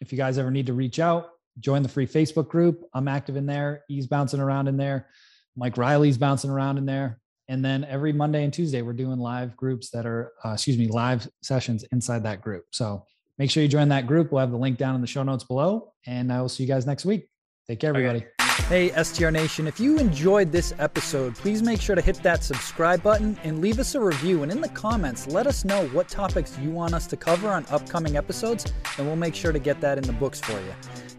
If 0.00 0.12
you 0.12 0.18
guys 0.18 0.38
ever 0.38 0.50
need 0.50 0.66
to 0.66 0.72
reach 0.72 1.00
out, 1.00 1.30
join 1.58 1.82
the 1.82 1.88
free 1.88 2.06
Facebook 2.06 2.48
group. 2.48 2.84
I'm 2.94 3.08
active 3.08 3.36
in 3.36 3.46
there. 3.46 3.82
He's 3.88 4.06
bouncing 4.06 4.40
around 4.40 4.68
in 4.68 4.76
there. 4.76 5.08
Mike 5.56 5.76
Riley's 5.76 6.16
bouncing 6.16 6.50
around 6.50 6.78
in 6.78 6.86
there. 6.86 7.20
And 7.48 7.64
then 7.64 7.84
every 7.84 8.12
Monday 8.12 8.44
and 8.44 8.52
Tuesday, 8.52 8.80
we're 8.80 8.92
doing 8.92 9.18
live 9.18 9.56
groups 9.56 9.90
that 9.90 10.06
are, 10.06 10.32
uh, 10.44 10.52
excuse 10.52 10.78
me, 10.78 10.86
live 10.86 11.28
sessions 11.42 11.84
inside 11.90 12.22
that 12.22 12.40
group. 12.40 12.66
So 12.70 13.04
make 13.40 13.50
sure 13.50 13.62
you 13.62 13.68
join 13.70 13.88
that 13.88 14.06
group. 14.06 14.30
We'll 14.30 14.40
have 14.40 14.50
the 14.50 14.58
link 14.58 14.76
down 14.76 14.94
in 14.94 15.00
the 15.00 15.06
show 15.06 15.22
notes 15.22 15.44
below. 15.44 15.94
And 16.06 16.30
I 16.30 16.42
will 16.42 16.50
see 16.50 16.62
you 16.62 16.68
guys 16.68 16.86
next 16.86 17.06
week. 17.06 17.26
Take 17.66 17.80
care, 17.80 17.88
everybody. 17.88 18.26
Hey, 18.68 18.90
STR 19.02 19.30
Nation, 19.30 19.66
if 19.66 19.80
you 19.80 19.98
enjoyed 19.98 20.52
this 20.52 20.74
episode, 20.78 21.34
please 21.34 21.62
make 21.62 21.80
sure 21.80 21.96
to 21.96 22.02
hit 22.02 22.22
that 22.22 22.44
subscribe 22.44 23.02
button 23.02 23.38
and 23.42 23.62
leave 23.62 23.78
us 23.78 23.94
a 23.94 24.00
review. 24.00 24.42
And 24.42 24.52
in 24.52 24.60
the 24.60 24.68
comments, 24.68 25.26
let 25.26 25.46
us 25.46 25.64
know 25.64 25.88
what 25.88 26.08
topics 26.08 26.58
you 26.58 26.70
want 26.70 26.92
us 26.92 27.06
to 27.06 27.16
cover 27.16 27.48
on 27.48 27.64
upcoming 27.70 28.16
episodes, 28.16 28.70
and 28.98 29.06
we'll 29.06 29.16
make 29.16 29.34
sure 29.34 29.52
to 29.52 29.58
get 29.58 29.80
that 29.80 29.98
in 29.98 30.04
the 30.04 30.12
books 30.12 30.40
for 30.40 30.52
you. 30.52 30.74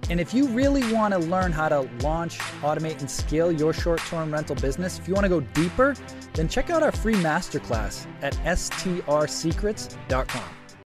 And 0.10 0.20
if 0.20 0.34
you 0.34 0.48
really 0.50 0.94
want 0.94 1.14
to 1.14 1.20
learn 1.20 1.52
how 1.52 1.70
to 1.70 1.90
launch, 2.02 2.38
automate, 2.62 3.00
and 3.00 3.10
scale 3.10 3.52
your 3.52 3.74
short 3.74 4.00
term 4.02 4.32
rental 4.32 4.56
business, 4.56 5.00
if 5.00 5.08
you 5.08 5.14
want 5.14 5.26
to 5.26 5.30
go 5.30 5.40
deeper, 5.40 5.96
then 6.34 6.48
check 6.48 6.70
out 6.70 6.84
our 6.84 6.92
free 6.92 7.16
masterclass 7.16 8.06
at 8.22 8.34
strsecrets.com. 8.36 10.61